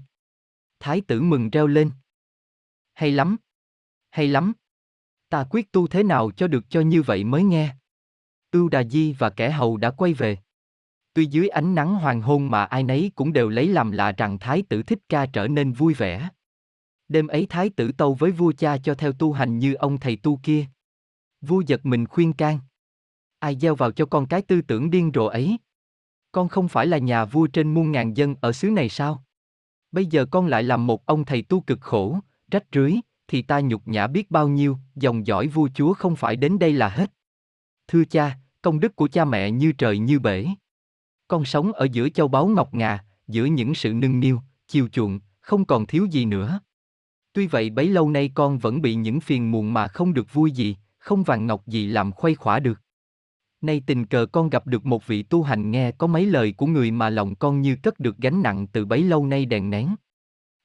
Thái 0.79 1.01
tử 1.01 1.21
mừng 1.21 1.49
reo 1.49 1.67
lên. 1.67 1.91
Hay 2.93 3.11
lắm! 3.11 3.37
Hay 4.09 4.27
lắm! 4.27 4.53
Ta 5.29 5.45
quyết 5.49 5.71
tu 5.71 5.87
thế 5.87 6.03
nào 6.03 6.31
cho 6.31 6.47
được 6.47 6.69
cho 6.69 6.81
như 6.81 7.01
vậy 7.01 7.23
mới 7.23 7.43
nghe. 7.43 7.75
Ưu 8.51 8.69
Đà 8.69 8.83
Di 8.83 9.13
và 9.13 9.29
kẻ 9.29 9.51
hầu 9.51 9.77
đã 9.77 9.91
quay 9.91 10.13
về. 10.13 10.37
Tuy 11.13 11.25
dưới 11.25 11.49
ánh 11.49 11.75
nắng 11.75 11.95
hoàng 11.95 12.21
hôn 12.21 12.51
mà 12.51 12.63
ai 12.63 12.83
nấy 12.83 13.11
cũng 13.15 13.33
đều 13.33 13.49
lấy 13.49 13.67
làm 13.67 13.91
lạ 13.91 14.11
rằng 14.11 14.39
Thái 14.39 14.63
tử 14.69 14.83
Thích 14.83 14.99
Ca 15.09 15.25
trở 15.25 15.47
nên 15.47 15.73
vui 15.73 15.93
vẻ. 15.93 16.29
Đêm 17.07 17.27
ấy 17.27 17.45
Thái 17.49 17.69
tử 17.69 17.91
tâu 17.91 18.13
với 18.13 18.31
vua 18.31 18.51
cha 18.57 18.77
cho 18.77 18.95
theo 18.95 19.13
tu 19.13 19.33
hành 19.33 19.59
như 19.59 19.73
ông 19.73 19.99
thầy 19.99 20.15
tu 20.15 20.39
kia. 20.43 20.65
Vua 21.41 21.61
giật 21.67 21.85
mình 21.85 22.07
khuyên 22.07 22.33
can. 22.33 22.59
Ai 23.39 23.57
gieo 23.61 23.75
vào 23.75 23.91
cho 23.91 24.05
con 24.05 24.27
cái 24.27 24.41
tư 24.41 24.61
tưởng 24.61 24.91
điên 24.91 25.11
rồ 25.13 25.25
ấy? 25.25 25.57
Con 26.31 26.47
không 26.49 26.67
phải 26.67 26.87
là 26.87 26.97
nhà 26.97 27.25
vua 27.25 27.47
trên 27.47 27.73
muôn 27.73 27.91
ngàn 27.91 28.17
dân 28.17 28.35
ở 28.41 28.51
xứ 28.51 28.69
này 28.69 28.89
sao? 28.89 29.23
Bây 29.91 30.05
giờ 30.05 30.25
con 30.31 30.47
lại 30.47 30.63
làm 30.63 30.87
một 30.87 31.05
ông 31.05 31.25
thầy 31.25 31.41
tu 31.41 31.61
cực 31.61 31.81
khổ, 31.81 32.19
rách 32.51 32.65
rưới, 32.71 32.95
thì 33.27 33.41
ta 33.41 33.59
nhục 33.59 33.87
nhã 33.87 34.07
biết 34.07 34.31
bao 34.31 34.47
nhiêu, 34.47 34.77
dòng 34.95 35.27
dõi 35.27 35.47
vua 35.47 35.69
chúa 35.73 35.93
không 35.93 36.15
phải 36.15 36.35
đến 36.35 36.59
đây 36.59 36.73
là 36.73 36.89
hết. 36.89 37.11
Thưa 37.87 38.05
cha, 38.05 38.37
công 38.61 38.79
đức 38.79 38.95
của 38.95 39.07
cha 39.07 39.25
mẹ 39.25 39.51
như 39.51 39.71
trời 39.71 39.97
như 39.97 40.19
bể. 40.19 40.47
Con 41.27 41.45
sống 41.45 41.71
ở 41.71 41.87
giữa 41.91 42.09
châu 42.09 42.27
báu 42.27 42.47
ngọc 42.47 42.73
ngà, 42.73 43.05
giữa 43.27 43.45
những 43.45 43.75
sự 43.75 43.93
nâng 43.93 44.19
niu, 44.19 44.41
chiều 44.67 44.87
chuộng, 44.87 45.19
không 45.39 45.65
còn 45.65 45.85
thiếu 45.85 46.05
gì 46.05 46.25
nữa. 46.25 46.59
Tuy 47.33 47.47
vậy 47.47 47.69
bấy 47.69 47.89
lâu 47.89 48.09
nay 48.09 48.31
con 48.33 48.57
vẫn 48.57 48.81
bị 48.81 48.95
những 48.95 49.19
phiền 49.19 49.51
muộn 49.51 49.73
mà 49.73 49.87
không 49.87 50.13
được 50.13 50.33
vui 50.33 50.51
gì, 50.51 50.75
không 51.01 51.23
vàng 51.23 51.47
ngọc 51.47 51.67
gì 51.67 51.87
làm 51.87 52.11
khuây 52.11 52.35
khỏa 52.35 52.59
được. 52.59 52.81
Nay 53.61 53.81
tình 53.85 54.05
cờ 54.05 54.25
con 54.31 54.49
gặp 54.49 54.67
được 54.67 54.85
một 54.85 55.07
vị 55.07 55.23
tu 55.23 55.43
hành 55.43 55.71
nghe 55.71 55.91
có 55.91 56.07
mấy 56.07 56.25
lời 56.25 56.53
của 56.57 56.65
người 56.65 56.91
mà 56.91 57.09
lòng 57.09 57.35
con 57.35 57.61
như 57.61 57.75
cất 57.83 57.99
được 57.99 58.17
gánh 58.17 58.41
nặng 58.41 58.67
từ 58.67 58.85
bấy 58.85 59.03
lâu 59.03 59.25
nay 59.25 59.45
đèn 59.45 59.69
nén. 59.69 59.95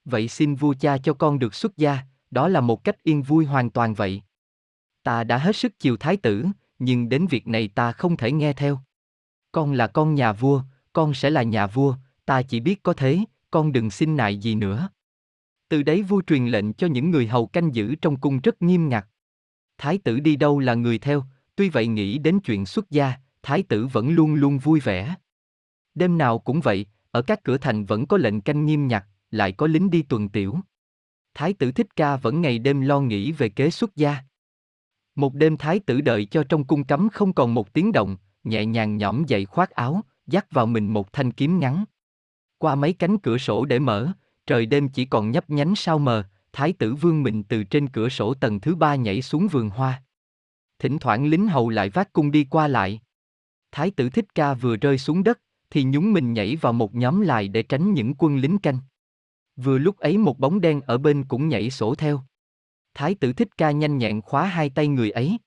Vậy 0.04 0.28
xin 0.28 0.54
vua 0.54 0.74
cha 0.80 0.98
cho 0.98 1.14
con 1.14 1.38
được 1.38 1.54
xuất 1.54 1.76
gia, 1.76 1.98
đó 2.30 2.48
là 2.48 2.60
một 2.60 2.84
cách 2.84 3.02
yên 3.02 3.22
vui 3.22 3.44
hoàn 3.44 3.70
toàn 3.70 3.94
vậy. 3.94 4.22
Ta 5.02 5.24
đã 5.24 5.38
hết 5.38 5.56
sức 5.56 5.72
chiều 5.78 5.96
thái 5.96 6.16
tử, 6.16 6.44
nhưng 6.78 7.08
đến 7.08 7.26
việc 7.26 7.48
này 7.48 7.68
ta 7.68 7.92
không 7.92 8.16
thể 8.16 8.32
nghe 8.32 8.52
theo. 8.52 8.80
Con 9.52 9.72
là 9.72 9.86
con 9.86 10.14
nhà 10.14 10.32
vua, 10.32 10.62
con 10.92 11.14
sẽ 11.14 11.30
là 11.30 11.42
nhà 11.42 11.66
vua, 11.66 11.94
ta 12.24 12.42
chỉ 12.42 12.60
biết 12.60 12.82
có 12.82 12.92
thế, 12.92 13.18
con 13.50 13.72
đừng 13.72 13.90
xin 13.90 14.16
nại 14.16 14.38
gì 14.38 14.54
nữa. 14.54 14.88
Từ 15.68 15.82
đấy 15.82 16.02
vua 16.02 16.22
truyền 16.26 16.46
lệnh 16.46 16.72
cho 16.72 16.86
những 16.86 17.10
người 17.10 17.26
hầu 17.26 17.46
canh 17.46 17.74
giữ 17.74 17.94
trong 17.94 18.20
cung 18.20 18.40
rất 18.40 18.62
nghiêm 18.62 18.88
ngặt. 18.88 19.06
Thái 19.78 19.98
tử 19.98 20.20
đi 20.20 20.36
đâu 20.36 20.58
là 20.58 20.74
người 20.74 20.98
theo, 20.98 21.24
tuy 21.56 21.68
vậy 21.68 21.86
nghĩ 21.86 22.18
đến 22.18 22.40
chuyện 22.40 22.66
xuất 22.66 22.90
gia, 22.90 23.12
thái 23.42 23.62
tử 23.62 23.86
vẫn 23.86 24.10
luôn 24.10 24.34
luôn 24.34 24.58
vui 24.58 24.80
vẻ. 24.80 25.14
Đêm 25.94 26.18
nào 26.18 26.38
cũng 26.38 26.60
vậy, 26.60 26.86
ở 27.10 27.22
các 27.22 27.44
cửa 27.44 27.58
thành 27.58 27.84
vẫn 27.84 28.06
có 28.06 28.16
lệnh 28.16 28.40
canh 28.40 28.66
nghiêm 28.66 28.88
ngặt, 28.88 29.04
lại 29.30 29.52
có 29.52 29.66
lính 29.66 29.90
đi 29.90 30.02
tuần 30.02 30.28
tiểu. 30.28 30.58
Thái 31.34 31.52
tử 31.52 31.72
Thích 31.72 31.96
Ca 31.96 32.16
vẫn 32.16 32.40
ngày 32.40 32.58
đêm 32.58 32.80
lo 32.80 33.00
nghĩ 33.00 33.32
về 33.32 33.48
kế 33.48 33.70
xuất 33.70 33.96
gia. 33.96 34.16
Một 35.14 35.34
đêm 35.34 35.56
thái 35.56 35.80
tử 35.80 36.00
đợi 36.00 36.24
cho 36.24 36.44
trong 36.44 36.64
cung 36.64 36.84
cấm 36.84 37.08
không 37.08 37.32
còn 37.32 37.54
một 37.54 37.72
tiếng 37.72 37.92
động, 37.92 38.16
nhẹ 38.44 38.66
nhàng 38.66 38.96
nhõm 38.96 39.24
dậy 39.24 39.44
khoác 39.44 39.70
áo, 39.70 40.00
dắt 40.26 40.46
vào 40.50 40.66
mình 40.66 40.92
một 40.92 41.12
thanh 41.12 41.32
kiếm 41.32 41.58
ngắn. 41.58 41.84
Qua 42.58 42.74
mấy 42.74 42.92
cánh 42.92 43.18
cửa 43.18 43.38
sổ 43.38 43.64
để 43.64 43.78
mở, 43.78 44.08
trời 44.46 44.66
đêm 44.66 44.88
chỉ 44.88 45.04
còn 45.04 45.30
nhấp 45.30 45.50
nhánh 45.50 45.76
sao 45.76 45.98
mờ, 45.98 46.24
thái 46.56 46.72
tử 46.72 46.94
vương 46.94 47.22
mình 47.22 47.42
từ 47.44 47.64
trên 47.64 47.88
cửa 47.88 48.08
sổ 48.08 48.34
tầng 48.34 48.60
thứ 48.60 48.74
ba 48.74 48.94
nhảy 48.94 49.22
xuống 49.22 49.48
vườn 49.48 49.70
hoa. 49.70 50.02
Thỉnh 50.78 50.98
thoảng 50.98 51.26
lính 51.26 51.48
hầu 51.48 51.68
lại 51.68 51.90
vác 51.90 52.12
cung 52.12 52.30
đi 52.30 52.46
qua 52.50 52.68
lại. 52.68 53.00
Thái 53.72 53.90
tử 53.90 54.10
thích 54.10 54.34
ca 54.34 54.54
vừa 54.54 54.76
rơi 54.76 54.98
xuống 54.98 55.24
đất, 55.24 55.40
thì 55.70 55.84
nhúng 55.84 56.12
mình 56.12 56.32
nhảy 56.32 56.56
vào 56.56 56.72
một 56.72 56.94
nhóm 56.94 57.20
lại 57.20 57.48
để 57.48 57.62
tránh 57.62 57.94
những 57.94 58.14
quân 58.18 58.36
lính 58.36 58.58
canh. 58.58 58.78
Vừa 59.56 59.78
lúc 59.78 59.96
ấy 59.96 60.18
một 60.18 60.38
bóng 60.38 60.60
đen 60.60 60.80
ở 60.80 60.98
bên 60.98 61.24
cũng 61.24 61.48
nhảy 61.48 61.70
sổ 61.70 61.94
theo. 61.94 62.20
Thái 62.94 63.14
tử 63.14 63.32
thích 63.32 63.48
ca 63.58 63.70
nhanh 63.70 63.98
nhẹn 63.98 64.20
khóa 64.20 64.46
hai 64.46 64.70
tay 64.70 64.88
người 64.88 65.10
ấy. 65.10 65.38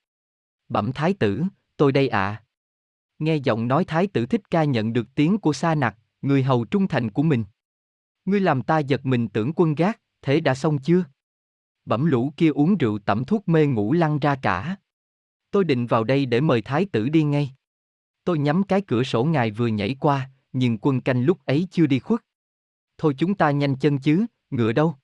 Bẩm 0.69 0.91
thái 0.93 1.13
tử, 1.13 1.43
tôi 1.77 1.91
đây 1.91 2.07
ạ. 2.07 2.19
À. 2.19 2.43
Nghe 3.19 3.35
giọng 3.35 3.67
nói 3.67 3.85
thái 3.85 4.07
tử 4.07 4.25
thích 4.25 4.41
ca 4.51 4.63
nhận 4.63 4.93
được 4.93 5.07
tiếng 5.15 5.37
của 5.37 5.53
sa 5.53 5.75
nặc, 5.75 5.97
người 6.21 6.43
hầu 6.43 6.65
trung 6.65 6.87
thành 6.87 7.11
của 7.11 7.23
mình. 7.23 7.43
Ngươi 8.25 8.39
làm 8.39 8.61
ta 8.61 8.79
giật 8.79 9.05
mình 9.05 9.27
tưởng 9.29 9.51
quân 9.55 9.75
gác, 9.75 9.99
thế 10.21 10.39
đã 10.39 10.55
xong 10.55 10.77
chưa? 10.77 11.03
Bẩm 11.85 12.05
lũ 12.05 12.33
kia 12.37 12.49
uống 12.49 12.77
rượu 12.77 12.99
tẩm 12.99 13.25
thuốc 13.25 13.47
mê 13.47 13.65
ngủ 13.65 13.93
lăn 13.93 14.19
ra 14.19 14.35
cả. 14.35 14.75
Tôi 15.51 15.63
định 15.63 15.87
vào 15.87 16.03
đây 16.03 16.25
để 16.25 16.41
mời 16.41 16.61
thái 16.61 16.85
tử 16.85 17.09
đi 17.09 17.23
ngay. 17.23 17.51
Tôi 18.23 18.39
nhắm 18.39 18.63
cái 18.63 18.81
cửa 18.81 19.03
sổ 19.03 19.23
ngài 19.23 19.51
vừa 19.51 19.67
nhảy 19.67 19.95
qua, 19.99 20.29
nhưng 20.53 20.77
quân 20.77 21.01
canh 21.01 21.23
lúc 21.25 21.45
ấy 21.45 21.67
chưa 21.71 21.85
đi 21.85 21.99
khuất. 21.99 22.21
Thôi 22.97 23.15
chúng 23.17 23.35
ta 23.35 23.51
nhanh 23.51 23.75
chân 23.75 23.99
chứ, 23.99 24.25
ngựa 24.49 24.71
đâu? 24.71 24.95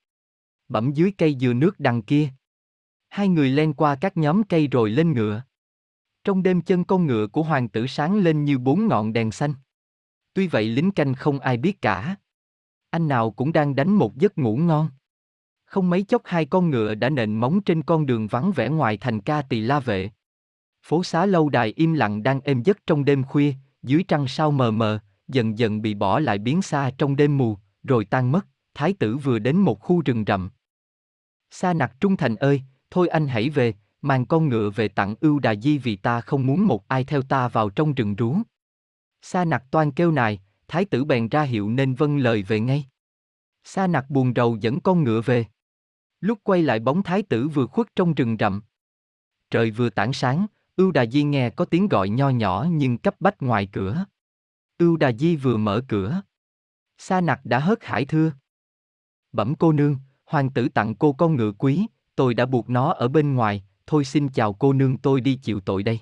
Bẩm 0.67 0.93
dưới 0.93 1.11
cây 1.17 1.37
dừa 1.39 1.53
nước 1.53 1.79
đằng 1.79 2.01
kia. 2.01 2.29
Hai 3.09 3.27
người 3.27 3.49
len 3.49 3.73
qua 3.73 3.95
các 3.95 4.17
nhóm 4.17 4.43
cây 4.43 4.67
rồi 4.67 4.89
lên 4.89 5.13
ngựa. 5.13 5.43
Trong 6.23 6.43
đêm 6.43 6.61
chân 6.61 6.83
con 6.83 7.05
ngựa 7.07 7.27
của 7.27 7.43
hoàng 7.43 7.69
tử 7.69 7.87
sáng 7.87 8.17
lên 8.17 8.45
như 8.45 8.57
bốn 8.57 8.87
ngọn 8.87 9.13
đèn 9.13 9.31
xanh. 9.31 9.53
Tuy 10.33 10.47
vậy 10.47 10.69
lính 10.69 10.91
canh 10.91 11.13
không 11.13 11.39
ai 11.39 11.57
biết 11.57 11.81
cả. 11.81 12.15
Anh 12.89 13.07
nào 13.07 13.31
cũng 13.31 13.53
đang 13.53 13.75
đánh 13.75 13.91
một 13.91 14.17
giấc 14.17 14.37
ngủ 14.37 14.57
ngon. 14.57 14.89
Không 15.65 15.89
mấy 15.89 16.03
chốc 16.03 16.21
hai 16.25 16.45
con 16.45 16.69
ngựa 16.69 16.95
đã 16.95 17.09
nện 17.09 17.35
móng 17.39 17.61
trên 17.61 17.83
con 17.83 18.05
đường 18.05 18.27
vắng 18.27 18.51
vẻ 18.51 18.69
ngoài 18.69 18.97
thành 18.97 19.21
ca 19.21 19.41
tỳ 19.41 19.61
la 19.61 19.79
vệ. 19.79 20.09
Phố 20.83 21.03
xá 21.03 21.25
lâu 21.25 21.49
đài 21.49 21.73
im 21.75 21.93
lặng 21.93 22.23
đang 22.23 22.41
êm 22.41 22.63
giấc 22.63 22.87
trong 22.87 23.05
đêm 23.05 23.23
khuya, 23.23 23.53
dưới 23.83 24.03
trăng 24.03 24.27
sao 24.27 24.51
mờ 24.51 24.71
mờ, 24.71 24.99
dần 25.27 25.57
dần 25.57 25.81
bị 25.81 25.93
bỏ 25.93 26.19
lại 26.19 26.37
biến 26.37 26.61
xa 26.61 26.91
trong 26.97 27.15
đêm 27.15 27.37
mù, 27.37 27.57
rồi 27.83 28.05
tan 28.05 28.31
mất, 28.31 28.47
thái 28.73 28.93
tử 28.93 29.17
vừa 29.17 29.39
đến 29.39 29.57
một 29.57 29.79
khu 29.79 30.01
rừng 30.01 30.23
rậm. 30.27 30.49
Sa 31.51 31.73
nặc 31.73 31.93
trung 31.99 32.17
thành 32.17 32.35
ơi, 32.35 32.61
thôi 32.91 33.07
anh 33.07 33.27
hãy 33.27 33.49
về, 33.49 33.73
mang 34.01 34.25
con 34.25 34.49
ngựa 34.49 34.69
về 34.69 34.87
tặng 34.87 35.15
ưu 35.19 35.39
đà 35.39 35.55
di 35.55 35.77
vì 35.77 35.95
ta 35.95 36.21
không 36.21 36.45
muốn 36.45 36.67
một 36.67 36.87
ai 36.87 37.03
theo 37.03 37.21
ta 37.21 37.47
vào 37.47 37.69
trong 37.69 37.93
rừng 37.93 38.15
rú. 38.15 38.37
Sa 39.21 39.45
nặc 39.45 39.63
toan 39.71 39.91
kêu 39.91 40.11
nài, 40.11 40.39
thái 40.67 40.85
tử 40.85 41.05
bèn 41.05 41.29
ra 41.29 41.41
hiệu 41.41 41.69
nên 41.69 41.93
vâng 41.93 42.17
lời 42.17 42.43
về 42.43 42.59
ngay. 42.59 42.85
Sa 43.63 43.87
nặc 43.87 44.09
buồn 44.09 44.33
rầu 44.35 44.57
dẫn 44.61 44.79
con 44.79 45.03
ngựa 45.03 45.21
về. 45.21 45.45
Lúc 46.25 46.39
quay 46.43 46.63
lại 46.63 46.79
bóng 46.79 47.03
thái 47.03 47.23
tử 47.23 47.47
vừa 47.47 47.65
khuất 47.65 47.87
trong 47.95 48.13
rừng 48.13 48.37
rậm. 48.39 48.61
Trời 49.51 49.71
vừa 49.71 49.89
tảng 49.89 50.13
sáng, 50.13 50.45
ưu 50.75 50.91
đà 50.91 51.05
di 51.05 51.23
nghe 51.23 51.49
có 51.49 51.65
tiếng 51.65 51.87
gọi 51.87 52.09
nho 52.09 52.29
nhỏ 52.29 52.65
nhưng 52.71 52.97
cấp 52.97 53.15
bách 53.19 53.41
ngoài 53.41 53.69
cửa. 53.71 54.05
Ưu 54.77 54.97
đà 54.97 55.11
di 55.11 55.35
vừa 55.35 55.57
mở 55.57 55.81
cửa. 55.87 56.21
Sa 56.97 57.21
nặc 57.21 57.39
đã 57.43 57.59
hớt 57.59 57.83
hải 57.83 58.05
thưa. 58.05 58.31
Bẩm 59.31 59.55
cô 59.55 59.71
nương, 59.71 59.97
hoàng 60.25 60.49
tử 60.49 60.69
tặng 60.69 60.95
cô 60.95 61.13
con 61.13 61.35
ngựa 61.35 61.51
quý, 61.51 61.85
tôi 62.15 62.33
đã 62.33 62.45
buộc 62.45 62.69
nó 62.69 62.93
ở 62.93 63.07
bên 63.07 63.33
ngoài, 63.33 63.63
thôi 63.87 64.05
xin 64.05 64.29
chào 64.29 64.53
cô 64.53 64.73
nương 64.73 64.97
tôi 64.97 65.21
đi 65.21 65.35
chịu 65.35 65.59
tội 65.59 65.83
đây. 65.83 65.99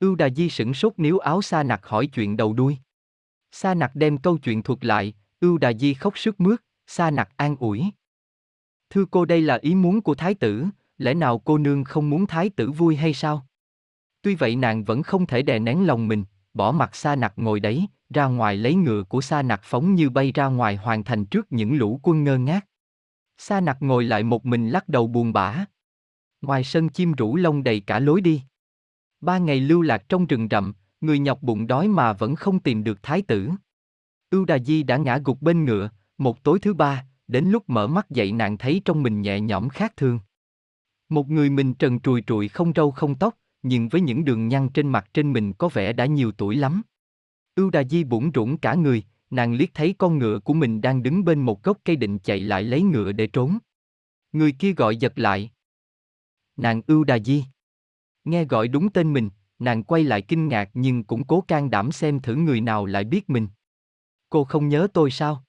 Ưu 0.00 0.14
Đà 0.14 0.28
Di 0.30 0.48
sửng 0.48 0.74
sốt 0.74 0.92
níu 0.96 1.18
áo 1.18 1.42
Sa 1.42 1.62
Nặc 1.62 1.86
hỏi 1.86 2.06
chuyện 2.06 2.36
đầu 2.36 2.52
đuôi. 2.52 2.78
Sa 3.52 3.74
Nặc 3.74 3.90
đem 3.94 4.18
câu 4.18 4.38
chuyện 4.38 4.62
thuật 4.62 4.84
lại, 4.84 5.14
Ưu 5.40 5.58
Đà 5.58 5.72
Di 5.72 5.94
khóc 5.94 6.18
sức 6.18 6.40
mướt, 6.40 6.62
Sa 6.86 7.10
Nặc 7.10 7.28
an 7.36 7.56
ủi. 7.56 7.84
Thưa 8.90 9.04
cô 9.10 9.24
đây 9.24 9.40
là 9.40 9.58
ý 9.62 9.74
muốn 9.74 10.02
của 10.02 10.14
Thái 10.14 10.34
tử, 10.34 10.64
lẽ 10.98 11.14
nào 11.14 11.38
cô 11.38 11.58
nương 11.58 11.84
không 11.84 12.10
muốn 12.10 12.26
Thái 12.26 12.50
tử 12.50 12.70
vui 12.70 12.96
hay 12.96 13.14
sao? 13.14 13.46
Tuy 14.22 14.34
vậy 14.34 14.56
nàng 14.56 14.84
vẫn 14.84 15.02
không 15.02 15.26
thể 15.26 15.42
đè 15.42 15.58
nén 15.58 15.86
lòng 15.86 16.08
mình, 16.08 16.24
bỏ 16.54 16.72
mặt 16.72 16.96
Sa 16.96 17.16
Nặc 17.16 17.32
ngồi 17.36 17.60
đấy, 17.60 17.86
ra 18.10 18.26
ngoài 18.26 18.56
lấy 18.56 18.74
ngựa 18.74 19.02
của 19.02 19.20
Sa 19.20 19.42
Nặc 19.42 19.60
phóng 19.62 19.94
như 19.94 20.10
bay 20.10 20.32
ra 20.32 20.46
ngoài 20.46 20.76
hoàn 20.76 21.04
thành 21.04 21.26
trước 21.26 21.46
những 21.52 21.76
lũ 21.76 22.00
quân 22.02 22.24
ngơ 22.24 22.38
ngác. 22.38 22.66
Sa 23.38 23.60
Nặc 23.60 23.76
ngồi 23.80 24.04
lại 24.04 24.22
một 24.22 24.46
mình 24.46 24.68
lắc 24.68 24.88
đầu 24.88 25.06
buồn 25.06 25.32
bã. 25.32 25.64
Ngoài 26.40 26.64
sân 26.64 26.88
chim 26.88 27.12
rủ 27.12 27.36
lông 27.36 27.62
đầy 27.62 27.80
cả 27.80 27.98
lối 27.98 28.20
đi. 28.20 28.42
Ba 29.20 29.38
ngày 29.38 29.60
lưu 29.60 29.82
lạc 29.82 30.08
trong 30.08 30.26
rừng 30.26 30.48
rậm, 30.50 30.72
người 31.00 31.18
nhọc 31.18 31.42
bụng 31.42 31.66
đói 31.66 31.88
mà 31.88 32.12
vẫn 32.12 32.34
không 32.34 32.58
tìm 32.58 32.84
được 32.84 33.02
thái 33.02 33.22
tử. 33.22 33.50
Ưu 34.30 34.44
Đà 34.44 34.58
Di 34.58 34.82
đã 34.82 34.96
ngã 34.96 35.18
gục 35.24 35.42
bên 35.42 35.64
ngựa, 35.64 35.90
một 36.18 36.44
tối 36.44 36.58
thứ 36.58 36.74
ba, 36.74 37.04
đến 37.28 37.44
lúc 37.44 37.64
mở 37.66 37.86
mắt 37.86 38.10
dậy 38.10 38.32
nàng 38.32 38.58
thấy 38.58 38.82
trong 38.84 39.02
mình 39.02 39.22
nhẹ 39.22 39.40
nhõm 39.40 39.68
khác 39.68 39.96
thường. 39.96 40.18
Một 41.08 41.28
người 41.28 41.50
mình 41.50 41.74
trần 41.74 41.98
trùi 41.98 42.22
trụi 42.26 42.48
không 42.48 42.72
râu 42.76 42.90
không 42.90 43.14
tóc, 43.14 43.34
nhưng 43.62 43.88
với 43.88 44.00
những 44.00 44.24
đường 44.24 44.48
nhăn 44.48 44.68
trên 44.68 44.88
mặt 44.88 45.08
trên 45.14 45.32
mình 45.32 45.52
có 45.52 45.68
vẻ 45.68 45.92
đã 45.92 46.06
nhiều 46.06 46.32
tuổi 46.32 46.56
lắm. 46.56 46.82
Ưu 47.54 47.70
Đà 47.70 47.84
Di 47.84 48.04
bủn 48.04 48.30
rủn 48.34 48.56
cả 48.56 48.74
người, 48.74 49.02
nàng 49.30 49.54
liếc 49.54 49.74
thấy 49.74 49.94
con 49.98 50.18
ngựa 50.18 50.38
của 50.38 50.54
mình 50.54 50.80
đang 50.80 51.02
đứng 51.02 51.24
bên 51.24 51.40
một 51.40 51.62
gốc 51.62 51.78
cây 51.84 51.96
định 51.96 52.18
chạy 52.18 52.40
lại 52.40 52.62
lấy 52.62 52.82
ngựa 52.82 53.12
để 53.12 53.26
trốn. 53.26 53.58
Người 54.32 54.52
kia 54.52 54.72
gọi 54.72 54.96
giật 54.96 55.18
lại. 55.18 55.50
Nàng 56.56 56.82
Ưu 56.86 57.04
Đà 57.04 57.18
Di. 57.18 57.44
Nghe 58.24 58.44
gọi 58.44 58.68
đúng 58.68 58.92
tên 58.92 59.12
mình, 59.12 59.30
nàng 59.58 59.82
quay 59.82 60.04
lại 60.04 60.22
kinh 60.22 60.48
ngạc 60.48 60.70
nhưng 60.74 61.04
cũng 61.04 61.24
cố 61.24 61.40
can 61.40 61.70
đảm 61.70 61.92
xem 61.92 62.20
thử 62.20 62.34
người 62.34 62.60
nào 62.60 62.86
lại 62.86 63.04
biết 63.04 63.30
mình. 63.30 63.48
Cô 64.30 64.44
không 64.44 64.68
nhớ 64.68 64.88
tôi 64.92 65.10
sao? 65.10 65.45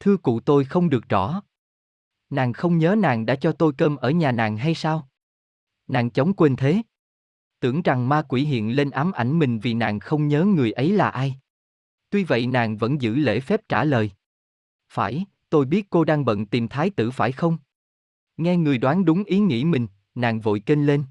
Thưa 0.00 0.16
cụ 0.16 0.40
tôi 0.40 0.64
không 0.64 0.90
được 0.90 1.08
rõ. 1.08 1.42
Nàng 2.30 2.52
không 2.52 2.78
nhớ 2.78 2.94
nàng 2.98 3.26
đã 3.26 3.36
cho 3.36 3.52
tôi 3.52 3.72
cơm 3.78 3.96
ở 3.96 4.10
nhà 4.10 4.32
nàng 4.32 4.56
hay 4.56 4.74
sao? 4.74 5.08
Nàng 5.86 6.10
chống 6.10 6.32
quên 6.32 6.56
thế. 6.56 6.82
Tưởng 7.60 7.82
rằng 7.82 8.08
ma 8.08 8.22
quỷ 8.28 8.44
hiện 8.44 8.76
lên 8.76 8.90
ám 8.90 9.12
ảnh 9.12 9.38
mình 9.38 9.58
vì 9.58 9.74
nàng 9.74 10.00
không 10.00 10.28
nhớ 10.28 10.44
người 10.44 10.72
ấy 10.72 10.92
là 10.92 11.08
ai. 11.08 11.36
Tuy 12.10 12.24
vậy 12.24 12.46
nàng 12.46 12.76
vẫn 12.76 13.00
giữ 13.00 13.14
lễ 13.14 13.40
phép 13.40 13.60
trả 13.68 13.84
lời. 13.84 14.10
Phải, 14.88 15.24
tôi 15.50 15.64
biết 15.64 15.90
cô 15.90 16.04
đang 16.04 16.24
bận 16.24 16.46
tìm 16.46 16.68
thái 16.68 16.90
tử 16.90 17.10
phải 17.10 17.32
không? 17.32 17.58
Nghe 18.36 18.56
người 18.56 18.78
đoán 18.78 19.04
đúng 19.04 19.24
ý 19.24 19.38
nghĩ 19.38 19.64
mình, 19.64 19.86
nàng 20.14 20.40
vội 20.40 20.60
kênh 20.60 20.86
lên. 20.86 21.04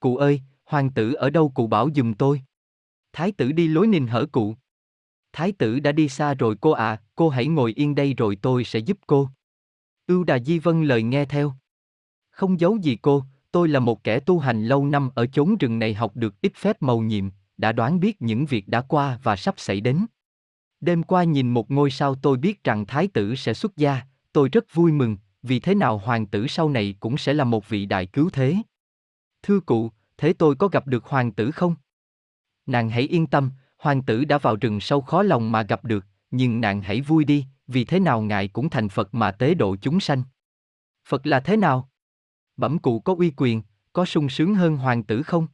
Cụ 0.00 0.16
ơi, 0.16 0.40
hoàng 0.64 0.90
tử 0.90 1.12
ở 1.12 1.30
đâu 1.30 1.52
cụ 1.54 1.66
bảo 1.66 1.88
giùm 1.94 2.14
tôi. 2.14 2.42
Thái 3.12 3.32
tử 3.32 3.52
đi 3.52 3.68
lối 3.68 3.86
nình 3.86 4.06
hở 4.06 4.26
cụ. 4.32 4.54
Thái 5.32 5.52
tử 5.52 5.80
đã 5.80 5.92
đi 5.92 6.08
xa 6.08 6.34
rồi 6.34 6.56
cô 6.60 6.70
à, 6.70 7.00
cô 7.14 7.28
hãy 7.28 7.46
ngồi 7.46 7.72
yên 7.76 7.94
đây 7.94 8.14
rồi 8.14 8.36
tôi 8.36 8.64
sẽ 8.64 8.78
giúp 8.78 8.98
cô. 9.06 9.28
Ưu 10.06 10.24
Đà 10.24 10.38
Di 10.38 10.58
Vân 10.58 10.84
lời 10.84 11.02
nghe 11.02 11.24
theo. 11.24 11.52
Không 12.30 12.60
giấu 12.60 12.76
gì 12.76 12.96
cô, 13.02 13.24
tôi 13.52 13.68
là 13.68 13.80
một 13.80 14.04
kẻ 14.04 14.20
tu 14.20 14.38
hành 14.38 14.64
lâu 14.64 14.86
năm 14.86 15.10
ở 15.14 15.26
chốn 15.26 15.56
rừng 15.60 15.78
này 15.78 15.94
học 15.94 16.16
được 16.16 16.40
ít 16.40 16.52
phép 16.56 16.82
màu 16.82 17.00
nhiệm, 17.00 17.30
đã 17.56 17.72
đoán 17.72 18.00
biết 18.00 18.22
những 18.22 18.46
việc 18.46 18.68
đã 18.68 18.80
qua 18.80 19.18
và 19.22 19.36
sắp 19.36 19.54
xảy 19.58 19.80
đến. 19.80 20.06
Đêm 20.80 21.02
qua 21.02 21.24
nhìn 21.24 21.50
một 21.50 21.70
ngôi 21.70 21.90
sao 21.90 22.14
tôi 22.14 22.38
biết 22.38 22.64
rằng 22.64 22.86
thái 22.86 23.08
tử 23.08 23.34
sẽ 23.34 23.54
xuất 23.54 23.76
gia, 23.76 24.00
tôi 24.32 24.48
rất 24.48 24.74
vui 24.74 24.92
mừng, 24.92 25.16
vì 25.42 25.60
thế 25.60 25.74
nào 25.74 25.98
hoàng 25.98 26.26
tử 26.26 26.46
sau 26.46 26.68
này 26.68 26.94
cũng 27.00 27.18
sẽ 27.18 27.34
là 27.34 27.44
một 27.44 27.68
vị 27.68 27.86
đại 27.86 28.06
cứu 28.06 28.30
thế. 28.30 28.56
Thưa 29.42 29.60
cụ, 29.60 29.90
thế 30.16 30.32
tôi 30.32 30.56
có 30.56 30.68
gặp 30.68 30.86
được 30.86 31.04
hoàng 31.04 31.32
tử 31.32 31.50
không? 31.50 31.74
Nàng 32.66 32.90
hãy 32.90 33.02
yên 33.02 33.26
tâm, 33.26 33.50
hoàng 33.82 34.02
tử 34.02 34.24
đã 34.24 34.38
vào 34.38 34.56
rừng 34.56 34.80
sâu 34.80 35.00
khó 35.00 35.22
lòng 35.22 35.52
mà 35.52 35.62
gặp 35.62 35.84
được, 35.84 36.04
nhưng 36.30 36.60
nàng 36.60 36.82
hãy 36.82 37.00
vui 37.00 37.24
đi, 37.24 37.46
vì 37.66 37.84
thế 37.84 38.00
nào 38.00 38.22
ngài 38.22 38.48
cũng 38.48 38.70
thành 38.70 38.88
Phật 38.88 39.14
mà 39.14 39.30
tế 39.30 39.54
độ 39.54 39.76
chúng 39.76 40.00
sanh. 40.00 40.22
Phật 41.08 41.26
là 41.26 41.40
thế 41.40 41.56
nào? 41.56 41.88
Bẩm 42.56 42.78
cụ 42.78 43.00
có 43.00 43.14
uy 43.18 43.32
quyền, 43.36 43.62
có 43.92 44.04
sung 44.04 44.28
sướng 44.28 44.54
hơn 44.54 44.76
hoàng 44.76 45.02
tử 45.02 45.22
không? 45.22 45.46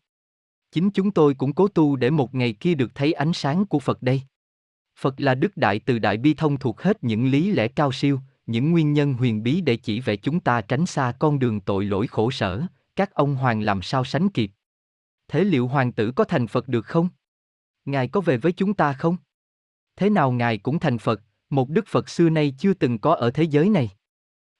Chính 0.72 0.90
chúng 0.90 1.10
tôi 1.10 1.34
cũng 1.34 1.52
cố 1.52 1.68
tu 1.68 1.96
để 1.96 2.10
một 2.10 2.34
ngày 2.34 2.52
kia 2.52 2.74
được 2.74 2.94
thấy 2.94 3.12
ánh 3.12 3.32
sáng 3.32 3.66
của 3.66 3.78
Phật 3.78 4.02
đây. 4.02 4.22
Phật 4.98 5.20
là 5.20 5.34
đức 5.34 5.56
đại 5.56 5.78
từ 5.78 5.98
đại 5.98 6.16
bi 6.16 6.34
thông 6.34 6.58
thuộc 6.58 6.80
hết 6.80 7.04
những 7.04 7.30
lý 7.30 7.52
lẽ 7.52 7.68
cao 7.68 7.92
siêu, 7.92 8.20
những 8.46 8.70
nguyên 8.70 8.92
nhân 8.92 9.14
huyền 9.14 9.42
bí 9.42 9.60
để 9.60 9.76
chỉ 9.76 10.00
về 10.00 10.16
chúng 10.16 10.40
ta 10.40 10.60
tránh 10.60 10.86
xa 10.86 11.12
con 11.18 11.38
đường 11.38 11.60
tội 11.60 11.84
lỗi 11.84 12.06
khổ 12.06 12.30
sở, 12.30 12.62
các 12.96 13.14
ông 13.14 13.34
hoàng 13.36 13.60
làm 13.60 13.82
sao 13.82 14.04
sánh 14.04 14.28
kịp. 14.28 14.50
Thế 15.28 15.44
liệu 15.44 15.68
hoàng 15.68 15.92
tử 15.92 16.12
có 16.16 16.24
thành 16.24 16.46
Phật 16.46 16.68
được 16.68 16.86
không? 16.86 17.08
Ngài 17.88 18.08
có 18.08 18.20
về 18.20 18.36
với 18.36 18.52
chúng 18.52 18.74
ta 18.74 18.92
không? 18.92 19.16
Thế 19.96 20.10
nào 20.10 20.32
ngài 20.32 20.58
cũng 20.58 20.78
thành 20.78 20.98
Phật, 20.98 21.22
một 21.50 21.68
đức 21.68 21.86
Phật 21.88 22.08
xưa 22.08 22.30
nay 22.30 22.54
chưa 22.58 22.74
từng 22.74 22.98
có 22.98 23.14
ở 23.14 23.30
thế 23.30 23.42
giới 23.42 23.68
này. 23.68 23.90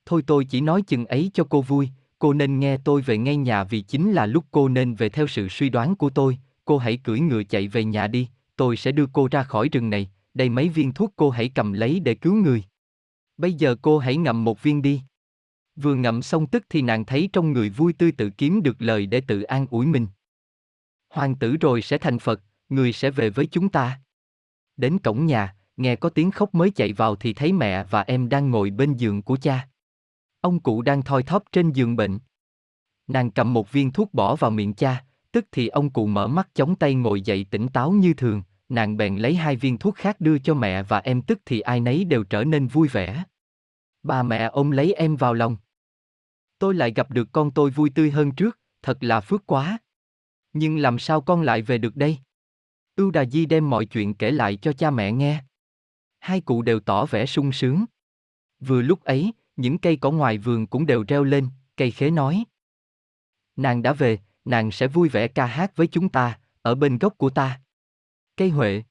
Thôi 0.07 0.23
tôi 0.27 0.45
chỉ 0.45 0.61
nói 0.61 0.83
chừng 0.83 1.07
ấy 1.07 1.31
cho 1.35 1.45
cô 1.51 1.63
vui, 1.63 1.89
cô 2.19 2.33
nên 2.33 2.61
nghe 2.61 2.79
tôi 2.85 3.03
về 3.03 3.19
ngay 3.19 3.37
nhà 3.37 3.65
vì 3.65 3.81
chính 3.81 4.13
là 4.13 4.27
lúc 4.27 4.45
cô 4.51 4.69
nên 4.69 4.95
về 4.95 5.09
theo 5.09 5.27
sự 5.27 5.49
suy 5.49 5.69
đoán 5.69 5.97
của 5.97 6.11
tôi, 6.11 6.39
cô 6.65 6.79
hãy 6.79 6.97
cưỡi 6.97 7.21
ngựa 7.21 7.43
chạy 7.45 7.69
về 7.69 7.85
nhà 7.85 8.07
đi, 8.07 8.29
tôi 8.57 8.77
sẽ 8.77 8.93
đưa 8.93 9.07
cô 9.13 9.29
ra 9.31 9.43
khỏi 9.43 9.69
rừng 9.69 9.91
này, 9.91 10.11
đây 10.35 10.49
mấy 10.49 10.69
viên 10.69 10.93
thuốc 10.93 11.13
cô 11.17 11.31
hãy 11.31 11.49
cầm 11.55 11.73
lấy 11.73 12.01
để 12.01 12.15
cứu 12.15 12.35
người. 12.35 12.65
Bây 13.37 13.53
giờ 13.53 13.77
cô 13.83 13.99
hãy 13.99 14.17
ngậm 14.17 14.45
một 14.45 14.63
viên 14.63 14.83
đi. 14.83 15.03
Vừa 15.77 15.95
ngậm 15.95 16.23
xong 16.23 16.47
tức 16.47 16.67
thì 16.71 16.83
nàng 16.83 17.05
thấy 17.05 17.29
trong 17.33 17.53
người 17.53 17.71
vui 17.71 17.93
tươi 17.93 18.13
tự 18.13 18.31
kiếm 18.31 18.63
được 18.63 18.83
lời 18.83 19.07
để 19.07 19.21
tự 19.21 19.43
an 19.43 19.67
ủi 19.71 19.87
mình. 19.87 20.07
Hoàng 21.11 21.35
tử 21.35 21.57
rồi 21.57 21.83
sẽ 21.83 21.99
thành 21.99 22.19
Phật, 22.19 22.41
người 22.69 22.93
sẽ 22.93 23.11
về 23.11 23.31
với 23.31 23.47
chúng 23.47 23.69
ta. 23.69 24.01
Đến 24.77 24.99
cổng 24.99 25.27
nhà, 25.27 25.55
nghe 25.77 25.97
có 25.97 26.09
tiếng 26.09 26.31
khóc 26.31 26.55
mới 26.55 26.71
chạy 26.71 26.93
vào 26.93 27.17
thì 27.17 27.33
thấy 27.33 27.53
mẹ 27.53 27.85
và 27.85 28.03
em 28.03 28.29
đang 28.29 28.51
ngồi 28.51 28.71
bên 28.71 28.95
giường 28.95 29.23
của 29.23 29.37
cha. 29.37 29.69
Ông 30.41 30.61
cụ 30.61 30.83
đang 30.83 31.03
thoi 31.03 31.23
thóp 31.23 31.45
trên 31.53 31.73
giường 31.73 31.97
bệnh. 31.97 32.19
Nàng 33.07 33.31
cầm 33.31 33.53
một 33.53 33.73
viên 33.73 33.91
thuốc 33.91 34.15
bỏ 34.15 34.37
vào 34.37 34.51
miệng 34.51 34.75
cha, 34.75 35.05
tức 35.33 35.47
thì 35.53 35.69
ông 35.69 35.91
cụ 35.91 36.07
mở 36.07 36.27
mắt 36.27 36.49
chống 36.55 36.77
tay 36.77 36.95
ngồi 36.95 37.21
dậy 37.21 37.47
tỉnh 37.51 37.69
táo 37.69 37.93
như 37.93 38.15
thường, 38.15 38.43
nàng 38.69 38.97
bèn 38.97 39.17
lấy 39.17 39.35
hai 39.35 39.57
viên 39.57 39.79
thuốc 39.79 39.95
khác 39.95 40.21
đưa 40.21 40.39
cho 40.39 40.55
mẹ 40.55 40.83
và 40.83 40.99
em 40.99 41.23
tức 41.23 41.39
thì 41.47 41.61
ai 41.61 41.81
nấy 41.81 42.05
đều 42.05 42.25
trở 42.25 42.45
nên 42.45 42.67
vui 42.67 42.89
vẻ. 42.89 43.25
Ba 44.03 44.23
mẹ 44.23 44.45
ôm 44.45 44.71
lấy 44.71 44.93
em 44.93 45.17
vào 45.17 45.35
lòng. 45.35 45.57
Tôi 46.59 46.75
lại 46.75 46.93
gặp 46.93 47.11
được 47.11 47.29
con 47.33 47.51
tôi 47.51 47.71
vui 47.71 47.91
tươi 47.91 48.11
hơn 48.11 48.31
trước, 48.33 48.59
thật 48.83 48.99
là 49.01 49.21
phước 49.21 49.47
quá. 49.47 49.79
Nhưng 50.53 50.79
làm 50.79 50.99
sao 50.99 51.21
con 51.21 51.43
lại 51.43 51.63
về 51.63 51.79
được 51.79 51.97
đây? 51.97 52.19
Ưu 52.99 53.11
Đà 53.11 53.25
Di 53.25 53.47
đem 53.47 53.71
mọi 53.71 53.87
chuyện 53.87 54.15
kể 54.15 54.31
lại 54.31 54.57
cho 54.57 54.73
cha 54.73 54.91
mẹ 54.91 55.13
nghe. 55.13 55.45
Hai 56.19 56.41
cụ 56.41 56.63
đều 56.63 56.81
tỏ 56.81 57.07
vẻ 57.07 57.27
sung 57.27 57.53
sướng. 57.53 57.85
Vừa 58.61 58.83
lúc 58.83 59.05
ấy, 59.05 59.33
những 59.57 59.79
cây 59.79 59.97
cỏ 59.97 60.11
ngoài 60.11 60.39
vườn 60.39 60.67
cũng 60.67 60.87
đều 60.87 61.05
reo 61.09 61.25
lên, 61.25 61.49
cây 61.77 61.91
khế 61.91 62.11
nói. 62.11 62.45
Nàng 63.57 63.83
đã 63.83 63.93
về, 63.93 64.19
nàng 64.45 64.71
sẽ 64.71 64.87
vui 64.87 65.09
vẻ 65.09 65.29
ca 65.29 65.47
hát 65.47 65.77
với 65.77 65.87
chúng 65.87 66.09
ta, 66.09 66.41
ở 66.63 66.75
bên 66.75 66.99
gốc 66.99 67.19
của 67.19 67.31
ta. 67.31 67.61
Cây 68.37 68.51
huệ. 68.51 68.83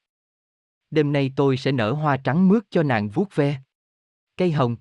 Đêm 0.92 1.14
nay 1.14 1.32
tôi 1.36 1.58
sẽ 1.58 1.72
nở 1.72 1.92
hoa 1.92 2.18
trắng 2.18 2.48
mướt 2.48 2.64
cho 2.70 2.84
nàng 2.84 3.10
vuốt 3.10 3.36
ve. 3.36 3.62
Cây 4.38 4.52
hồng. 4.52 4.76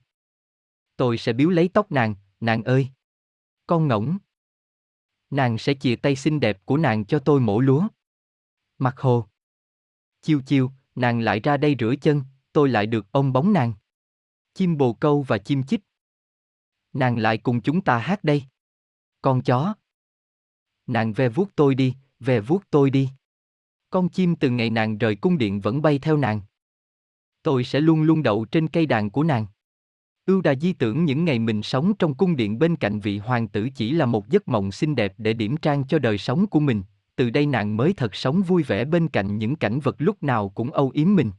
Tôi 0.97 1.19
sẽ 1.19 1.33
biếu 1.33 1.49
lấy 1.49 1.69
tóc 1.69 1.93
nàng, 1.93 2.15
nàng 2.41 2.63
ơi. 2.63 2.89
Con 3.67 3.89
ngỗng. 3.89 4.19
Nàng 5.31 5.59
sẽ 5.59 5.75
chìa 5.75 5.97
tay 5.97 6.17
xinh 6.17 6.41
đẹp 6.41 6.67
của 6.67 6.77
nàng 6.77 7.05
cho 7.05 7.19
tôi 7.19 7.41
mổ 7.41 7.61
lúa. 7.61 7.89
Mặt 8.79 8.99
hồ. 8.99 9.27
Chiêu 10.23 10.41
chiêu, 10.47 10.71
nàng 10.95 11.21
lại 11.21 11.41
ra 11.41 11.57
đây 11.57 11.77
rửa 11.79 11.95
chân, 12.01 12.23
tôi 12.53 12.69
lại 12.69 12.87
được 12.87 13.13
ôm 13.13 13.33
bóng 13.33 13.53
nàng. 13.53 13.73
Chim 14.55 14.77
bồ 14.77 14.93
câu 14.93 15.23
và 15.23 15.39
chim 15.39 15.63
chích. 15.63 15.81
Nàng 16.93 17.19
lại 17.19 17.39
cùng 17.39 17.61
chúng 17.61 17.81
ta 17.81 17.99
hát 17.99 18.25
đây. 18.25 18.45
Con 19.23 19.43
chó. 19.43 19.75
Nàng 20.87 21.13
ve 21.13 21.29
vuốt 21.29 21.51
tôi 21.57 21.75
đi, 21.75 21.95
ve 22.21 22.41
vuốt 22.41 22.63
tôi 22.71 22.91
đi. 22.91 23.11
Con 23.91 24.09
chim 24.09 24.37
từ 24.37 24.51
ngày 24.51 24.71
nàng 24.71 24.99
rời 24.99 25.17
cung 25.17 25.39
điện 25.39 25.61
vẫn 25.61 25.83
bay 25.83 25.99
theo 25.99 26.17
nàng. 26.17 26.41
Tôi 27.43 27.65
sẽ 27.65 27.81
luôn 27.81 28.03
luôn 28.03 28.23
đậu 28.23 28.45
trên 28.45 28.69
cây 28.69 28.87
đàn 28.87 29.11
của 29.11 29.23
nàng. 29.23 29.47
Ưu 30.27 30.41
đà 30.41 30.55
di 30.55 30.73
tưởng 30.73 31.05
những 31.05 31.25
ngày 31.25 31.39
mình 31.39 31.63
sống 31.63 31.93
trong 31.99 32.15
cung 32.15 32.37
điện 32.37 32.59
bên 32.59 32.77
cạnh 32.77 33.01
vị 33.01 33.19
hoàng 33.19 33.49
tử 33.49 33.69
chỉ 33.75 33.93
là 33.93 34.07
một 34.07 34.29
giấc 34.29 34.49
mộng 34.49 34.73
xinh 34.73 34.95
đẹp 34.95 35.15
để 35.19 35.33
điểm 35.33 35.57
trang 35.57 35.87
cho 35.87 35.99
đời 35.99 36.19
sống 36.19 36.47
của 36.47 36.61
mình, 36.61 36.83
từ 37.17 37.31
đây 37.31 37.47
nàng 37.47 37.77
mới 37.77 37.93
thật 37.93 38.15
sống 38.15 38.43
vui 38.43 38.63
vẻ 38.63 38.85
bên 38.85 39.09
cạnh 39.09 39.39
những 39.39 39.57
cảnh 39.57 39.81
vật 39.81 39.97
lúc 39.99 40.23
nào 40.23 40.49
cũng 40.49 40.73
âu 40.73 40.91
yếm 40.95 41.15
mình. 41.15 41.31